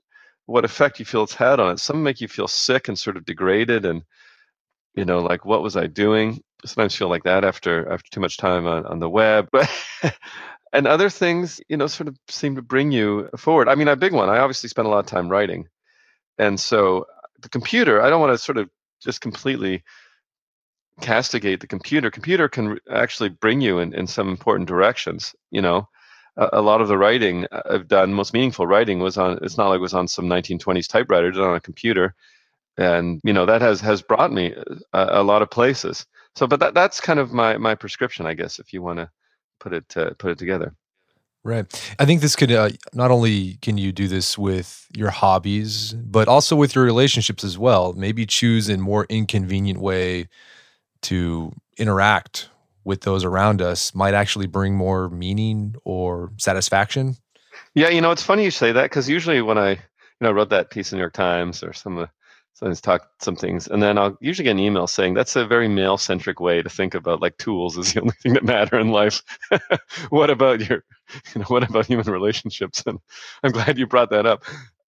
what 0.46 0.66
effect 0.66 1.00
you 1.00 1.06
feel 1.06 1.24
it's 1.24 1.34
had 1.34 1.60
on 1.60 1.74
it. 1.74 1.80
Some 1.80 2.04
make 2.04 2.22
you 2.22 2.28
feel 2.28 2.48
sick 2.48 2.88
and 2.88 2.98
sort 2.98 3.18
of 3.18 3.26
degraded 3.26 3.86
and 3.86 4.04
you 4.96 5.06
know 5.06 5.20
like 5.20 5.46
what 5.46 5.64
was 5.64 5.78
i 5.78 5.88
doing? 5.88 6.42
Sometimes 6.66 6.96
feel 6.96 7.10
like 7.10 7.24
that 7.24 7.44
after 7.44 7.92
after 7.92 8.10
too 8.12 8.20
much 8.20 8.38
time 8.38 8.68
on, 8.68 8.86
on 8.86 9.00
the 9.00 9.10
web. 9.10 9.50
And 10.74 10.88
other 10.88 11.10
things 11.10 11.60
you 11.68 11.76
know 11.76 11.88
sort 11.88 12.08
of 12.08 12.18
seem 12.30 12.56
to 12.56 12.62
bring 12.62 12.94
you 12.94 13.30
forward. 13.36 13.68
I 13.68 13.76
mean 13.76 13.90
a 13.90 13.96
big 13.98 14.14
one 14.14 14.30
i 14.30 14.38
obviously 14.38 14.70
spend 14.70 14.88
a 14.88 14.90
lot 14.90 15.00
of 15.00 15.06
time 15.06 15.28
writing. 15.28 15.68
And 16.38 16.58
so 16.60 17.06
the 17.42 17.50
computer 17.50 18.02
i 18.02 18.10
don't 18.10 18.22
want 18.22 18.34
to 18.34 18.38
sort 18.38 18.58
of 18.58 18.70
just 19.02 19.20
completely 19.20 19.84
castigate 21.00 21.62
the 21.62 21.68
computer 21.68 22.12
computer 22.12 22.50
can 22.50 22.78
actually 22.92 23.30
bring 23.30 23.62
you 23.62 23.80
in, 23.80 23.94
in 23.94 24.08
some 24.08 24.30
important 24.30 24.68
directions 24.68 25.36
you 25.52 25.62
know? 25.62 25.88
A, 26.38 26.50
a 26.54 26.62
lot 26.62 26.82
of 26.82 26.88
the 26.88 26.98
writing 26.98 27.46
i've 27.70 27.88
done 27.88 28.14
most 28.14 28.34
meaningful 28.34 28.68
writing 28.68 29.00
was 29.00 29.18
on 29.18 29.40
it's 29.42 29.58
not 29.58 29.70
like 29.70 29.78
it 29.78 29.82
was 29.82 29.94
on 29.94 30.08
some 30.08 30.26
1920s 30.26 30.88
typewriter 30.88 31.28
it 31.28 31.36
was 31.36 31.40
on 31.40 31.56
a 31.56 31.60
computer. 31.60 32.16
And 32.78 33.20
you 33.24 33.34
know 33.34 33.46
that 33.46 33.62
has 33.62 33.82
has 33.82 34.02
brought 34.02 34.32
me 34.32 34.56
a, 34.94 35.22
a 35.22 35.24
lot 35.24 35.42
of 35.42 35.50
places. 35.50 36.06
So 36.36 36.48
but 36.48 36.60
that 36.62 36.74
that's 36.74 37.02
kind 37.02 37.20
of 37.20 37.34
my 37.34 37.58
my 37.58 37.76
prescription 37.76 38.26
i 38.26 38.34
guess 38.34 38.60
if 38.60 38.72
you 38.74 38.82
want 38.82 39.00
to 39.00 39.10
put 39.60 39.74
it 39.74 39.98
uh, 39.98 40.12
put 40.18 40.32
it 40.32 40.38
together. 40.38 40.74
Right. 41.44 41.66
I 41.98 42.06
think 42.06 42.22
this 42.22 42.36
could 42.36 42.52
uh, 42.52 42.70
not 42.94 43.10
only 43.10 43.58
can 43.64 43.78
you 43.78 43.92
do 43.92 44.08
this 44.08 44.38
with 44.38 44.88
your 44.96 45.10
hobbies 45.10 45.94
but 45.94 46.28
also 46.28 46.56
with 46.56 46.76
your 46.76 46.84
relationships 46.84 47.44
as 47.44 47.58
well. 47.58 47.94
Maybe 47.94 48.26
choose 48.26 48.70
a 48.70 48.78
more 48.78 49.06
inconvenient 49.10 49.80
way 49.80 50.30
to 51.04 51.52
interact 51.78 52.50
with 52.84 53.02
those 53.02 53.24
around 53.24 53.62
us 53.62 53.94
might 53.94 54.14
actually 54.14 54.48
bring 54.48 54.76
more 54.76 55.10
meaning 55.10 55.76
or 55.84 56.32
satisfaction. 56.38 57.16
Yeah 57.74 57.90
you 57.90 58.02
know 58.02 58.12
it's 58.12 58.24
funny 58.24 58.44
you 58.44 58.52
say 58.52 58.72
that 58.72 58.84
because 58.84 59.08
usually 59.10 59.42
when 59.42 59.58
i 59.58 59.72
you 59.72 59.78
know 60.22 60.32
wrote 60.32 60.50
that 60.50 60.72
piece 60.72 60.92
in 60.92 60.98
new 60.98 61.02
york 61.02 61.14
times 61.14 61.64
or 61.64 61.74
some 61.74 61.98
of 61.98 62.08
the 62.08 62.12
sometimes 62.54 62.82
talk 62.82 63.10
some 63.20 63.36
things 63.36 63.68
and 63.68 63.82
then 63.82 63.98
i'll 63.98 64.18
usually 64.20 64.44
get 64.44 64.52
an 64.52 64.60
email 64.60 64.88
saying 64.88 65.14
that's 65.14 65.36
a 65.36 65.46
very 65.46 65.68
male 65.68 65.98
centric 65.98 66.40
way 66.40 66.62
to 66.62 66.70
think 66.70 66.94
about 66.94 67.22
like 67.22 67.38
tools 67.38 67.78
is 67.78 67.94
the 67.94 68.02
only 68.02 68.14
thing 68.22 68.34
that 68.34 68.44
matter 68.44 68.80
in 68.80 68.90
life. 68.90 69.22
What 70.10 70.30
about 70.30 70.68
your 70.68 70.84
you 71.34 71.42
know 71.42 71.48
what 71.48 71.70
about 71.70 71.86
human 71.86 72.10
relationships? 72.12 72.84
And 72.86 73.00
i'm 73.44 73.52
glad 73.52 73.78
you 73.78 73.88
brought 73.88 74.10
that 74.12 74.26
up. 74.26 74.44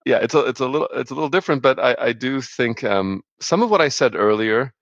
Yeah 0.05 0.19
it's 0.19 0.35
a 0.35 0.39
it's 0.39 0.59
a 0.59 0.67
little 0.67 0.89
it's 0.93 1.11
a 1.11 1.15
little 1.15 1.29
different 1.29 1.61
but 1.61 1.79
i 1.79 1.95
i 1.99 2.13
do 2.13 2.41
think 2.41 2.83
um 2.83 3.23
some 3.39 3.61
of 3.63 3.69
what 3.69 3.81
i 3.81 3.89
said 3.89 4.15
earlier 4.15 4.73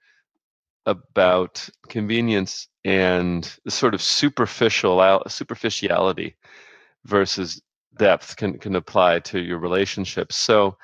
about 0.85 1.67
convenience 1.89 2.67
and 2.83 3.57
the 3.65 3.71
sort 3.71 3.93
of 3.93 4.01
superficial 4.01 5.23
superficiality 5.27 6.35
versus 7.05 7.61
depth 7.97 8.35
can 8.35 8.57
can 8.57 8.75
apply 8.75 9.19
to 9.19 9.39
your 9.39 9.59
relationships. 9.59 10.35
So, 10.35 10.77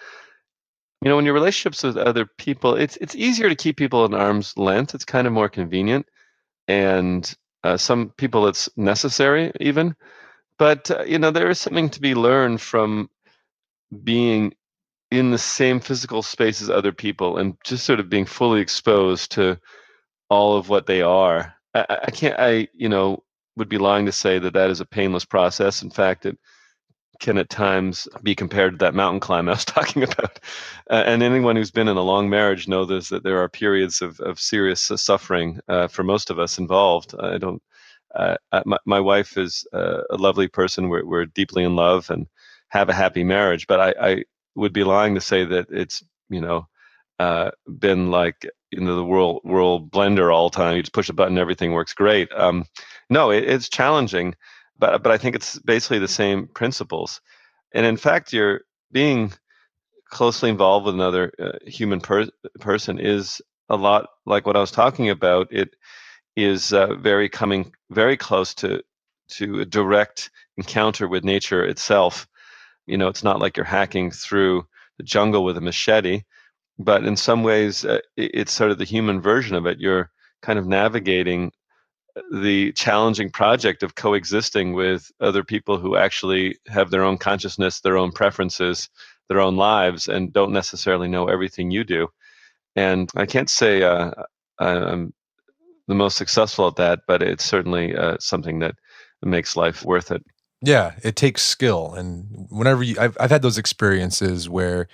you 1.01 1.09
know, 1.09 1.15
when 1.15 1.25
your 1.25 1.33
relationships 1.33 1.83
with 1.83 1.97
other 1.97 2.27
people, 2.37 2.75
it's 2.75 2.97
it's 2.97 3.15
easier 3.15 3.49
to 3.49 3.55
keep 3.55 3.77
people 3.77 4.05
at 4.05 4.13
arm's 4.13 4.55
length. 4.57 4.93
It's 4.93 5.05
kind 5.05 5.27
of 5.27 5.33
more 5.33 5.49
convenient, 5.49 6.05
and 6.67 7.33
uh, 7.63 7.77
some 7.77 8.09
people 8.17 8.47
it's 8.47 8.69
necessary 8.77 9.51
even. 9.59 9.95
But 10.59 10.91
uh, 10.91 11.03
you 11.03 11.19
know, 11.19 11.31
there 11.31 11.49
is 11.49 11.59
something 11.59 11.89
to 11.89 12.01
be 12.01 12.15
learned 12.15 12.61
from 12.61 13.09
being 14.03 14.53
in 15.11 15.31
the 15.31 15.37
same 15.37 15.79
physical 15.79 16.21
space 16.21 16.61
as 16.61 16.69
other 16.69 16.91
people 16.91 17.37
and 17.37 17.55
just 17.63 17.85
sort 17.85 17.99
of 17.99 18.09
being 18.09 18.25
fully 18.25 18.59
exposed 18.59 19.31
to 19.31 19.57
all 20.29 20.57
of 20.57 20.69
what 20.69 20.85
they 20.85 21.01
are. 21.01 21.53
I, 21.73 21.85
I 22.03 22.11
can't. 22.11 22.39
I 22.39 22.67
you 22.73 22.89
know 22.89 23.23
would 23.55 23.69
be 23.69 23.77
lying 23.77 24.05
to 24.05 24.11
say 24.11 24.39
that 24.39 24.53
that 24.53 24.69
is 24.69 24.79
a 24.79 24.85
painless 24.85 25.25
process. 25.25 25.81
In 25.81 25.89
fact, 25.89 26.25
it 26.25 26.37
can 27.19 27.37
at 27.37 27.49
times 27.49 28.07
be 28.21 28.35
compared 28.35 28.73
to 28.73 28.77
that 28.77 28.93
mountain 28.93 29.19
climb 29.19 29.49
I 29.49 29.53
was 29.53 29.65
talking 29.65 30.03
about. 30.03 30.39
Uh, 30.89 31.03
and 31.05 31.23
anyone 31.23 31.55
who's 31.55 31.71
been 31.71 31.87
in 31.87 31.97
a 31.97 32.01
long 32.01 32.29
marriage 32.29 32.67
knows 32.67 33.09
that 33.09 33.23
there 33.23 33.41
are 33.41 33.49
periods 33.49 34.01
of, 34.01 34.19
of 34.19 34.39
serious 34.39 34.91
suffering 34.95 35.59
uh, 35.67 35.87
for 35.87 36.03
most 36.03 36.29
of 36.29 36.39
us 36.39 36.57
involved. 36.57 37.15
I 37.19 37.37
don't. 37.37 37.61
Uh, 38.15 38.35
my, 38.65 38.77
my 38.85 38.99
wife 38.99 39.37
is 39.37 39.65
uh, 39.73 40.01
a 40.09 40.15
lovely 40.15 40.47
person. 40.47 40.89
We're, 40.89 41.05
we're 41.05 41.25
deeply 41.25 41.63
in 41.63 41.75
love 41.75 42.09
and 42.09 42.25
have 42.69 42.89
a 42.89 42.93
happy 42.93 43.23
marriage. 43.23 43.67
But 43.67 43.79
I, 43.79 44.09
I 44.11 44.23
would 44.55 44.73
be 44.73 44.83
lying 44.83 45.13
to 45.15 45.21
say 45.21 45.43
that 45.45 45.67
it's 45.69 46.03
you 46.29 46.41
know 46.41 46.67
uh, 47.19 47.51
been 47.79 48.09
like 48.11 48.47
know 48.73 48.95
the 48.95 49.03
world 49.03 49.41
world 49.43 49.91
blender 49.91 50.33
all 50.33 50.49
the 50.49 50.55
time. 50.55 50.75
You 50.75 50.83
just 50.83 50.93
push 50.93 51.09
a 51.09 51.13
button, 51.13 51.37
everything 51.37 51.71
works 51.71 51.93
great. 51.93 52.31
Um, 52.33 52.65
no, 53.09 53.31
it, 53.31 53.43
it's 53.43 53.69
challenging, 53.69 54.35
but 54.77 55.03
but 55.03 55.11
I 55.11 55.17
think 55.17 55.35
it's 55.35 55.59
basically 55.59 55.99
the 55.99 56.07
same 56.07 56.47
principles. 56.47 57.21
And 57.73 57.85
in 57.85 57.97
fact, 57.97 58.33
you're 58.33 58.61
being 58.91 59.33
closely 60.09 60.49
involved 60.49 60.85
with 60.85 60.95
another 60.95 61.33
uh, 61.39 61.57
human 61.65 61.99
per- 61.99 62.29
person 62.59 62.99
is 62.99 63.41
a 63.69 63.75
lot 63.75 64.07
like 64.25 64.45
what 64.45 64.55
I 64.55 64.61
was 64.61 64.71
talking 64.71 65.09
about. 65.09 65.47
It 65.51 65.75
is 66.35 66.71
uh, 66.73 66.95
very 66.95 67.29
coming 67.29 67.73
very 67.89 68.17
close 68.17 68.53
to 68.55 68.81
to 69.29 69.59
a 69.59 69.65
direct 69.65 70.29
encounter 70.55 71.07
with 71.07 71.23
nature 71.23 71.65
itself. 71.65 72.27
You 72.85 72.97
know, 72.97 73.07
it's 73.07 73.23
not 73.23 73.39
like 73.39 73.57
you're 73.57 73.65
hacking 73.65 74.11
through 74.11 74.65
the 74.97 75.03
jungle 75.03 75.43
with 75.43 75.57
a 75.57 75.61
machete 75.61 76.23
but 76.79 77.05
in 77.05 77.15
some 77.15 77.43
ways 77.43 77.85
uh, 77.85 77.99
it's 78.15 78.53
sort 78.53 78.71
of 78.71 78.77
the 78.77 78.85
human 78.85 79.21
version 79.21 79.55
of 79.55 79.65
it. 79.65 79.79
You're 79.79 80.11
kind 80.41 80.59
of 80.59 80.67
navigating 80.67 81.51
the 82.31 82.71
challenging 82.73 83.29
project 83.29 83.83
of 83.83 83.95
coexisting 83.95 84.73
with 84.73 85.11
other 85.19 85.43
people 85.43 85.77
who 85.77 85.95
actually 85.95 86.57
have 86.67 86.89
their 86.89 87.03
own 87.03 87.17
consciousness 87.17 87.81
their 87.81 87.97
own 87.97 88.11
preferences 88.11 88.89
their 89.29 89.39
own 89.39 89.55
lives 89.55 90.07
and 90.07 90.31
don't 90.33 90.53
necessarily 90.53 91.07
know 91.07 91.27
everything 91.27 91.69
you 91.69 91.83
do. 91.83 92.07
And 92.75 93.09
i 93.15 93.25
can't 93.25 93.49
say 93.49 93.83
uh, 93.83 94.11
i'm 94.59 95.13
the 95.87 95.95
most 95.95 96.17
successful 96.17 96.67
at 96.67 96.75
that 96.75 97.01
but 97.07 97.21
it's 97.21 97.45
certainly 97.45 97.95
uh, 97.95 98.17
something 98.19 98.59
that 98.59 98.75
makes 99.23 99.55
life 99.55 99.83
worth 99.83 100.11
it. 100.11 100.23
Yeah 100.61 100.93
it 101.03 101.15
takes 101.15 101.41
skill. 101.43 101.93
And 101.93 102.47
whenever 102.49 102.83
you 102.83 102.95
I've, 102.99 103.17
I've 103.19 103.31
had 103.31 103.41
those 103.41 103.57
experiences 103.57 104.49
where 104.49 104.87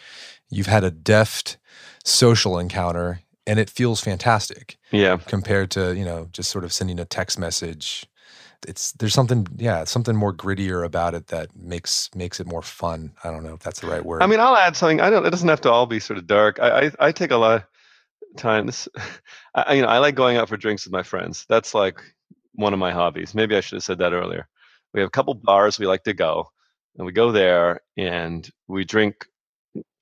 you've 0.50 0.68
had 0.68 0.84
a 0.84 0.92
deft 0.92 1.58
social 2.04 2.60
encounter 2.60 3.22
and 3.45 3.60
it 3.60 3.70
feels 3.70 3.99
fantastic. 3.99 4.78
Yeah. 4.91 5.18
Compared 5.18 5.72
to, 5.72 5.95
you 5.95 6.06
know, 6.06 6.30
just 6.32 6.49
sort 6.49 6.64
of 6.64 6.72
sending 6.72 6.99
a 6.99 7.06
text 7.06 7.38
message. 7.38 8.06
It's 8.66 8.93
there's 8.93 9.14
something 9.14 9.45
yeah, 9.58 9.84
something 9.84 10.16
more 10.16 10.34
grittier 10.34 10.86
about 10.86 11.14
it 11.14 11.28
that 11.28 11.54
makes 11.54 12.10
makes 12.16 12.39
it 12.39 12.47
more 12.47 12.62
fun. 12.62 13.12
I 13.24 13.30
don't 13.30 13.43
know 13.43 13.54
if 13.56 13.60
that's 13.60 13.82
the 13.82 13.88
right 13.88 14.06
word. 14.06 14.22
I 14.22 14.26
mean, 14.26 14.39
I'll 14.39 14.56
add 14.56 14.78
something. 14.78 15.01
I 15.01 15.10
don't 15.10 15.26
it 15.26 15.32
doesn't 15.32 15.49
have 15.49 15.60
to 15.62 15.72
all 15.72 15.86
be 15.86 15.99
sort 15.99 16.18
of 16.18 16.28
dark. 16.28 16.60
I 16.62 16.86
I, 16.86 16.91
I 16.99 17.12
take 17.12 17.32
a 17.32 17.38
lot 17.38 17.56
of 17.58 17.64
time 18.38 18.66
this 18.66 18.88
I 19.56 19.74
you 19.74 19.82
know, 19.82 19.89
I 19.89 19.97
like 19.97 20.16
going 20.16 20.38
out 20.38 20.47
for 20.47 20.56
drinks 20.56 20.86
with 20.86 20.93
my 20.93 21.04
friends. 21.04 21.45
That's 21.49 21.74
like 21.74 21.99
one 22.54 22.72
of 22.72 22.80
my 22.80 22.91
hobbies. 22.91 23.36
Maybe 23.36 23.58
I 23.58 23.60
should 23.60 23.76
have 23.76 23.84
said 23.84 23.97
that 23.97 24.14
earlier. 24.14 24.47
We 24.93 25.01
have 25.01 25.08
a 25.08 25.12
couple 25.12 25.34
bars 25.34 25.78
we 25.78 25.86
like 25.86 26.04
to 26.06 26.14
go 26.14 26.49
and 26.95 27.06
we 27.06 27.12
go 27.12 27.34
there 27.34 27.82
and 27.97 28.49
we 28.70 28.86
drink 28.86 29.26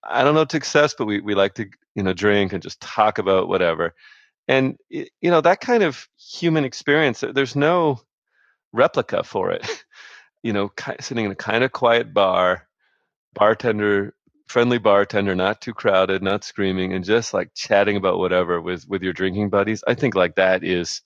I 0.04 0.24
don't 0.24 0.36
know 0.36 0.46
to 0.46 0.58
excess, 0.58 0.94
but 0.98 1.06
we, 1.06 1.20
we 1.22 1.36
like 1.36 1.54
to 1.56 1.66
you 1.96 2.04
know 2.04 2.14
drink 2.14 2.54
and 2.54 2.64
just 2.64 2.82
talk 2.82 3.18
about 3.20 3.48
whatever. 3.48 3.94
And 4.48 4.78
you 4.90 5.08
know 5.24 5.42
that 5.42 5.62
kind 5.62 5.84
of 5.84 6.08
human 6.18 6.66
experience 6.66 7.24
there's 7.34 7.56
no 7.56 8.02
replica 8.74 9.24
for 9.24 9.52
it. 9.52 9.68
You 10.44 10.54
know 10.54 10.72
sitting 11.02 11.26
in 11.26 11.32
a 11.32 11.36
kind 11.36 11.64
of 11.64 11.72
quiet 11.72 12.14
bar 12.16 12.68
bartender 13.34 14.14
friendly 14.48 14.78
bartender 14.78 15.36
not 15.36 15.62
too 15.62 15.74
crowded 15.74 16.22
not 16.22 16.44
screaming 16.44 16.94
and 16.94 17.06
just 17.06 17.34
like 17.34 17.54
chatting 17.56 17.96
about 17.96 18.20
whatever 18.20 18.60
with 18.62 18.88
with 18.88 19.02
your 19.02 19.14
drinking 19.14 19.50
buddies 19.50 19.84
i 19.88 19.94
think 19.94 20.16
like 20.16 20.36
that 20.36 20.64
is 20.64 21.02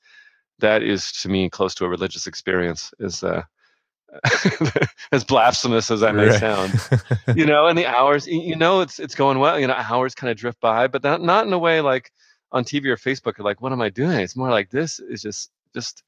that 0.59 0.81
is 0.83 1.11
to 1.11 1.29
me 1.29 1.49
close 1.49 1.75
to 1.75 1.85
a 1.85 1.89
religious 1.89 2.27
experience 2.27 2.93
is 2.99 3.23
uh 3.23 3.43
as 5.11 5.23
blasphemous 5.23 5.91
as 5.91 5.99
that 5.99 6.15
may 6.15 6.27
right. 6.27 6.39
sound, 6.39 6.73
you 7.37 7.45
know, 7.45 7.67
and 7.67 7.77
the 7.77 7.85
hours, 7.85 8.27
you 8.27 8.55
know, 8.55 8.81
it's 8.81 8.99
it's 8.99 9.15
going 9.15 9.39
well. 9.39 9.59
You 9.59 9.67
know, 9.67 9.73
hours 9.73 10.15
kind 10.15 10.31
of 10.31 10.37
drift 10.37 10.59
by, 10.59 10.87
but 10.87 11.03
not 11.03 11.21
not 11.21 11.45
in 11.45 11.53
a 11.53 11.59
way 11.59 11.81
like 11.81 12.11
on 12.51 12.63
TV 12.63 12.85
or 12.85 12.97
Facebook. 12.97 13.39
Like, 13.39 13.61
what 13.61 13.71
am 13.71 13.81
I 13.81 13.89
doing? 13.89 14.19
It's 14.19 14.35
more 14.35 14.49
like 14.49 14.69
this 14.69 14.99
is 14.99 15.21
just 15.21 15.51
just 15.73 16.03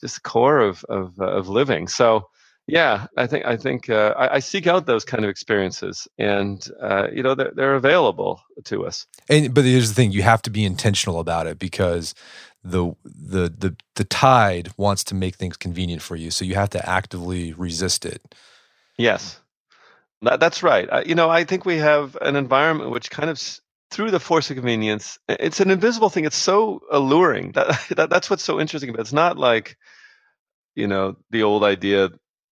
just 0.00 0.16
the 0.16 0.20
core 0.20 0.58
of 0.58 0.84
of 0.84 1.18
uh, 1.20 1.26
of 1.26 1.48
living. 1.48 1.88
So, 1.88 2.28
yeah, 2.70 3.06
I 3.16 3.26
think 3.26 3.44
I 3.44 3.56
think 3.56 3.90
uh, 3.90 4.14
I, 4.16 4.36
I, 4.36 4.38
seek 4.38 4.66
out 4.66 4.86
those 4.86 5.04
kind 5.04 5.24
of 5.24 5.30
experiences, 5.30 6.06
and 6.18 6.66
uh, 6.80 7.08
you 7.12 7.22
know, 7.22 7.34
they're, 7.34 7.52
they're 7.54 7.74
available 7.74 8.42
to 8.64 8.86
us. 8.86 9.06
And 9.28 9.52
but 9.52 9.64
here's 9.64 9.88
the 9.88 9.94
thing: 9.94 10.12
you 10.12 10.22
have 10.22 10.42
to 10.42 10.50
be 10.50 10.64
intentional 10.64 11.18
about 11.18 11.46
it 11.46 11.58
because 11.58 12.14
the 12.62 12.92
the 13.04 13.48
the 13.48 13.76
the 13.96 14.04
tide 14.04 14.70
wants 14.76 15.02
to 15.04 15.14
make 15.14 15.36
things 15.36 15.56
convenient 15.56 16.02
for 16.02 16.16
you, 16.16 16.30
so 16.30 16.44
you 16.44 16.54
have 16.54 16.70
to 16.70 16.88
actively 16.88 17.52
resist 17.54 18.06
it. 18.06 18.34
Yes, 18.96 19.40
that, 20.22 20.38
that's 20.38 20.62
right. 20.62 20.88
I, 20.92 21.02
you 21.02 21.14
know, 21.14 21.28
I 21.28 21.44
think 21.44 21.64
we 21.64 21.78
have 21.78 22.16
an 22.20 22.36
environment 22.36 22.90
which 22.90 23.10
kind 23.10 23.30
of 23.30 23.40
through 23.90 24.12
the 24.12 24.20
force 24.20 24.48
of 24.50 24.56
convenience, 24.56 25.18
it's 25.28 25.58
an 25.58 25.70
invisible 25.70 26.10
thing. 26.10 26.24
It's 26.24 26.36
so 26.36 26.80
alluring. 26.92 27.52
That, 27.52 27.84
that 27.96 28.10
that's 28.10 28.30
what's 28.30 28.44
so 28.44 28.60
interesting 28.60 28.90
about. 28.90 29.00
It. 29.00 29.02
It's 29.02 29.12
not 29.12 29.38
like 29.38 29.76
you 30.76 30.86
know 30.86 31.16
the 31.30 31.42
old 31.42 31.64
idea 31.64 32.10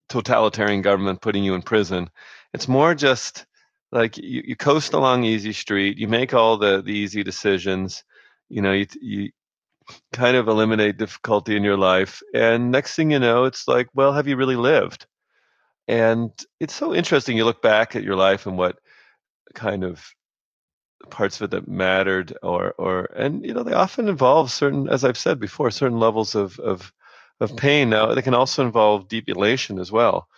totalitarian 0.08 0.82
government 0.82 1.20
putting 1.20 1.44
you 1.44 1.54
in 1.54 1.62
prison. 1.62 2.10
It's 2.54 2.68
more 2.68 2.94
just 2.94 3.46
like 3.92 4.16
you, 4.18 4.42
you 4.46 4.56
coast 4.56 4.92
along 4.92 5.24
easy 5.24 5.52
street, 5.52 5.98
you 5.98 6.08
make 6.08 6.34
all 6.34 6.56
the, 6.58 6.82
the 6.82 6.92
easy 6.92 7.22
decisions, 7.22 8.04
you 8.48 8.62
know, 8.62 8.72
you, 8.72 8.86
you 9.00 9.30
kind 10.12 10.36
of 10.36 10.48
eliminate 10.48 10.98
difficulty 10.98 11.56
in 11.56 11.64
your 11.64 11.76
life. 11.76 12.22
And 12.34 12.70
next 12.70 12.94
thing 12.94 13.10
you 13.10 13.18
know, 13.18 13.44
it's 13.44 13.66
like, 13.66 13.88
well, 13.94 14.12
have 14.12 14.28
you 14.28 14.36
really 14.36 14.56
lived? 14.56 15.06
And 15.86 16.30
it's 16.60 16.74
so 16.74 16.94
interesting. 16.94 17.36
You 17.36 17.46
look 17.46 17.62
back 17.62 17.96
at 17.96 18.02
your 18.02 18.16
life 18.16 18.46
and 18.46 18.58
what 18.58 18.78
kind 19.54 19.84
of 19.84 20.04
parts 21.10 21.36
of 21.36 21.44
it 21.44 21.50
that 21.52 21.68
mattered 21.68 22.36
or 22.42 22.74
or 22.76 23.04
and 23.16 23.44
you 23.44 23.54
know 23.54 23.62
they 23.62 23.72
often 23.72 24.08
involve 24.08 24.50
certain 24.50 24.88
as 24.88 25.04
i've 25.04 25.16
said 25.16 25.38
before 25.38 25.70
certain 25.70 25.98
levels 25.98 26.34
of 26.34 26.58
of 26.58 26.92
of 27.40 27.56
pain. 27.56 27.90
Now 27.90 28.14
they 28.14 28.22
can 28.22 28.34
also 28.34 28.64
involve 28.64 29.08
deep 29.08 29.28
elation 29.28 29.78
as 29.78 29.92
well. 29.92 30.28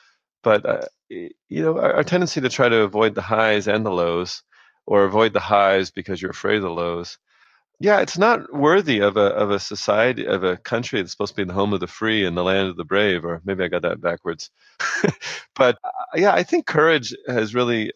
But 0.42 0.66
uh, 0.66 0.86
you 1.08 1.30
know 1.62 1.78
our, 1.78 1.94
our, 1.94 2.04
tendency 2.04 2.40
to 2.40 2.48
try 2.48 2.68
to 2.68 2.82
avoid 2.82 3.14
the 3.14 3.22
highs 3.22 3.68
and 3.68 3.84
the 3.84 3.90
lows 3.90 4.42
or 4.86 5.04
avoid 5.04 5.32
the 5.32 5.40
highs 5.40 5.90
because 5.90 6.20
you're 6.20 6.30
afraid 6.30 6.56
of 6.56 6.62
the 6.62 6.70
lows. 6.70 7.18
Yeah, 7.78 8.00
it's 8.00 8.18
not 8.18 8.52
worthy 8.52 9.00
of 9.00 9.16
a 9.16 9.26
of 9.26 9.50
a 9.50 9.58
society 9.58 10.26
of 10.26 10.44
a 10.44 10.56
country 10.56 11.00
that's 11.00 11.12
supposed 11.12 11.34
to 11.34 11.42
be 11.42 11.48
the 11.48 11.54
home 11.54 11.72
of 11.72 11.80
the 11.80 11.86
free 11.86 12.24
and 12.26 12.36
the 12.36 12.44
land 12.44 12.68
of 12.68 12.76
the 12.76 12.84
brave, 12.84 13.24
or 13.24 13.40
maybe 13.44 13.64
I 13.64 13.68
got 13.68 13.82
that 13.82 14.00
backwards. 14.00 14.50
but 15.54 15.78
uh, 15.82 15.88
yeah, 16.14 16.32
I 16.32 16.42
think 16.42 16.66
courage 16.66 17.14
has 17.26 17.54
really 17.54 17.92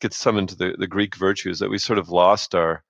gets 0.00 0.16
summoned 0.16 0.50
to 0.50 0.56
the, 0.56 0.74
the 0.78 0.86
Greek 0.86 1.16
virtues 1.16 1.58
that 1.58 1.70
we 1.70 1.78
sort 1.78 1.98
of 1.98 2.08
lost 2.08 2.54
our 2.54 2.82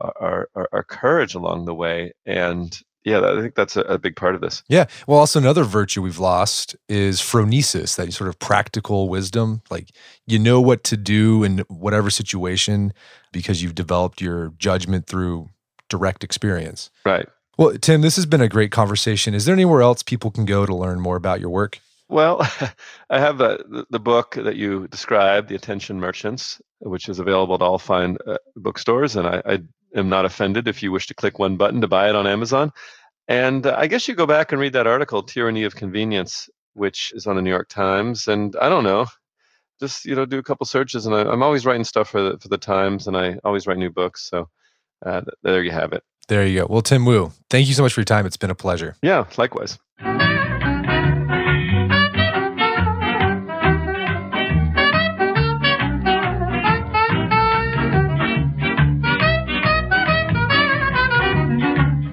our, 0.00 0.48
our, 0.54 0.68
our 0.72 0.82
courage 0.82 1.34
along 1.34 1.64
the 1.64 1.74
way, 1.74 2.12
and 2.26 2.76
yeah, 3.04 3.20
I 3.20 3.40
think 3.40 3.54
that's 3.54 3.76
a, 3.76 3.98
big 3.98 4.16
part 4.16 4.34
of 4.34 4.40
this. 4.40 4.62
Yeah. 4.68 4.86
Well, 5.06 5.18
also 5.18 5.38
another 5.38 5.64
virtue 5.64 6.02
we've 6.02 6.18
lost 6.18 6.76
is 6.88 7.20
phronesis, 7.20 7.96
that 7.96 8.12
sort 8.12 8.28
of 8.28 8.38
practical 8.38 9.08
wisdom. 9.08 9.62
Like 9.70 9.90
you 10.26 10.38
know 10.38 10.60
what 10.60 10.84
to 10.84 10.96
do 10.96 11.42
in 11.42 11.58
whatever 11.68 12.10
situation 12.10 12.92
because 13.32 13.62
you've 13.62 13.74
developed 13.74 14.20
your 14.20 14.52
judgment 14.58 15.06
through 15.06 15.48
direct 15.88 16.22
experience. 16.22 16.90
Right. 17.04 17.28
Well, 17.58 17.76
Tim, 17.76 18.00
this 18.00 18.16
has 18.16 18.26
been 18.26 18.40
a 18.40 18.48
great 18.48 18.70
conversation. 18.70 19.34
Is 19.34 19.44
there 19.44 19.52
anywhere 19.52 19.82
else 19.82 20.02
people 20.02 20.30
can 20.30 20.44
go 20.44 20.64
to 20.64 20.74
learn 20.74 21.00
more 21.00 21.16
about 21.16 21.40
your 21.40 21.50
work? 21.50 21.80
Well, 22.08 22.40
I 23.10 23.18
have 23.18 23.38
the, 23.38 23.86
the 23.90 24.00
book 24.00 24.34
that 24.34 24.56
you 24.56 24.86
described, 24.88 25.48
The 25.48 25.54
Attention 25.54 26.00
Merchants, 26.00 26.60
which 26.80 27.08
is 27.08 27.18
available 27.18 27.54
at 27.54 27.62
all 27.62 27.78
fine 27.78 28.16
uh, 28.26 28.36
bookstores. 28.56 29.16
And 29.16 29.26
I, 29.26 29.42
I, 29.44 29.58
am 29.94 30.08
not 30.08 30.24
offended 30.24 30.68
if 30.68 30.82
you 30.82 30.92
wish 30.92 31.06
to 31.08 31.14
click 31.14 31.38
one 31.38 31.56
button 31.56 31.80
to 31.80 31.88
buy 31.88 32.08
it 32.08 32.14
on 32.14 32.26
Amazon. 32.26 32.72
And 33.28 33.66
uh, 33.66 33.74
I 33.78 33.86
guess 33.86 34.08
you 34.08 34.14
go 34.14 34.26
back 34.26 34.52
and 34.52 34.60
read 34.60 34.72
that 34.72 34.86
article, 34.86 35.22
Tyranny 35.22 35.64
of 35.64 35.76
Convenience, 35.76 36.48
which 36.74 37.12
is 37.14 37.26
on 37.26 37.36
the 37.36 37.42
New 37.42 37.50
York 37.50 37.68
Times. 37.68 38.28
And 38.28 38.56
I 38.60 38.68
don't 38.68 38.84
know, 38.84 39.06
just 39.80 40.04
you 40.04 40.14
know, 40.14 40.26
do 40.26 40.38
a 40.38 40.42
couple 40.42 40.66
searches. 40.66 41.06
And 41.06 41.14
I, 41.14 41.32
am 41.32 41.42
always 41.42 41.64
writing 41.64 41.84
stuff 41.84 42.10
for 42.10 42.22
the 42.22 42.38
for 42.38 42.48
the 42.48 42.58
Times, 42.58 43.06
and 43.06 43.16
I 43.16 43.38
always 43.44 43.66
write 43.66 43.78
new 43.78 43.90
books. 43.90 44.28
So 44.28 44.48
uh, 45.04 45.22
there 45.42 45.62
you 45.62 45.70
have 45.70 45.92
it. 45.92 46.02
There 46.28 46.46
you 46.46 46.60
go. 46.60 46.66
Well, 46.68 46.82
Tim 46.82 47.04
Wu, 47.04 47.32
thank 47.50 47.68
you 47.68 47.74
so 47.74 47.82
much 47.82 47.92
for 47.92 48.00
your 48.00 48.06
time. 48.06 48.26
It's 48.26 48.36
been 48.36 48.50
a 48.50 48.54
pleasure. 48.54 48.96
Yeah, 49.02 49.26
likewise. 49.36 49.78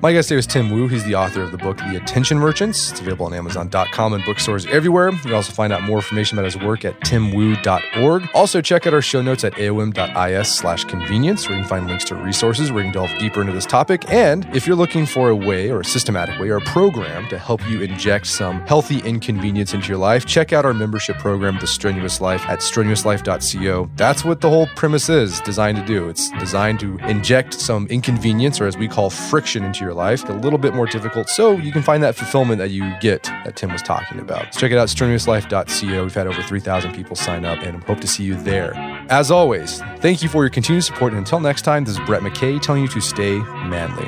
My 0.01 0.13
guest 0.13 0.29
today 0.29 0.37
was 0.37 0.47
Tim 0.47 0.69
Wu. 0.71 0.87
He's 0.87 1.03
the 1.03 1.15
author 1.15 1.41
of 1.41 1.51
the 1.51 1.57
book 1.57 1.75
The 1.75 1.97
Attention 1.97 2.39
Merchants. 2.39 2.89
It's 2.89 3.01
available 3.01 3.25
on 3.25 3.33
Amazon.com 3.33 4.13
and 4.13 4.23
bookstores 4.23 4.65
everywhere. 4.67 5.11
You 5.11 5.17
can 5.17 5.33
also 5.33 5.51
find 5.51 5.73
out 5.73 5.83
more 5.83 5.97
information 5.97 6.39
about 6.39 6.45
his 6.45 6.55
work 6.55 6.85
at 6.85 6.97
timwu.org. 7.01 8.29
Also, 8.33 8.61
check 8.61 8.87
out 8.87 8.93
our 8.93 9.01
show 9.01 9.21
notes 9.21 9.43
at 9.43 9.51
aom.is 9.55 10.47
slash 10.47 10.85
convenience, 10.85 11.49
where 11.49 11.57
you 11.57 11.63
can 11.63 11.69
find 11.69 11.87
links 11.87 12.05
to 12.05 12.15
resources 12.15 12.71
where 12.71 12.81
you 12.81 12.93
can 12.93 12.93
delve 12.93 13.19
deeper 13.19 13.41
into 13.41 13.51
this 13.51 13.65
topic. 13.65 14.09
And 14.09 14.47
if 14.55 14.65
you're 14.65 14.77
looking 14.77 15.05
for 15.05 15.27
a 15.27 15.35
way 15.35 15.69
or 15.69 15.81
a 15.81 15.85
systematic 15.85 16.39
way 16.39 16.47
or 16.47 16.57
a 16.57 16.61
program 16.61 17.27
to 17.27 17.37
help 17.37 17.67
you 17.69 17.81
inject 17.81 18.27
some 18.27 18.65
healthy 18.67 18.99
inconvenience 18.99 19.73
into 19.73 19.89
your 19.89 19.97
life, 19.97 20.25
check 20.25 20.53
out 20.53 20.63
our 20.63 20.73
membership 20.73 21.17
program, 21.17 21.57
The 21.59 21.67
Strenuous 21.67 22.21
Life, 22.21 22.45
at 22.47 22.59
strenuouslife.co. 22.59 23.91
That's 23.97 24.23
what 24.23 24.39
the 24.39 24.49
whole 24.49 24.67
premise 24.77 25.09
is 25.09 25.41
designed 25.41 25.77
to 25.77 25.85
do. 25.85 26.07
It's 26.07 26.29
designed 26.39 26.79
to 26.79 26.97
inject 26.99 27.53
some 27.53 27.85
inconvenience, 27.87 28.61
or 28.61 28.65
as 28.65 28.77
we 28.77 28.87
call 28.87 29.09
friction, 29.09 29.65
into 29.65 29.83
your 29.83 29.88
your 29.89 29.95
life, 29.95 30.27
a 30.29 30.33
little 30.33 30.59
bit 30.59 30.73
more 30.73 30.85
difficult, 30.85 31.29
so 31.29 31.57
you 31.57 31.71
can 31.71 31.81
find 31.81 32.03
that 32.03 32.15
fulfillment 32.15 32.59
that 32.59 32.69
you 32.69 32.93
get 32.99 33.23
that 33.23 33.55
Tim 33.55 33.71
was 33.71 33.81
talking 33.81 34.19
about. 34.19 34.53
So 34.53 34.59
check 34.59 34.71
it 34.71 34.77
out, 34.77 34.87
strenuouslife.co. 34.87 36.03
We've 36.03 36.13
had 36.13 36.27
over 36.27 36.41
3,000 36.41 36.93
people 36.93 37.15
sign 37.15 37.43
up 37.43 37.59
and 37.63 37.83
hope 37.83 37.99
to 38.01 38.07
see 38.07 38.23
you 38.23 38.35
there. 38.35 38.73
As 39.09 39.31
always, 39.31 39.81
thank 39.99 40.21
you 40.21 40.29
for 40.29 40.43
your 40.43 40.51
continued 40.51 40.83
support. 40.83 41.13
And 41.13 41.19
until 41.19 41.39
next 41.39 41.63
time, 41.63 41.85
this 41.85 41.97
is 41.97 42.05
Brett 42.05 42.21
McKay 42.21 42.61
telling 42.61 42.83
you 42.83 42.87
to 42.89 43.01
stay 43.01 43.39
manly. 43.39 44.05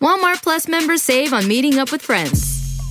Walmart 0.00 0.42
Plus 0.42 0.68
members 0.68 1.02
save 1.02 1.32
on 1.32 1.46
meeting 1.48 1.78
up 1.78 1.90
with 1.90 2.02
friends. 2.02 2.55